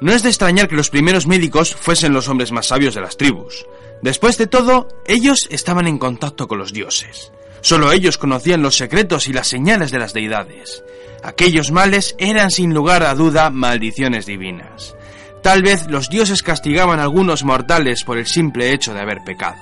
No 0.00 0.12
es 0.12 0.22
de 0.22 0.28
extrañar 0.28 0.68
que 0.68 0.76
los 0.76 0.90
primeros 0.90 1.26
médicos 1.26 1.74
fuesen 1.74 2.12
los 2.12 2.28
hombres 2.28 2.52
más 2.52 2.66
sabios 2.66 2.94
de 2.94 3.00
las 3.00 3.16
tribus. 3.16 3.66
Después 4.00 4.38
de 4.38 4.46
todo, 4.46 4.88
ellos 5.06 5.48
estaban 5.50 5.88
en 5.88 5.98
contacto 5.98 6.46
con 6.46 6.58
los 6.58 6.72
dioses. 6.72 7.32
Solo 7.60 7.90
ellos 7.90 8.18
conocían 8.18 8.62
los 8.62 8.76
secretos 8.76 9.26
y 9.26 9.32
las 9.32 9.48
señales 9.48 9.90
de 9.90 9.98
las 9.98 10.12
deidades. 10.12 10.84
Aquellos 11.24 11.72
males 11.72 12.14
eran 12.18 12.52
sin 12.52 12.72
lugar 12.72 13.02
a 13.02 13.14
duda 13.14 13.50
maldiciones 13.50 14.26
divinas. 14.26 14.94
Tal 15.42 15.62
vez 15.62 15.86
los 15.88 16.08
dioses 16.08 16.42
castigaban 16.44 17.00
a 17.00 17.04
algunos 17.04 17.44
mortales 17.44 18.04
por 18.04 18.18
el 18.18 18.26
simple 18.26 18.72
hecho 18.72 18.94
de 18.94 19.00
haber 19.00 19.24
pecado. 19.24 19.58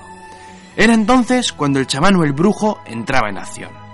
Era 0.75 0.93
entonces 0.93 1.51
cuando 1.51 1.79
el 1.79 1.87
chamán 1.87 2.15
o 2.15 2.23
el 2.23 2.33
brujo 2.33 2.79
entraba 2.85 3.29
en 3.29 3.39
acción. 3.39 3.86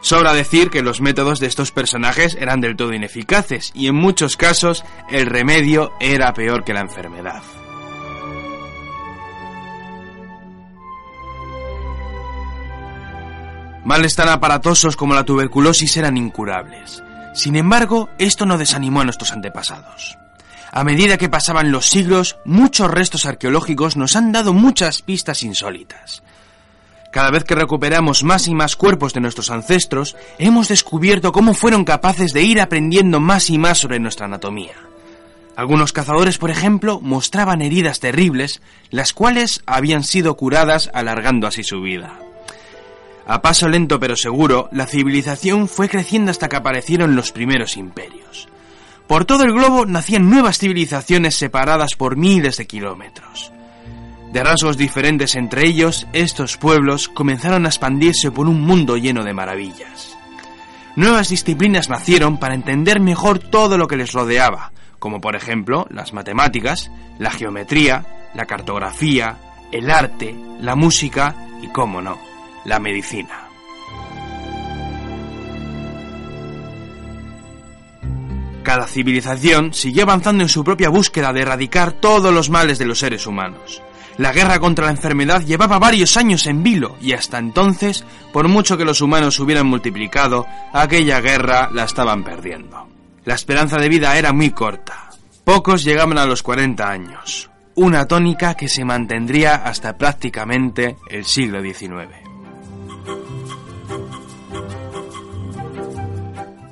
Sobra 0.00 0.32
decir 0.32 0.70
que 0.70 0.82
los 0.82 1.00
métodos 1.00 1.40
de 1.40 1.46
estos 1.46 1.72
personajes 1.72 2.36
eran 2.40 2.60
del 2.60 2.76
todo 2.76 2.94
ineficaces 2.94 3.70
y 3.74 3.88
en 3.88 3.96
muchos 3.96 4.36
casos 4.36 4.84
el 5.10 5.26
remedio 5.26 5.92
era 6.00 6.32
peor 6.32 6.64
que 6.64 6.72
la 6.72 6.80
enfermedad. 6.80 7.42
Males 13.84 14.14
tan 14.14 14.28
aparatosos 14.28 14.96
como 14.96 15.14
la 15.14 15.24
tuberculosis 15.24 15.96
eran 15.96 16.16
incurables. 16.16 17.02
Sin 17.34 17.56
embargo, 17.56 18.08
esto 18.18 18.46
no 18.46 18.58
desanimó 18.58 19.00
a 19.00 19.04
nuestros 19.04 19.32
antepasados. 19.32 20.16
A 20.72 20.84
medida 20.84 21.18
que 21.18 21.28
pasaban 21.28 21.72
los 21.72 21.86
siglos, 21.86 22.38
muchos 22.44 22.90
restos 22.90 23.26
arqueológicos 23.26 23.96
nos 23.96 24.14
han 24.16 24.32
dado 24.32 24.52
muchas 24.52 25.02
pistas 25.02 25.42
insólitas. 25.42 26.22
Cada 27.10 27.30
vez 27.30 27.42
que 27.44 27.56
recuperamos 27.56 28.22
más 28.22 28.46
y 28.46 28.54
más 28.54 28.76
cuerpos 28.76 29.12
de 29.12 29.20
nuestros 29.20 29.50
ancestros, 29.50 30.16
hemos 30.38 30.68
descubierto 30.68 31.32
cómo 31.32 31.54
fueron 31.54 31.84
capaces 31.84 32.32
de 32.32 32.42
ir 32.42 32.60
aprendiendo 32.60 33.18
más 33.18 33.50
y 33.50 33.58
más 33.58 33.78
sobre 33.78 33.98
nuestra 33.98 34.26
anatomía. 34.26 34.74
Algunos 35.56 35.92
cazadores, 35.92 36.38
por 36.38 36.50
ejemplo, 36.50 37.00
mostraban 37.02 37.62
heridas 37.62 37.98
terribles, 37.98 38.62
las 38.90 39.12
cuales 39.12 39.62
habían 39.66 40.04
sido 40.04 40.36
curadas 40.36 40.88
alargando 40.94 41.46
así 41.46 41.64
su 41.64 41.80
vida. 41.82 42.18
A 43.26 43.42
paso 43.42 43.68
lento 43.68 44.00
pero 44.00 44.16
seguro, 44.16 44.68
la 44.72 44.86
civilización 44.86 45.68
fue 45.68 45.88
creciendo 45.88 46.30
hasta 46.30 46.48
que 46.48 46.56
aparecieron 46.56 47.16
los 47.16 47.32
primeros 47.32 47.76
imperios. 47.76 48.48
Por 49.06 49.24
todo 49.24 49.42
el 49.42 49.52
globo 49.52 49.84
nacían 49.86 50.30
nuevas 50.30 50.58
civilizaciones 50.58 51.34
separadas 51.34 51.96
por 51.96 52.16
miles 52.16 52.56
de 52.56 52.66
kilómetros. 52.66 53.52
De 54.32 54.44
rasgos 54.44 54.76
diferentes 54.76 55.34
entre 55.34 55.66
ellos, 55.66 56.06
estos 56.12 56.56
pueblos 56.56 57.08
comenzaron 57.08 57.66
a 57.66 57.68
expandirse 57.68 58.30
por 58.30 58.46
un 58.46 58.60
mundo 58.60 58.96
lleno 58.96 59.24
de 59.24 59.34
maravillas. 59.34 60.16
Nuevas 60.94 61.30
disciplinas 61.30 61.88
nacieron 61.88 62.38
para 62.38 62.54
entender 62.54 63.00
mejor 63.00 63.40
todo 63.40 63.76
lo 63.76 63.88
que 63.88 63.96
les 63.96 64.12
rodeaba, 64.12 64.70
como 65.00 65.20
por 65.20 65.34
ejemplo 65.34 65.88
las 65.90 66.12
matemáticas, 66.12 66.92
la 67.18 67.32
geometría, 67.32 68.06
la 68.34 68.46
cartografía, 68.46 69.36
el 69.72 69.90
arte, 69.90 70.36
la 70.60 70.76
música 70.76 71.34
y, 71.60 71.66
cómo 71.68 72.00
no, 72.00 72.16
la 72.64 72.78
medicina. 72.78 73.48
Cada 78.62 78.86
civilización 78.86 79.74
siguió 79.74 80.04
avanzando 80.04 80.44
en 80.44 80.48
su 80.48 80.62
propia 80.62 80.88
búsqueda 80.88 81.32
de 81.32 81.40
erradicar 81.40 81.92
todos 81.92 82.32
los 82.32 82.48
males 82.50 82.78
de 82.78 82.86
los 82.86 83.00
seres 83.00 83.26
humanos. 83.26 83.82
La 84.20 84.32
guerra 84.32 84.58
contra 84.58 84.84
la 84.84 84.90
enfermedad 84.90 85.40
llevaba 85.40 85.78
varios 85.78 86.18
años 86.18 86.46
en 86.46 86.62
vilo 86.62 86.94
y 87.00 87.14
hasta 87.14 87.38
entonces, 87.38 88.04
por 88.34 88.48
mucho 88.48 88.76
que 88.76 88.84
los 88.84 89.00
humanos 89.00 89.40
hubieran 89.40 89.66
multiplicado, 89.66 90.46
aquella 90.74 91.22
guerra 91.22 91.70
la 91.72 91.84
estaban 91.84 92.22
perdiendo. 92.22 92.86
La 93.24 93.34
esperanza 93.34 93.78
de 93.78 93.88
vida 93.88 94.18
era 94.18 94.34
muy 94.34 94.50
corta. 94.50 95.08
Pocos 95.42 95.84
llegaban 95.84 96.18
a 96.18 96.26
los 96.26 96.42
40 96.42 96.86
años, 96.86 97.48
una 97.76 98.06
tónica 98.06 98.52
que 98.56 98.68
se 98.68 98.84
mantendría 98.84 99.54
hasta 99.54 99.96
prácticamente 99.96 100.98
el 101.08 101.24
siglo 101.24 101.62
XIX. 101.62 102.10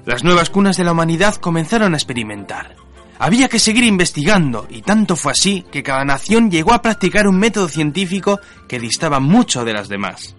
Las 0.04 0.22
nuevas 0.22 0.50
cunas 0.50 0.76
de 0.76 0.84
la 0.84 0.92
humanidad 0.92 1.36
comenzaron 1.36 1.94
a 1.94 1.96
experimentar. 1.96 2.76
Había 3.18 3.48
que 3.48 3.58
seguir 3.58 3.84
investigando, 3.84 4.66
y 4.70 4.82
tanto 4.82 5.16
fue 5.16 5.32
así 5.32 5.64
que 5.72 5.82
cada 5.82 6.04
nación 6.04 6.50
llegó 6.50 6.72
a 6.72 6.82
practicar 6.82 7.26
un 7.26 7.38
método 7.38 7.68
científico 7.68 8.38
que 8.68 8.78
distaba 8.78 9.18
mucho 9.18 9.64
de 9.64 9.72
las 9.72 9.88
demás. 9.88 10.36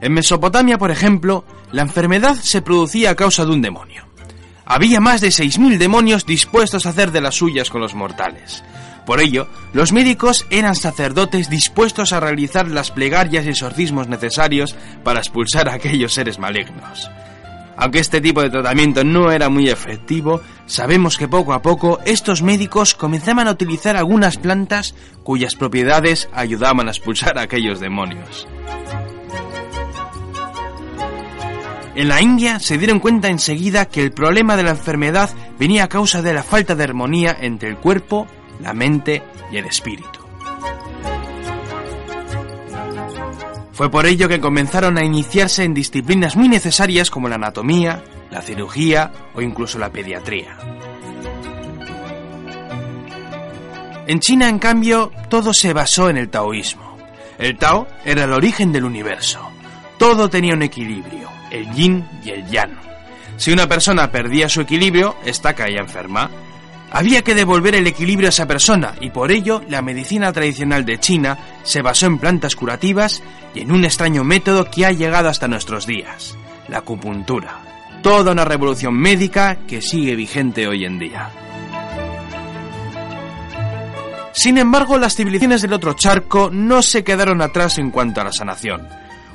En 0.00 0.12
Mesopotamia, 0.12 0.78
por 0.78 0.90
ejemplo, 0.90 1.44
la 1.72 1.82
enfermedad 1.82 2.36
se 2.36 2.62
producía 2.62 3.10
a 3.10 3.16
causa 3.16 3.44
de 3.44 3.52
un 3.52 3.60
demonio. 3.60 4.04
Había 4.64 5.00
más 5.00 5.20
de 5.20 5.28
6.000 5.28 5.78
demonios 5.78 6.24
dispuestos 6.24 6.86
a 6.86 6.90
hacer 6.90 7.10
de 7.10 7.20
las 7.20 7.34
suyas 7.34 7.70
con 7.70 7.80
los 7.80 7.94
mortales. 7.94 8.62
Por 9.04 9.20
ello, 9.20 9.48
los 9.72 9.92
médicos 9.92 10.46
eran 10.50 10.76
sacerdotes 10.76 11.50
dispuestos 11.50 12.12
a 12.12 12.20
realizar 12.20 12.68
las 12.68 12.92
plegarias 12.92 13.44
y 13.44 13.48
exorcismos 13.48 14.06
necesarios 14.06 14.76
para 15.02 15.18
expulsar 15.18 15.68
a 15.68 15.74
aquellos 15.74 16.14
seres 16.14 16.38
malignos. 16.38 17.10
Aunque 17.80 17.98
este 17.98 18.20
tipo 18.20 18.42
de 18.42 18.50
tratamiento 18.50 19.04
no 19.04 19.32
era 19.32 19.48
muy 19.48 19.70
efectivo, 19.70 20.42
sabemos 20.66 21.16
que 21.16 21.28
poco 21.28 21.54
a 21.54 21.62
poco 21.62 21.98
estos 22.04 22.42
médicos 22.42 22.94
comenzaban 22.94 23.48
a 23.48 23.52
utilizar 23.52 23.96
algunas 23.96 24.36
plantas 24.36 24.94
cuyas 25.22 25.54
propiedades 25.54 26.28
ayudaban 26.34 26.88
a 26.88 26.90
expulsar 26.90 27.38
a 27.38 27.42
aquellos 27.42 27.80
demonios. 27.80 28.46
En 31.94 32.08
la 32.08 32.20
India 32.20 32.60
se 32.60 32.76
dieron 32.76 33.00
cuenta 33.00 33.28
enseguida 33.28 33.86
que 33.86 34.02
el 34.02 34.12
problema 34.12 34.56
de 34.56 34.62
la 34.62 34.70
enfermedad 34.70 35.30
venía 35.58 35.84
a 35.84 35.88
causa 35.88 36.20
de 36.20 36.34
la 36.34 36.42
falta 36.42 36.74
de 36.74 36.84
armonía 36.84 37.34
entre 37.40 37.70
el 37.70 37.76
cuerpo, 37.78 38.26
la 38.60 38.74
mente 38.74 39.22
y 39.50 39.56
el 39.56 39.64
espíritu. 39.64 40.19
Fue 43.80 43.90
por 43.90 44.04
ello 44.04 44.28
que 44.28 44.40
comenzaron 44.40 44.98
a 44.98 45.04
iniciarse 45.06 45.64
en 45.64 45.72
disciplinas 45.72 46.36
muy 46.36 46.50
necesarias 46.50 47.10
como 47.10 47.30
la 47.30 47.36
anatomía, 47.36 48.04
la 48.30 48.42
cirugía 48.42 49.10
o 49.34 49.40
incluso 49.40 49.78
la 49.78 49.88
pediatría. 49.88 50.54
En 54.06 54.20
China, 54.20 54.50
en 54.50 54.58
cambio, 54.58 55.10
todo 55.30 55.54
se 55.54 55.72
basó 55.72 56.10
en 56.10 56.18
el 56.18 56.28
taoísmo. 56.28 56.98
El 57.38 57.56
Tao 57.56 57.86
era 58.04 58.24
el 58.24 58.34
origen 58.34 58.70
del 58.70 58.84
universo. 58.84 59.40
Todo 59.96 60.28
tenía 60.28 60.52
un 60.52 60.60
equilibrio, 60.60 61.30
el 61.50 61.72
yin 61.72 62.06
y 62.22 62.32
el 62.32 62.46
yang. 62.50 62.78
Si 63.38 63.50
una 63.50 63.66
persona 63.66 64.12
perdía 64.12 64.50
su 64.50 64.60
equilibrio, 64.60 65.16
esta 65.24 65.54
caía 65.54 65.80
enferma. 65.80 66.30
Había 66.92 67.22
que 67.22 67.34
devolver 67.34 67.76
el 67.76 67.86
equilibrio 67.86 68.28
a 68.28 68.30
esa 68.30 68.46
persona 68.46 68.94
y 69.00 69.10
por 69.10 69.30
ello 69.30 69.62
la 69.68 69.80
medicina 69.80 70.32
tradicional 70.32 70.84
de 70.84 70.98
China 70.98 71.38
se 71.62 71.82
basó 71.82 72.06
en 72.06 72.18
plantas 72.18 72.56
curativas 72.56 73.22
y 73.54 73.60
en 73.60 73.70
un 73.70 73.84
extraño 73.84 74.24
método 74.24 74.70
que 74.70 74.86
ha 74.86 74.90
llegado 74.90 75.28
hasta 75.28 75.46
nuestros 75.46 75.86
días, 75.86 76.36
la 76.68 76.78
acupuntura. 76.78 77.60
Toda 78.02 78.32
una 78.32 78.44
revolución 78.44 78.94
médica 78.94 79.58
que 79.68 79.80
sigue 79.80 80.16
vigente 80.16 80.66
hoy 80.66 80.84
en 80.84 80.98
día. 80.98 81.30
Sin 84.32 84.58
embargo, 84.58 84.98
las 84.98 85.14
civilizaciones 85.14 85.62
del 85.62 85.74
otro 85.74 85.92
charco 85.94 86.50
no 86.50 86.82
se 86.82 87.04
quedaron 87.04 87.42
atrás 87.42 87.78
en 87.78 87.90
cuanto 87.90 88.20
a 88.20 88.24
la 88.24 88.32
sanación. 88.32 88.88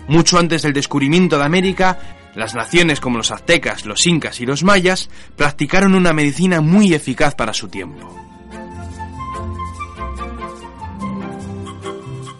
Mucho 0.08 0.40
antes 0.40 0.62
del 0.62 0.74
descubrimiento 0.74 1.38
de 1.38 1.46
América, 1.46 2.00
las 2.36 2.54
naciones 2.54 3.00
como 3.00 3.18
los 3.18 3.32
aztecas, 3.32 3.86
los 3.86 4.06
incas 4.06 4.42
y 4.42 4.46
los 4.46 4.64
mayas 4.64 5.10
practicaron 5.36 5.96
una 5.96 6.14
medicina 6.14 6.62
muy 6.62 6.94
eficaz 6.94 7.36
para 7.36 7.54
su 7.54 7.68
tiempo. 7.70 8.14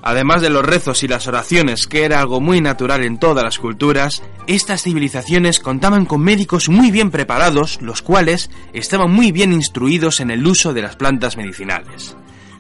Además 0.08 0.44
de 0.44 0.52
los 0.52 0.64
rezos 0.64 1.02
y 1.02 1.08
las 1.08 1.26
oraciones, 1.26 1.88
que 1.88 2.04
era 2.04 2.20
algo 2.20 2.40
muy 2.40 2.62
natural 2.62 3.04
en 3.04 3.18
todas 3.18 3.44
las 3.44 3.58
culturas, 3.58 4.22
estas 4.46 4.84
civilizaciones 4.84 5.60
contaban 5.60 6.06
con 6.06 6.22
médicos 6.22 6.70
muy 6.70 6.92
bien 6.92 7.10
preparados, 7.10 7.82
los 7.82 8.04
cuales 8.04 8.52
estaban 8.72 9.10
muy 9.12 9.32
bien 9.32 9.52
instruidos 9.52 10.20
en 10.20 10.30
el 10.30 10.46
uso 10.46 10.76
de 10.76 10.84
las 10.84 10.96
plantas 10.96 11.38
medicinales. 11.38 12.16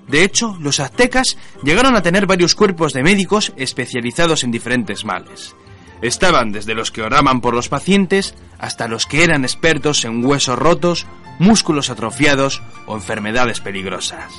De 0.08 0.24
hecho, 0.24 0.58
los 0.60 0.80
aztecas 0.80 1.38
llegaron 1.64 1.96
a 1.96 2.02
tener 2.02 2.26
varios 2.26 2.56
cuerpos 2.56 2.94
de 2.94 3.04
médicos 3.04 3.54
especializados 3.58 4.44
en 4.44 4.50
diferentes 4.50 5.06
males. 5.06 5.56
Estaban 6.02 6.52
desde 6.52 6.76
los 6.76 6.92
que 6.92 7.02
oraban 7.02 7.42
por 7.42 7.54
los 7.54 7.70
pacientes 7.70 8.36
hasta 8.60 8.88
los 8.88 9.06
que 9.06 9.24
eran 9.24 9.44
expertos 9.44 10.06
en 10.06 10.24
huesos 10.26 10.58
rotos, 10.58 11.06
músculos 11.40 11.90
atrofiados 11.90 12.62
o 12.86 12.96
enfermedades 12.96 13.60
peligrosas. 13.60 14.32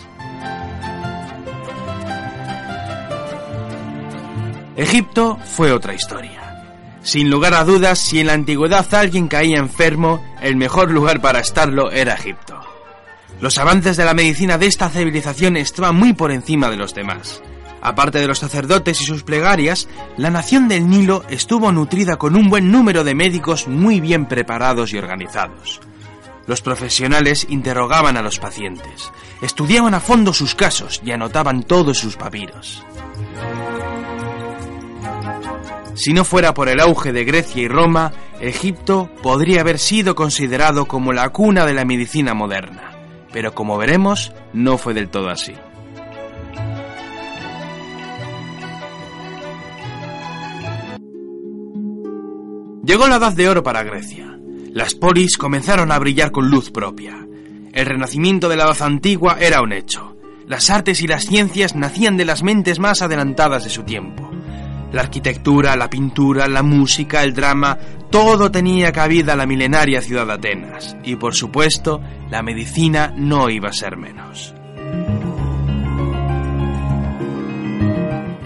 Egipto 4.76 5.38
fue 5.44 5.72
otra 5.72 5.94
historia. 5.94 6.36
Sin 7.02 7.30
lugar 7.30 7.54
a 7.54 7.64
dudas, 7.64 7.98
si 7.98 8.20
en 8.20 8.26
la 8.26 8.34
antigüedad 8.34 8.92
alguien 8.94 9.28
caía 9.28 9.58
enfermo, 9.58 10.22
el 10.42 10.56
mejor 10.56 10.90
lugar 10.90 11.20
para 11.20 11.40
estarlo 11.40 11.90
era 11.90 12.14
Egipto. 12.14 12.60
Los 13.40 13.58
avances 13.58 13.96
de 13.96 14.04
la 14.04 14.12
medicina 14.12 14.58
de 14.58 14.66
esta 14.66 14.88
civilización 14.88 15.56
estaban 15.56 15.96
muy 15.96 16.14
por 16.14 16.30
encima 16.30 16.68
de 16.68 16.76
los 16.76 16.94
demás. 16.94 17.42
Aparte 17.86 18.18
de 18.18 18.26
los 18.26 18.40
sacerdotes 18.40 19.00
y 19.00 19.04
sus 19.04 19.22
plegarias, 19.22 19.88
la 20.16 20.28
nación 20.28 20.66
del 20.66 20.88
Nilo 20.88 21.22
estuvo 21.28 21.70
nutrida 21.70 22.16
con 22.16 22.34
un 22.34 22.50
buen 22.50 22.72
número 22.72 23.04
de 23.04 23.14
médicos 23.14 23.68
muy 23.68 24.00
bien 24.00 24.26
preparados 24.26 24.92
y 24.92 24.98
organizados. 24.98 25.80
Los 26.48 26.62
profesionales 26.62 27.46
interrogaban 27.48 28.16
a 28.16 28.22
los 28.22 28.40
pacientes, 28.40 29.12
estudiaban 29.40 29.94
a 29.94 30.00
fondo 30.00 30.32
sus 30.32 30.56
casos 30.56 31.00
y 31.04 31.12
anotaban 31.12 31.62
todos 31.62 31.96
sus 31.96 32.16
papiros. 32.16 32.82
Si 35.94 36.12
no 36.12 36.24
fuera 36.24 36.54
por 36.54 36.68
el 36.68 36.80
auge 36.80 37.12
de 37.12 37.24
Grecia 37.24 37.62
y 37.62 37.68
Roma, 37.68 38.10
Egipto 38.40 39.12
podría 39.22 39.60
haber 39.60 39.78
sido 39.78 40.16
considerado 40.16 40.86
como 40.86 41.12
la 41.12 41.28
cuna 41.28 41.64
de 41.64 41.74
la 41.74 41.84
medicina 41.84 42.34
moderna. 42.34 42.90
Pero 43.32 43.54
como 43.54 43.78
veremos, 43.78 44.32
no 44.52 44.76
fue 44.76 44.92
del 44.92 45.08
todo 45.08 45.28
así. 45.28 45.54
Llegó 52.86 53.08
la 53.08 53.16
edad 53.16 53.32
de 53.32 53.48
oro 53.48 53.64
para 53.64 53.82
Grecia. 53.82 54.38
Las 54.72 54.94
polis 54.94 55.38
comenzaron 55.38 55.90
a 55.90 55.98
brillar 55.98 56.30
con 56.30 56.48
luz 56.48 56.70
propia. 56.70 57.26
El 57.72 57.84
renacimiento 57.84 58.48
de 58.48 58.54
la 58.54 58.62
edad 58.62 58.80
antigua 58.82 59.38
era 59.40 59.60
un 59.60 59.72
hecho. 59.72 60.16
Las 60.46 60.70
artes 60.70 61.02
y 61.02 61.08
las 61.08 61.24
ciencias 61.26 61.74
nacían 61.74 62.16
de 62.16 62.24
las 62.24 62.44
mentes 62.44 62.78
más 62.78 63.02
adelantadas 63.02 63.64
de 63.64 63.70
su 63.70 63.82
tiempo. 63.82 64.30
La 64.92 65.00
arquitectura, 65.00 65.74
la 65.74 65.90
pintura, 65.90 66.46
la 66.46 66.62
música, 66.62 67.24
el 67.24 67.34
drama, 67.34 67.76
todo 68.08 68.52
tenía 68.52 68.92
cabida 68.92 69.32
en 69.32 69.38
la 69.38 69.46
milenaria 69.46 70.00
ciudad 70.00 70.24
de 70.24 70.34
Atenas. 70.34 70.96
Y 71.02 71.16
por 71.16 71.34
supuesto, 71.34 72.00
la 72.30 72.44
medicina 72.44 73.12
no 73.16 73.50
iba 73.50 73.70
a 73.70 73.72
ser 73.72 73.96
menos. 73.96 74.54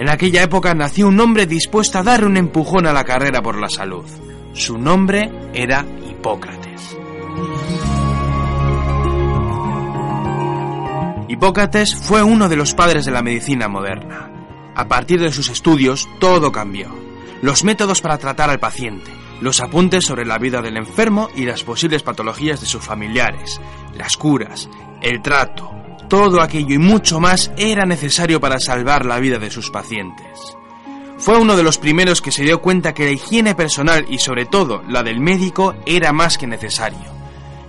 En 0.00 0.08
aquella 0.08 0.42
época 0.42 0.72
nació 0.72 1.08
un 1.08 1.20
hombre 1.20 1.44
dispuesto 1.44 1.98
a 1.98 2.02
dar 2.02 2.24
un 2.24 2.38
empujón 2.38 2.86
a 2.86 2.92
la 2.94 3.04
carrera 3.04 3.42
por 3.42 3.60
la 3.60 3.68
salud. 3.68 4.06
Su 4.54 4.78
nombre 4.78 5.30
era 5.52 5.84
Hipócrates. 6.08 6.96
Hipócrates 11.28 11.94
fue 11.94 12.22
uno 12.22 12.48
de 12.48 12.56
los 12.56 12.72
padres 12.72 13.04
de 13.04 13.12
la 13.12 13.20
medicina 13.20 13.68
moderna. 13.68 14.30
A 14.74 14.88
partir 14.88 15.20
de 15.20 15.32
sus 15.32 15.50
estudios, 15.50 16.08
todo 16.18 16.50
cambió. 16.50 16.88
Los 17.42 17.62
métodos 17.62 18.00
para 18.00 18.16
tratar 18.16 18.48
al 18.48 18.58
paciente, 18.58 19.10
los 19.42 19.60
apuntes 19.60 20.06
sobre 20.06 20.24
la 20.24 20.38
vida 20.38 20.62
del 20.62 20.78
enfermo 20.78 21.28
y 21.36 21.44
las 21.44 21.62
posibles 21.62 22.02
patologías 22.02 22.58
de 22.62 22.66
sus 22.66 22.82
familiares, 22.82 23.60
las 23.98 24.16
curas, 24.16 24.70
el 25.02 25.20
trato, 25.20 25.79
todo 26.10 26.42
aquello 26.42 26.74
y 26.74 26.78
mucho 26.78 27.20
más 27.20 27.52
era 27.56 27.86
necesario 27.86 28.40
para 28.40 28.58
salvar 28.58 29.06
la 29.06 29.20
vida 29.20 29.38
de 29.38 29.50
sus 29.50 29.70
pacientes. 29.70 30.26
Fue 31.16 31.38
uno 31.38 31.56
de 31.56 31.62
los 31.62 31.78
primeros 31.78 32.20
que 32.20 32.32
se 32.32 32.42
dio 32.42 32.60
cuenta 32.60 32.92
que 32.92 33.04
la 33.04 33.12
higiene 33.12 33.54
personal 33.54 34.04
y 34.10 34.18
sobre 34.18 34.44
todo 34.44 34.82
la 34.88 35.02
del 35.02 35.20
médico 35.20 35.74
era 35.86 36.12
más 36.12 36.36
que 36.36 36.46
necesario. 36.46 36.98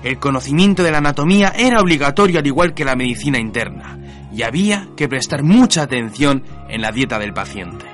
El 0.03 0.17
conocimiento 0.17 0.81
de 0.81 0.91
la 0.91 0.97
anatomía 0.97 1.53
era 1.55 1.79
obligatorio 1.79 2.39
al 2.39 2.47
igual 2.47 2.73
que 2.73 2.83
la 2.83 2.95
medicina 2.95 3.37
interna, 3.37 3.99
y 4.33 4.41
había 4.41 4.87
que 4.97 5.07
prestar 5.07 5.43
mucha 5.43 5.83
atención 5.83 6.43
en 6.67 6.81
la 6.81 6.91
dieta 6.91 7.19
del 7.19 7.33
paciente. 7.33 7.85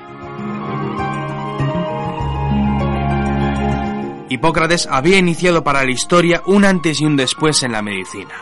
Hipócrates 4.29 4.87
había 4.89 5.17
iniciado 5.17 5.63
para 5.63 5.83
la 5.83 5.91
historia 5.91 6.41
un 6.45 6.63
antes 6.63 7.01
y 7.01 7.05
un 7.05 7.17
después 7.17 7.63
en 7.63 7.73
la 7.73 7.81
medicina. 7.81 8.35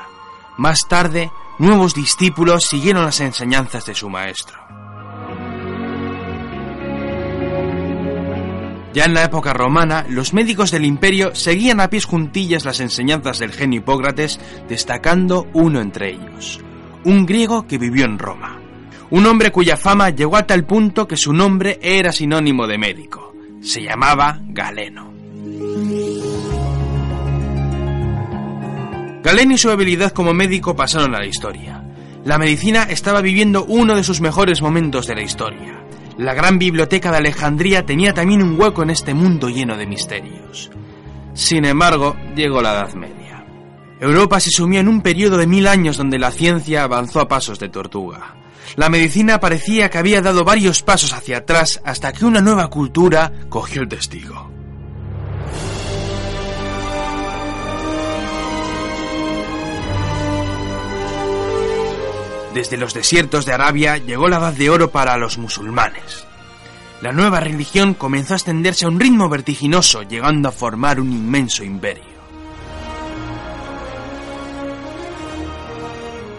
Más 0.57 0.87
tarde, 0.87 1.31
nuevos 1.59 1.93
discípulos 1.93 2.65
siguieron 2.65 3.05
las 3.05 3.19
enseñanzas 3.19 3.85
de 3.85 3.95
su 3.95 4.09
maestro. 4.09 4.65
Ya 8.95 9.03
en 9.03 9.13
la 9.13 9.25
época 9.25 9.53
romana, 9.53 10.05
los 10.07 10.33
médicos 10.33 10.71
del 10.71 10.85
imperio 10.85 11.35
seguían 11.35 11.81
a 11.81 11.89
pies 11.89 12.05
juntillas 12.05 12.63
las 12.63 12.79
enseñanzas 12.79 13.39
del 13.39 13.51
genio 13.51 13.81
Hipócrates, 13.81 14.39
destacando 14.69 15.47
uno 15.51 15.81
entre 15.81 16.11
ellos, 16.11 16.61
un 17.03 17.25
griego 17.25 17.67
que 17.67 17.77
vivió 17.77 18.05
en 18.05 18.17
Roma. 18.17 18.61
Un 19.09 19.25
hombre 19.25 19.51
cuya 19.51 19.75
fama 19.75 20.11
llegó 20.11 20.37
a 20.37 20.47
tal 20.47 20.65
punto 20.65 21.09
que 21.09 21.17
su 21.17 21.33
nombre 21.33 21.77
era 21.81 22.13
sinónimo 22.13 22.67
de 22.67 22.77
médico. 22.77 23.33
Se 23.61 23.81
llamaba 23.81 24.39
Galeno. 24.41 25.13
Galeno 29.26 29.55
y 29.55 29.57
su 29.57 29.71
habilidad 29.71 30.11
como 30.11 30.36
médico 30.36 30.76
pasaron 30.76 31.15
a 31.15 31.19
la 31.19 31.26
historia. 31.26 31.84
La 32.26 32.38
medicina 32.38 32.84
estaba 32.84 33.21
viviendo 33.21 33.65
uno 33.65 33.95
de 33.95 34.03
sus 34.03 34.21
mejores 34.21 34.61
momentos 34.61 35.07
de 35.07 35.15
la 35.15 35.23
historia. 35.23 35.84
La 36.19 36.36
gran 36.36 36.59
biblioteca 36.59 37.09
de 37.09 37.17
Alejandría 37.17 37.88
tenía 37.88 38.13
también 38.13 38.43
un 38.43 38.55
hueco 38.61 38.84
en 38.84 38.91
este 38.91 39.15
mundo 39.15 39.49
lleno 39.49 39.78
de 39.78 39.88
misterios. 39.88 40.69
Sin 41.34 41.65
embargo, 41.65 42.15
llegó 42.36 42.61
la 42.61 42.73
Edad 42.73 42.93
Media. 42.93 43.43
Europa 43.99 44.39
se 44.39 44.51
sumió 44.51 44.80
en 44.80 44.88
un 44.88 45.01
periodo 45.01 45.38
de 45.38 45.47
mil 45.47 45.65
años 45.65 45.97
donde 45.97 46.19
la 46.19 46.30
ciencia 46.30 46.84
avanzó 46.84 47.19
a 47.19 47.28
pasos 47.28 47.57
de 47.57 47.69
tortuga. 47.69 48.36
La 48.76 48.89
medicina 48.89 49.39
parecía 49.39 49.89
que 49.89 49.97
había 49.97 50.21
dado 50.21 50.43
varios 50.43 50.84
pasos 50.84 51.13
hacia 51.13 51.38
atrás 51.38 51.82
hasta 51.84 52.13
que 52.13 52.26
una 52.26 52.41
nueva 52.41 52.67
cultura 52.69 53.32
cogió 53.49 53.82
el 53.82 53.88
testigo. 53.88 54.54
Desde 62.55 62.77
los 62.77 62.93
desiertos 62.93 63.45
de 63.45 63.51
Arabia 63.51 63.97
llegó 63.97 64.29
la 64.29 64.37
edad 64.37 64.53
de 64.53 64.69
oro 64.69 64.89
para 64.89 65.17
los 65.17 65.37
musulmanes. 65.37 66.25
La 67.01 67.11
nueva 67.11 67.41
religión 67.41 67.93
comenzó 67.93 68.33
a 68.33 68.37
extenderse 68.37 68.85
a 68.85 68.87
un 68.87 68.97
ritmo 68.97 69.27
vertiginoso, 69.27 70.03
llegando 70.03 70.47
a 70.47 70.53
formar 70.53 71.01
un 71.01 71.11
inmenso 71.11 71.65
imperio. 71.65 72.15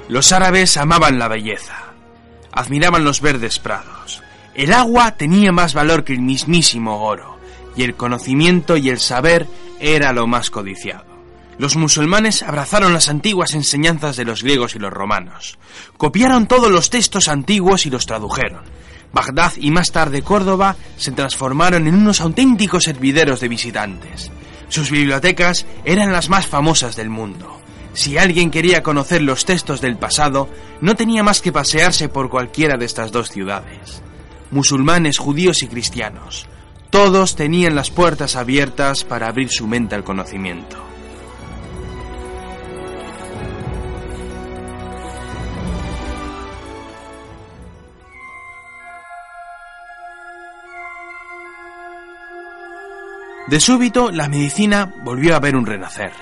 Los 0.08 0.32
árabes 0.32 0.78
amaban 0.78 1.18
la 1.18 1.28
belleza, 1.28 1.92
admiraban 2.50 3.04
los 3.04 3.20
verdes 3.20 3.58
prados. 3.58 4.22
El 4.54 4.72
agua 4.72 5.18
tenía 5.18 5.52
más 5.52 5.74
valor 5.74 6.02
que 6.02 6.14
el 6.14 6.22
mismísimo 6.22 7.04
oro, 7.04 7.38
y 7.76 7.82
el 7.82 7.94
conocimiento 7.94 8.78
y 8.78 8.88
el 8.88 9.00
saber 9.00 9.46
era 9.80 10.14
lo 10.14 10.26
más 10.26 10.48
codiciado. 10.48 11.05
Los 11.58 11.76
musulmanes 11.76 12.42
abrazaron 12.42 12.92
las 12.92 13.08
antiguas 13.08 13.54
enseñanzas 13.54 14.16
de 14.16 14.24
los 14.24 14.42
griegos 14.42 14.74
y 14.74 14.78
los 14.78 14.92
romanos. 14.92 15.58
Copiaron 15.96 16.46
todos 16.46 16.70
los 16.70 16.90
textos 16.90 17.28
antiguos 17.28 17.86
y 17.86 17.90
los 17.90 18.04
tradujeron. 18.04 18.62
Bagdad 19.12 19.52
y 19.56 19.70
más 19.70 19.92
tarde 19.92 20.20
Córdoba 20.20 20.76
se 20.98 21.12
transformaron 21.12 21.86
en 21.86 21.94
unos 21.94 22.20
auténticos 22.20 22.86
hervideros 22.86 23.40
de 23.40 23.48
visitantes. 23.48 24.30
Sus 24.68 24.90
bibliotecas 24.90 25.64
eran 25.84 26.12
las 26.12 26.28
más 26.28 26.46
famosas 26.46 26.96
del 26.96 27.08
mundo. 27.08 27.60
Si 27.94 28.18
alguien 28.18 28.50
quería 28.50 28.82
conocer 28.82 29.22
los 29.22 29.46
textos 29.46 29.80
del 29.80 29.96
pasado, 29.96 30.50
no 30.82 30.96
tenía 30.96 31.22
más 31.22 31.40
que 31.40 31.52
pasearse 31.52 32.10
por 32.10 32.28
cualquiera 32.28 32.76
de 32.76 32.84
estas 32.84 33.10
dos 33.10 33.30
ciudades. 33.30 34.02
Musulmanes, 34.50 35.16
judíos 35.16 35.62
y 35.62 35.68
cristianos. 35.68 36.46
Todos 36.90 37.36
tenían 37.36 37.74
las 37.74 37.90
puertas 37.90 38.36
abiertas 38.36 39.04
para 39.04 39.28
abrir 39.28 39.50
su 39.50 39.66
mente 39.66 39.94
al 39.94 40.04
conocimiento. 40.04 40.95
De 53.48 53.60
súbito, 53.60 54.10
la 54.10 54.28
medicina 54.28 54.92
volvió 55.04 55.36
a 55.36 55.40
ver 55.40 55.54
un 55.54 55.66
renacer. 55.66 56.12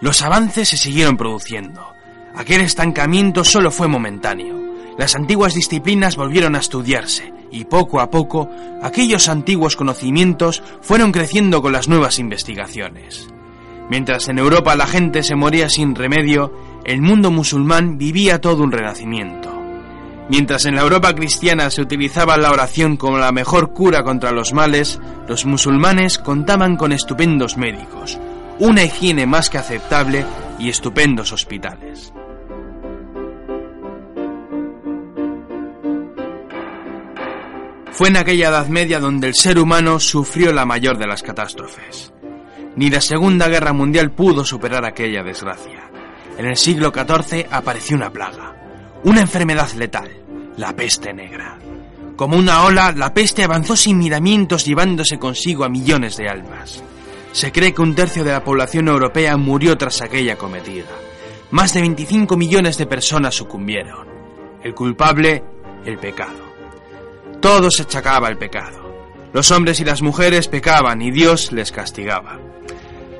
Los 0.00 0.20
avances 0.22 0.68
se 0.68 0.76
siguieron 0.76 1.16
produciendo. 1.16 1.94
Aquel 2.34 2.60
estancamiento 2.60 3.42
solo 3.42 3.70
fue 3.70 3.88
momentáneo. 3.88 4.54
Las 4.98 5.16
antiguas 5.16 5.54
disciplinas 5.54 6.16
volvieron 6.16 6.54
a 6.56 6.58
estudiarse 6.58 7.32
y 7.50 7.64
poco 7.64 8.00
a 8.00 8.10
poco 8.10 8.50
aquellos 8.82 9.28
antiguos 9.28 9.76
conocimientos 9.76 10.62
fueron 10.82 11.10
creciendo 11.10 11.62
con 11.62 11.72
las 11.72 11.88
nuevas 11.88 12.18
investigaciones. 12.18 13.28
Mientras 13.88 14.28
en 14.28 14.38
Europa 14.38 14.76
la 14.76 14.86
gente 14.86 15.22
se 15.22 15.36
moría 15.36 15.70
sin 15.70 15.94
remedio, 15.94 16.52
el 16.84 17.00
mundo 17.00 17.30
musulmán 17.30 17.96
vivía 17.96 18.40
todo 18.40 18.62
un 18.62 18.72
renacimiento. 18.72 19.57
Mientras 20.28 20.66
en 20.66 20.76
la 20.76 20.82
Europa 20.82 21.14
cristiana 21.14 21.70
se 21.70 21.80
utilizaba 21.80 22.36
la 22.36 22.50
oración 22.50 22.98
como 22.98 23.16
la 23.16 23.32
mejor 23.32 23.72
cura 23.72 24.02
contra 24.02 24.30
los 24.30 24.52
males, 24.52 25.00
los 25.26 25.46
musulmanes 25.46 26.18
contaban 26.18 26.76
con 26.76 26.92
estupendos 26.92 27.56
médicos, 27.56 28.18
una 28.58 28.84
higiene 28.84 29.26
más 29.26 29.48
que 29.48 29.56
aceptable 29.56 30.26
y 30.58 30.68
estupendos 30.68 31.32
hospitales. 31.32 32.12
Fue 37.92 38.08
en 38.08 38.16
aquella 38.18 38.50
Edad 38.50 38.68
Media 38.68 39.00
donde 39.00 39.26
el 39.26 39.34
ser 39.34 39.58
humano 39.58 39.98
sufrió 39.98 40.52
la 40.52 40.64
mayor 40.64 40.98
de 40.98 41.06
las 41.06 41.22
catástrofes. 41.22 42.12
Ni 42.76 42.90
la 42.90 43.00
Segunda 43.00 43.48
Guerra 43.48 43.72
Mundial 43.72 44.12
pudo 44.12 44.44
superar 44.44 44.84
aquella 44.84 45.24
desgracia. 45.24 45.90
En 46.36 46.46
el 46.46 46.56
siglo 46.56 46.92
XIV 46.94 47.46
apareció 47.50 47.96
una 47.96 48.10
plaga, 48.10 48.54
una 49.04 49.20
enfermedad 49.20 49.70
letal, 49.72 50.10
la 50.56 50.74
peste 50.74 51.12
negra. 51.12 51.58
Como 52.16 52.36
una 52.36 52.64
ola, 52.64 52.92
la 52.92 53.14
peste 53.14 53.44
avanzó 53.44 53.76
sin 53.76 53.98
miramientos 53.98 54.64
llevándose 54.64 55.18
consigo 55.18 55.64
a 55.64 55.68
millones 55.68 56.16
de 56.16 56.28
almas. 56.28 56.82
Se 57.32 57.52
cree 57.52 57.72
que 57.72 57.82
un 57.82 57.94
tercio 57.94 58.24
de 58.24 58.32
la 58.32 58.42
población 58.42 58.88
europea 58.88 59.36
murió 59.36 59.76
tras 59.76 60.02
aquella 60.02 60.36
cometida. 60.36 60.88
Más 61.50 61.74
de 61.74 61.80
25 61.80 62.36
millones 62.36 62.76
de 62.76 62.86
personas 62.86 63.36
sucumbieron. 63.36 64.08
El 64.62 64.74
culpable, 64.74 65.44
el 65.84 65.98
pecado. 65.98 66.48
Todo 67.40 67.70
se 67.70 67.82
achacaba 67.82 68.26
al 68.26 68.36
pecado. 68.36 68.88
Los 69.32 69.50
hombres 69.52 69.78
y 69.78 69.84
las 69.84 70.02
mujeres 70.02 70.48
pecaban 70.48 71.00
y 71.00 71.12
Dios 71.12 71.52
les 71.52 71.70
castigaba. 71.70 72.40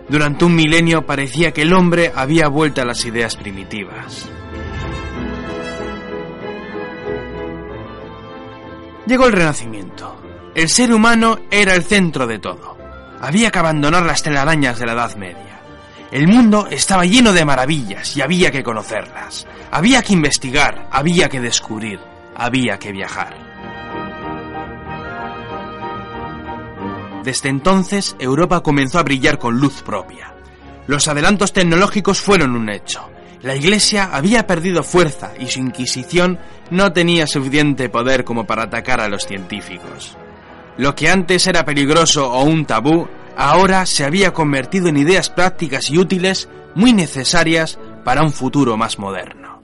Durante 0.08 0.44
un 0.44 0.56
milenio 0.56 1.06
parecía 1.06 1.52
que 1.52 1.62
el 1.62 1.72
hombre 1.72 2.10
había 2.14 2.48
vuelto 2.48 2.80
a 2.80 2.84
las 2.84 3.04
ideas 3.04 3.36
primitivas. 3.36 4.28
Llegó 9.08 9.24
el 9.24 9.32
Renacimiento. 9.32 10.20
El 10.54 10.68
ser 10.68 10.92
humano 10.92 11.38
era 11.50 11.74
el 11.74 11.82
centro 11.82 12.26
de 12.26 12.38
todo. 12.38 12.76
Había 13.22 13.50
que 13.50 13.58
abandonar 13.58 14.04
las 14.04 14.22
telarañas 14.22 14.78
de 14.78 14.84
la 14.84 14.92
Edad 14.92 15.16
Media. 15.16 15.62
El 16.10 16.28
mundo 16.28 16.68
estaba 16.70 17.06
lleno 17.06 17.32
de 17.32 17.46
maravillas 17.46 18.14
y 18.18 18.20
había 18.20 18.50
que 18.50 18.62
conocerlas. 18.62 19.46
Había 19.70 20.02
que 20.02 20.12
investigar, 20.12 20.88
había 20.92 21.30
que 21.30 21.40
descubrir, 21.40 21.98
había 22.36 22.78
que 22.78 22.92
viajar. 22.92 23.34
Desde 27.24 27.48
entonces, 27.48 28.14
Europa 28.18 28.60
comenzó 28.62 28.98
a 28.98 29.04
brillar 29.04 29.38
con 29.38 29.58
luz 29.58 29.82
propia. 29.82 30.34
Los 30.86 31.08
adelantos 31.08 31.54
tecnológicos 31.54 32.20
fueron 32.20 32.54
un 32.54 32.68
hecho. 32.68 33.08
La 33.42 33.54
Iglesia 33.54 34.10
había 34.12 34.46
perdido 34.46 34.82
fuerza 34.82 35.32
y 35.38 35.46
su 35.46 35.60
Inquisición 35.60 36.38
no 36.70 36.92
tenía 36.92 37.26
suficiente 37.26 37.88
poder 37.88 38.24
como 38.24 38.46
para 38.46 38.64
atacar 38.64 39.00
a 39.00 39.08
los 39.08 39.26
científicos. 39.26 40.16
Lo 40.76 40.94
que 40.94 41.08
antes 41.08 41.46
era 41.46 41.64
peligroso 41.64 42.32
o 42.32 42.42
un 42.42 42.64
tabú, 42.64 43.08
ahora 43.36 43.86
se 43.86 44.04
había 44.04 44.32
convertido 44.32 44.88
en 44.88 44.96
ideas 44.96 45.30
prácticas 45.30 45.90
y 45.90 45.98
útiles 45.98 46.48
muy 46.74 46.92
necesarias 46.92 47.78
para 48.04 48.22
un 48.22 48.32
futuro 48.32 48.76
más 48.76 48.98
moderno. 48.98 49.62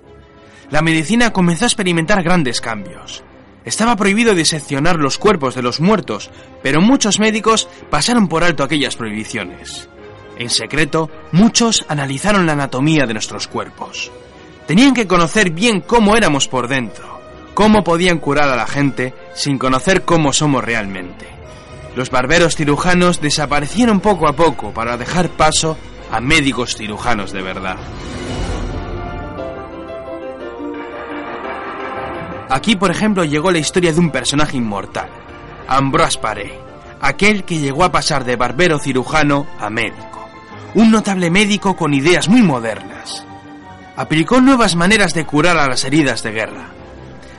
La 0.71 0.83
medicina 0.83 1.33
comenzó 1.33 1.65
a 1.65 1.69
experimentar 1.69 2.23
grandes 2.23 2.61
cambios. 2.61 3.25
Estaba 3.65 3.97
prohibido 3.97 4.35
diseccionar 4.35 4.97
los 4.99 5.19
cuerpos 5.19 5.55
de 5.55 5.63
los 5.63 5.81
muertos, 5.81 6.31
pero 6.63 6.81
muchos 6.81 7.19
médicos 7.19 7.69
pasaron 7.91 8.29
por 8.29 8.45
alto 8.45 8.63
aquellas 8.63 8.97
prohibiciones. 8.97 9.89
En 10.39 10.51
secreto, 10.51 11.11
muchos 11.33 11.85
analizaron 11.89 12.47
la 12.47 12.53
anatomía 12.53 13.07
de 13.07 13.13
nuestros 13.13 13.47
cuerpos. 13.47 14.11
Tenían 14.67 14.95
que 14.95 15.07
conocer 15.07 15.51
bien 15.51 15.81
cómo 15.81 16.17
éramos 16.17 16.49
por 16.49 16.69
dentro, 16.69 17.21
cómo 17.55 17.85
podían 17.85 18.19
curar 18.19 18.49
a 18.49 18.57
la 18.57 18.67
gente 18.67 19.15
sin 19.35 19.59
conocer 19.59 20.03
cómo 20.05 20.33
somos 20.33 20.65
realmente. 20.65 21.27
Los 21.95 22.11
barberos 22.11 22.57
cirujanos 22.57 23.21
desaparecieron 23.21 24.01
poco 24.01 24.27
a 24.27 24.33
poco 24.33 24.73
para 24.73 24.97
dejar 24.97 25.29
paso 25.29 25.77
a 26.11 26.21
médicos 26.21 26.77
cirujanos 26.77 27.33
de 27.33 27.43
verdad. 27.43 27.77
Aquí, 32.51 32.77
por 32.77 32.91
ejemplo, 32.91 33.25
llegó 33.25 33.51
la 33.51 33.59
historia 33.59 33.93
de 33.93 34.01
un 34.01 34.11
personaje 34.11 34.57
inmortal, 34.57 35.09
Ambroise 35.67 36.19
Paré, 36.19 36.59
aquel 37.01 37.45
que 37.45 37.59
llegó 37.59 37.85
a 37.85 37.93
pasar 37.93 38.25
de 38.25 38.37
barbero 38.37 38.79
cirujano 38.79 39.47
a 39.59 39.71
médico, 39.71 40.14
un 40.75 40.91
notable 40.91 41.31
médico 41.31 41.77
con 41.77 41.95
ideas 41.95 42.29
muy 42.29 42.43
modernas. 42.43 43.25
Aplicó 43.97 44.41
nuevas 44.41 44.75
maneras 44.75 45.15
de 45.15 45.25
curar 45.25 45.57
a 45.57 45.69
las 45.69 45.85
heridas 45.85 46.23
de 46.23 46.33
guerra. 46.33 46.69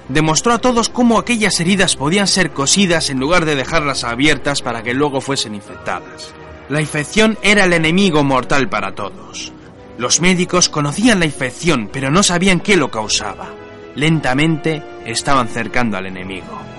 Demostró 0.08 0.54
a 0.54 0.60
todos 0.60 0.90
cómo 0.90 1.18
aquellas 1.18 1.60
heridas 1.60 1.96
podían 1.96 2.28
ser 2.28 2.52
cosidas 2.52 3.10
en 3.10 3.20
lugar 3.20 3.44
de 3.44 3.56
dejarlas 3.56 4.04
abiertas 4.04 4.62
para 4.62 4.84
que 4.84 4.94
luego 4.94 5.20
fuesen 5.20 5.56
infectadas. 5.56 6.34
La 6.70 6.80
infección 6.80 7.38
era 7.42 7.66
el 7.66 7.74
enemigo 7.74 8.24
mortal 8.24 8.70
para 8.70 8.96
todos. 8.96 9.52
Los 9.98 10.22
médicos 10.22 10.70
conocían 10.70 11.20
la 11.20 11.26
infección, 11.26 11.90
pero 11.92 12.12
no 12.12 12.24
sabían 12.24 12.60
qué 12.60 12.78
lo 12.78 12.90
causaba. 12.90 13.50
Lentamente 13.96 14.84
estaban 15.06 15.48
cercando 15.48 15.98
al 15.98 16.06
enemigo. 16.06 16.75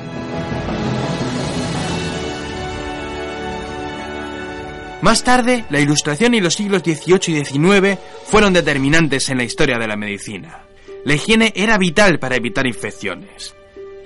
Más 5.03 5.23
tarde, 5.23 5.65
la 5.71 5.81
Ilustración 5.81 6.35
y 6.35 6.41
los 6.41 6.55
siglos 6.55 6.83
XVIII 6.83 7.41
y 7.41 7.45
XIX 7.45 7.99
fueron 8.25 8.53
determinantes 8.53 9.29
en 9.29 9.39
la 9.39 9.45
historia 9.45 9.79
de 9.79 9.87
la 9.87 9.97
medicina. 9.97 10.63
La 11.05 11.15
higiene 11.15 11.53
era 11.55 11.79
vital 11.79 12.19
para 12.19 12.37
evitar 12.37 12.67
infecciones. 12.67 13.55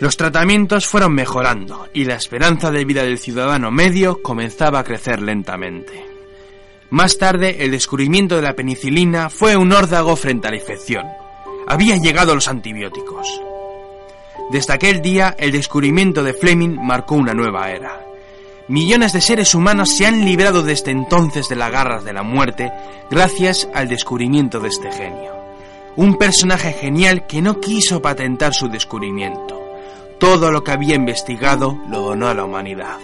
Los 0.00 0.16
tratamientos 0.16 0.86
fueron 0.86 1.14
mejorando 1.14 1.88
y 1.94 2.04
la 2.04 2.14
esperanza 2.14 2.70
de 2.70 2.84
vida 2.84 3.04
del 3.04 3.18
ciudadano 3.18 3.70
medio 3.70 4.20
comenzaba 4.22 4.80
a 4.80 4.84
crecer 4.84 5.22
lentamente. 5.22 6.04
Más 6.90 7.18
tarde, 7.18 7.64
el 7.64 7.70
descubrimiento 7.70 8.36
de 8.36 8.42
la 8.42 8.56
penicilina 8.56 9.30
fue 9.30 9.56
un 9.56 9.72
órdago 9.72 10.16
frente 10.16 10.48
a 10.48 10.50
la 10.50 10.56
infección. 10.56 11.06
Habían 11.68 12.02
llegado 12.02 12.34
los 12.34 12.48
antibióticos. 12.48 13.40
Desde 14.50 14.72
aquel 14.72 15.00
día, 15.00 15.36
el 15.38 15.52
descubrimiento 15.52 16.24
de 16.24 16.34
Fleming 16.34 16.76
marcó 16.82 17.14
una 17.14 17.32
nueva 17.32 17.70
era. 17.70 18.09
Millones 18.70 19.12
de 19.12 19.20
seres 19.20 19.56
humanos 19.56 19.96
se 19.96 20.06
han 20.06 20.24
librado 20.24 20.62
desde 20.62 20.92
entonces 20.92 21.48
de 21.48 21.56
las 21.56 21.72
garras 21.72 22.04
de 22.04 22.12
la 22.12 22.22
muerte 22.22 22.70
gracias 23.10 23.68
al 23.74 23.88
descubrimiento 23.88 24.60
de 24.60 24.68
este 24.68 24.92
genio. 24.92 25.32
Un 25.96 26.14
personaje 26.14 26.72
genial 26.72 27.26
que 27.26 27.42
no 27.42 27.58
quiso 27.58 28.00
patentar 28.00 28.54
su 28.54 28.68
descubrimiento. 28.68 29.60
Todo 30.20 30.52
lo 30.52 30.62
que 30.62 30.70
había 30.70 30.94
investigado 30.94 31.82
lo 31.88 32.00
donó 32.00 32.28
a 32.28 32.34
la 32.34 32.44
humanidad. 32.44 33.00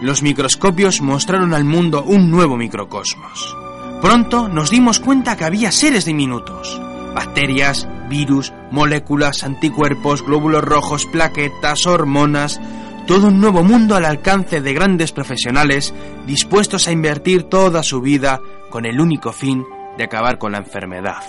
Los 0.00 0.22
microscopios 0.22 1.00
mostraron 1.00 1.54
al 1.54 1.64
mundo 1.64 2.04
un 2.04 2.30
nuevo 2.30 2.56
microcosmos. 2.56 3.56
Pronto 4.04 4.48
nos 4.48 4.68
dimos 4.68 5.00
cuenta 5.00 5.34
que 5.34 5.46
había 5.46 5.72
seres 5.72 6.04
diminutos. 6.04 6.78
Bacterias, 7.14 7.88
virus, 8.10 8.52
moléculas, 8.70 9.44
anticuerpos, 9.44 10.22
glóbulos 10.22 10.62
rojos, 10.62 11.06
plaquetas, 11.06 11.86
hormonas, 11.86 12.60
todo 13.06 13.28
un 13.28 13.40
nuevo 13.40 13.64
mundo 13.64 13.96
al 13.96 14.04
alcance 14.04 14.60
de 14.60 14.74
grandes 14.74 15.10
profesionales 15.12 15.94
dispuestos 16.26 16.86
a 16.86 16.92
invertir 16.92 17.44
toda 17.44 17.82
su 17.82 18.02
vida 18.02 18.42
con 18.68 18.84
el 18.84 19.00
único 19.00 19.32
fin 19.32 19.64
de 19.96 20.04
acabar 20.04 20.36
con 20.36 20.52
la 20.52 20.58
enfermedad. 20.58 21.22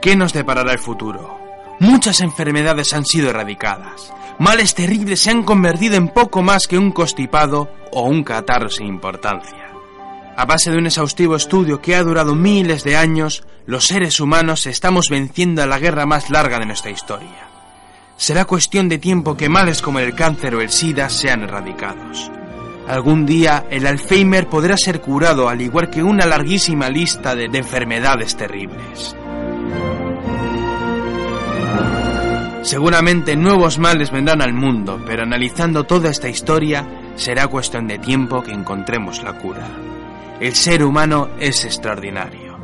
¿Qué 0.00 0.16
nos 0.16 0.32
deparará 0.32 0.72
el 0.72 0.78
futuro? 0.78 1.41
Muchas 1.82 2.20
enfermedades 2.20 2.94
han 2.94 3.04
sido 3.04 3.30
erradicadas. 3.30 4.12
Males 4.38 4.72
terribles 4.76 5.18
se 5.18 5.32
han 5.32 5.42
convertido 5.42 5.96
en 5.96 6.10
poco 6.10 6.40
más 6.40 6.68
que 6.68 6.78
un 6.78 6.92
constipado 6.92 7.72
o 7.90 8.02
un 8.02 8.22
catarro 8.22 8.70
sin 8.70 8.86
importancia. 8.86 9.72
A 10.36 10.44
base 10.44 10.70
de 10.70 10.78
un 10.78 10.86
exhaustivo 10.86 11.34
estudio 11.34 11.82
que 11.82 11.96
ha 11.96 12.04
durado 12.04 12.36
miles 12.36 12.84
de 12.84 12.96
años, 12.96 13.42
los 13.66 13.88
seres 13.88 14.20
humanos 14.20 14.68
estamos 14.68 15.08
venciendo 15.10 15.60
a 15.60 15.66
la 15.66 15.80
guerra 15.80 16.06
más 16.06 16.30
larga 16.30 16.60
de 16.60 16.66
nuestra 16.66 16.92
historia. 16.92 17.48
Será 18.16 18.44
cuestión 18.44 18.88
de 18.88 18.98
tiempo 18.98 19.36
que 19.36 19.48
males 19.48 19.82
como 19.82 19.98
el 19.98 20.14
cáncer 20.14 20.54
o 20.54 20.60
el 20.60 20.70
SIDA 20.70 21.08
sean 21.08 21.42
erradicados. 21.42 22.30
Algún 22.86 23.26
día 23.26 23.66
el 23.70 23.88
Alzheimer 23.88 24.48
podrá 24.48 24.76
ser 24.76 25.00
curado 25.00 25.48
al 25.48 25.60
igual 25.60 25.90
que 25.90 26.04
una 26.04 26.26
larguísima 26.26 26.88
lista 26.88 27.34
de, 27.34 27.48
de 27.48 27.58
enfermedades 27.58 28.36
terribles. 28.36 29.16
Seguramente 32.62 33.34
nuevos 33.34 33.78
males 33.78 34.12
vendrán 34.12 34.40
al 34.40 34.54
mundo, 34.54 35.02
pero 35.04 35.24
analizando 35.24 35.84
toda 35.84 36.10
esta 36.10 36.28
historia 36.28 36.86
será 37.16 37.48
cuestión 37.48 37.88
de 37.88 37.98
tiempo 37.98 38.42
que 38.42 38.52
encontremos 38.52 39.22
la 39.22 39.32
cura. 39.32 39.66
El 40.40 40.54
ser 40.54 40.84
humano 40.84 41.28
es 41.40 41.64
extraordinario. 41.64 42.56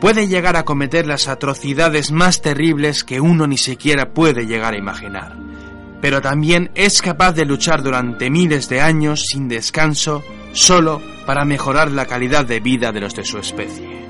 Puede 0.00 0.28
llegar 0.28 0.56
a 0.56 0.64
cometer 0.64 1.06
las 1.06 1.28
atrocidades 1.28 2.12
más 2.12 2.42
terribles 2.42 3.04
que 3.04 3.20
uno 3.20 3.46
ni 3.46 3.56
siquiera 3.56 4.10
puede 4.10 4.46
llegar 4.46 4.74
a 4.74 4.78
imaginar, 4.78 5.34
pero 6.02 6.20
también 6.20 6.70
es 6.74 7.00
capaz 7.00 7.32
de 7.32 7.46
luchar 7.46 7.82
durante 7.82 8.28
miles 8.28 8.68
de 8.68 8.82
años 8.82 9.24
sin 9.28 9.48
descanso 9.48 10.22
solo 10.52 11.00
para 11.24 11.46
mejorar 11.46 11.90
la 11.90 12.04
calidad 12.04 12.44
de 12.44 12.60
vida 12.60 12.92
de 12.92 13.00
los 13.00 13.14
de 13.14 13.24
su 13.24 13.38
especie. 13.38 14.06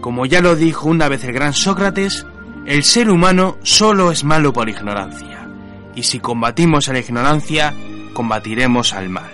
Como 0.00 0.26
ya 0.26 0.40
lo 0.40 0.54
dijo 0.54 0.88
una 0.88 1.08
vez 1.08 1.24
el 1.24 1.32
gran 1.32 1.52
Sócrates, 1.52 2.24
el 2.66 2.84
ser 2.84 3.10
humano 3.10 3.56
solo 3.62 4.12
es 4.12 4.24
malo 4.24 4.52
por 4.52 4.68
ignorancia, 4.68 5.48
y 5.94 6.04
si 6.04 6.20
combatimos 6.20 6.88
a 6.88 6.92
la 6.92 7.00
ignorancia, 7.00 7.74
combatiremos 8.12 8.92
al 8.92 9.08
mal. 9.08 9.30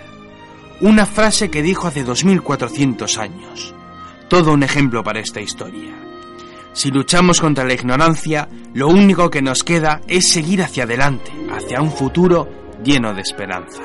Una 0.81 1.07
frase 1.07 1.51
que 1.51 1.63
dijo 1.63 1.89
hace 1.89 2.05
2400 2.05 3.19
años. 3.19 3.75
Todo 4.29 4.53
un 4.53 4.63
ejemplo 4.63 5.03
para 5.03 5.21
esta 5.21 5.41
historia. 5.41 5.95
Si 6.73 6.91
luchamos 6.91 7.41
contra 7.41 7.65
la 7.65 7.75
ignorancia, 7.75 8.49
lo 8.75 8.89
único 8.89 9.31
que 9.31 9.43
nos 9.43 9.65
queda 9.65 10.01
es 10.07 10.31
seguir 10.31 10.63
hacia 10.63 10.85
adelante, 10.85 11.33
hacia 11.51 11.83
un 11.83 11.91
futuro 11.91 12.49
lleno 12.85 13.13
de 13.15 13.23
esperanza. 13.23 13.83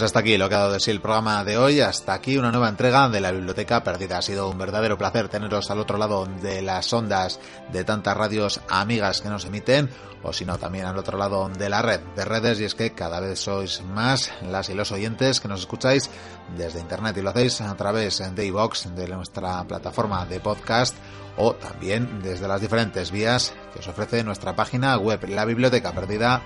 Pues 0.00 0.06
hasta 0.06 0.20
aquí 0.20 0.38
lo 0.38 0.48
que 0.48 0.54
ha 0.54 0.60
dado 0.60 0.72
de 0.72 0.80
sí 0.80 0.90
el 0.90 1.02
programa 1.02 1.44
de 1.44 1.58
hoy, 1.58 1.80
hasta 1.82 2.14
aquí 2.14 2.38
una 2.38 2.50
nueva 2.50 2.70
entrega 2.70 3.10
de 3.10 3.20
la 3.20 3.32
Biblioteca 3.32 3.84
Perdida. 3.84 4.16
Ha 4.16 4.22
sido 4.22 4.48
un 4.48 4.56
verdadero 4.56 4.96
placer 4.96 5.28
teneros 5.28 5.70
al 5.70 5.78
otro 5.78 5.98
lado 5.98 6.24
de 6.24 6.62
las 6.62 6.90
ondas 6.94 7.38
de 7.70 7.84
tantas 7.84 8.16
radios 8.16 8.62
amigas 8.70 9.20
que 9.20 9.28
nos 9.28 9.44
emiten, 9.44 9.90
o 10.22 10.32
si 10.32 10.46
no, 10.46 10.56
también 10.56 10.86
al 10.86 10.96
otro 10.96 11.18
lado 11.18 11.50
de 11.50 11.68
la 11.68 11.82
red 11.82 12.00
de 12.16 12.24
redes, 12.24 12.60
y 12.60 12.64
es 12.64 12.74
que 12.74 12.94
cada 12.94 13.20
vez 13.20 13.40
sois 13.40 13.82
más 13.82 14.32
las 14.40 14.70
y 14.70 14.74
los 14.74 14.90
oyentes 14.90 15.38
que 15.38 15.48
nos 15.48 15.60
escucháis 15.60 16.08
desde 16.56 16.80
internet 16.80 17.18
y 17.18 17.20
lo 17.20 17.28
hacéis 17.28 17.60
a 17.60 17.76
través 17.76 18.22
de 18.34 18.46
iVox, 18.46 18.94
de 18.96 19.06
nuestra 19.06 19.62
plataforma 19.64 20.24
de 20.24 20.40
podcast, 20.40 20.96
o 21.36 21.52
también 21.56 22.22
desde 22.22 22.48
las 22.48 22.62
diferentes 22.62 23.10
vías 23.10 23.52
que 23.74 23.80
os 23.80 23.88
ofrece 23.88 24.24
nuestra 24.24 24.56
página 24.56 24.96
web, 24.96 25.28
la 25.28 25.44
biblioteca 25.44 25.92
perdida 25.92 26.42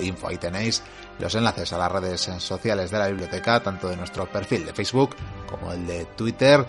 info. 0.00 0.28
Ahí 0.28 0.38
tenéis 0.38 0.82
los 1.18 1.34
enlaces 1.34 1.72
a 1.72 1.78
las 1.78 1.92
redes 1.92 2.20
sociales 2.38 2.90
de 2.90 2.98
la 2.98 3.08
biblioteca, 3.08 3.60
tanto 3.60 3.88
de 3.88 3.96
nuestro 3.96 4.26
perfil 4.30 4.66
de 4.66 4.72
Facebook 4.72 5.16
como 5.48 5.72
el 5.72 5.86
de 5.86 6.04
Twitter. 6.16 6.66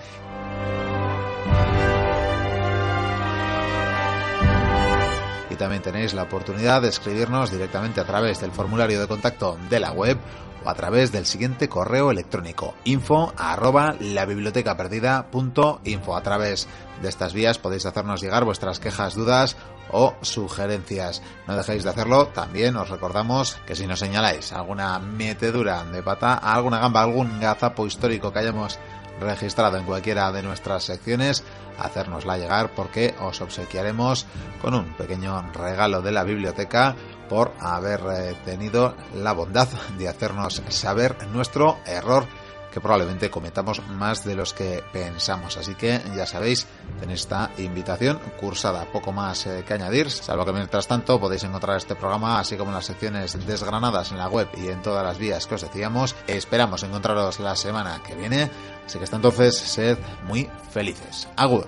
También 5.57 5.81
tenéis 5.81 6.13
la 6.13 6.23
oportunidad 6.23 6.81
de 6.81 6.89
escribirnos 6.89 7.51
directamente 7.51 7.99
a 7.99 8.05
través 8.05 8.39
del 8.39 8.51
formulario 8.51 8.99
de 8.99 9.07
contacto 9.07 9.57
de 9.69 9.79
la 9.79 9.91
web 9.91 10.17
o 10.63 10.69
a 10.69 10.75
través 10.75 11.11
del 11.11 11.25
siguiente 11.25 11.69
correo 11.69 12.11
electrónico 12.11 12.75
info 12.83 13.33
arroba 13.37 13.95
la 13.99 14.25
biblioteca 14.25 14.77
perdida 14.77 15.27
punto 15.31 15.81
info. 15.83 16.15
A 16.15 16.23
través 16.23 16.67
de 17.01 17.09
estas 17.09 17.33
vías 17.33 17.57
podéis 17.57 17.85
hacernos 17.85 18.21
llegar 18.21 18.43
vuestras 18.43 18.79
quejas, 18.79 19.15
dudas 19.15 19.55
o 19.91 20.13
sugerencias. 20.21 21.21
No 21.47 21.55
dejéis 21.55 21.83
de 21.83 21.89
hacerlo. 21.89 22.27
También 22.27 22.75
os 22.75 22.89
recordamos 22.89 23.55
que 23.65 23.75
si 23.75 23.87
nos 23.87 23.99
señaláis 23.99 24.51
alguna 24.51 24.99
metedura 24.99 25.83
de 25.85 26.03
pata, 26.03 26.35
alguna 26.35 26.79
gamba, 26.79 27.01
algún 27.01 27.39
gazapo 27.39 27.85
histórico 27.85 28.31
que 28.31 28.39
hayamos 28.39 28.79
registrado 29.19 29.77
en 29.77 29.85
cualquiera 29.85 30.31
de 30.31 30.43
nuestras 30.43 30.83
secciones, 30.83 31.43
hacérnosla 31.79 32.37
llegar 32.37 32.71
porque 32.75 33.15
os 33.21 33.41
obsequiaremos 33.41 34.25
con 34.61 34.73
un 34.73 34.93
pequeño 34.93 35.41
regalo 35.53 36.01
de 36.01 36.11
la 36.11 36.23
biblioteca 36.23 36.95
por 37.29 37.53
haber 37.59 38.01
eh, 38.11 38.35
tenido 38.45 38.95
la 39.15 39.33
bondad 39.33 39.67
de 39.97 40.07
hacernos 40.07 40.61
saber 40.69 41.27
nuestro 41.27 41.77
error 41.85 42.25
que 42.71 42.81
probablemente 42.81 43.31
cometamos 43.31 43.81
más 43.87 44.23
de 44.23 44.35
los 44.35 44.53
que 44.53 44.83
pensamos. 44.93 45.57
Así 45.57 45.73
que 45.73 45.99
ya 46.15 46.27
sabéis, 46.27 46.67
en 47.01 47.09
esta 47.09 47.49
invitación 47.57 48.19
cursada. 48.39 48.85
Poco 48.91 49.11
más 49.11 49.47
eh, 49.47 49.63
que 49.65 49.73
añadir, 49.73 50.11
salvo 50.11 50.45
que 50.45 50.53
mientras 50.53 50.87
tanto 50.87 51.19
podéis 51.19 51.43
encontrar 51.43 51.77
este 51.77 51.95
programa, 51.95 52.39
así 52.39 52.55
como 52.55 52.71
las 52.71 52.85
secciones 52.85 53.47
desgranadas 53.47 54.11
en 54.11 54.19
la 54.19 54.29
web 54.29 54.47
y 54.57 54.67
en 54.67 54.83
todas 54.83 55.03
las 55.03 55.17
vías 55.17 55.47
que 55.47 55.55
os 55.55 55.61
decíamos. 55.61 56.15
Esperamos 56.27 56.83
encontraros 56.83 57.39
la 57.39 57.55
semana 57.55 57.99
que 58.05 58.15
viene. 58.15 58.51
Así 58.87 58.97
que 58.97 59.03
hasta 59.03 59.17
entonces, 59.17 59.55
sed 59.57 59.97
muy 60.27 60.49
felices. 60.71 61.27
Agur. 61.35 61.67